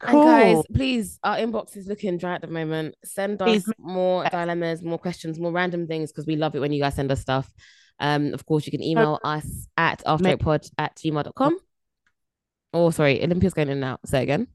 Cool. 0.00 0.28
And 0.28 0.56
guys, 0.56 0.64
please, 0.74 1.18
our 1.22 1.36
inbox 1.36 1.76
is 1.76 1.86
looking 1.86 2.16
dry 2.16 2.34
at 2.34 2.40
the 2.40 2.46
moment. 2.46 2.94
Send 3.04 3.42
us 3.42 3.48
Please. 3.48 3.68
more 3.78 4.24
dilemmas, 4.24 4.82
more 4.82 4.98
questions, 4.98 5.38
more 5.38 5.52
random 5.52 5.86
things 5.86 6.10
because 6.10 6.26
we 6.26 6.36
love 6.36 6.54
it 6.54 6.60
when 6.60 6.72
you 6.72 6.80
guys 6.80 6.94
send 6.94 7.12
us 7.12 7.20
stuff. 7.20 7.52
Um, 7.98 8.32
of 8.32 8.46
course, 8.46 8.64
you 8.64 8.70
can 8.70 8.82
email 8.82 9.18
us 9.22 9.66
at 9.76 10.02
afterpod 10.04 10.70
at 10.78 10.96
gmail.com. 10.96 11.58
Oh, 12.72 12.90
sorry, 12.90 13.22
Olympia's 13.22 13.52
going 13.52 13.68
in 13.68 13.78
and 13.78 13.84
out. 13.84 14.00
Say 14.06 14.22
again. 14.22 14.46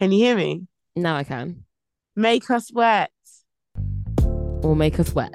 Can 0.00 0.10
you 0.10 0.18
hear 0.18 0.36
me? 0.36 0.66
Now 0.96 1.16
I 1.16 1.22
can. 1.22 1.64
Make 2.16 2.50
us 2.50 2.72
wet. 2.72 3.12
Or 4.62 4.74
make 4.74 4.98
us 4.98 5.14
wet. 5.14 5.34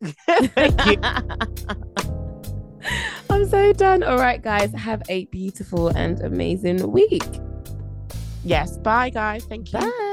Thank 0.26 0.86
you. 0.86 0.96
I'm 3.30 3.48
so 3.48 3.72
done. 3.74 4.02
All 4.02 4.18
right, 4.18 4.42
guys, 4.42 4.72
have 4.72 5.02
a 5.10 5.26
beautiful 5.26 5.88
and 5.88 6.20
amazing 6.20 6.90
week. 6.90 7.22
Yes. 8.44 8.76
Bye, 8.78 9.10
guys. 9.10 9.44
Thank 9.44 9.72
you. 9.72 9.80
Bye. 9.80 10.10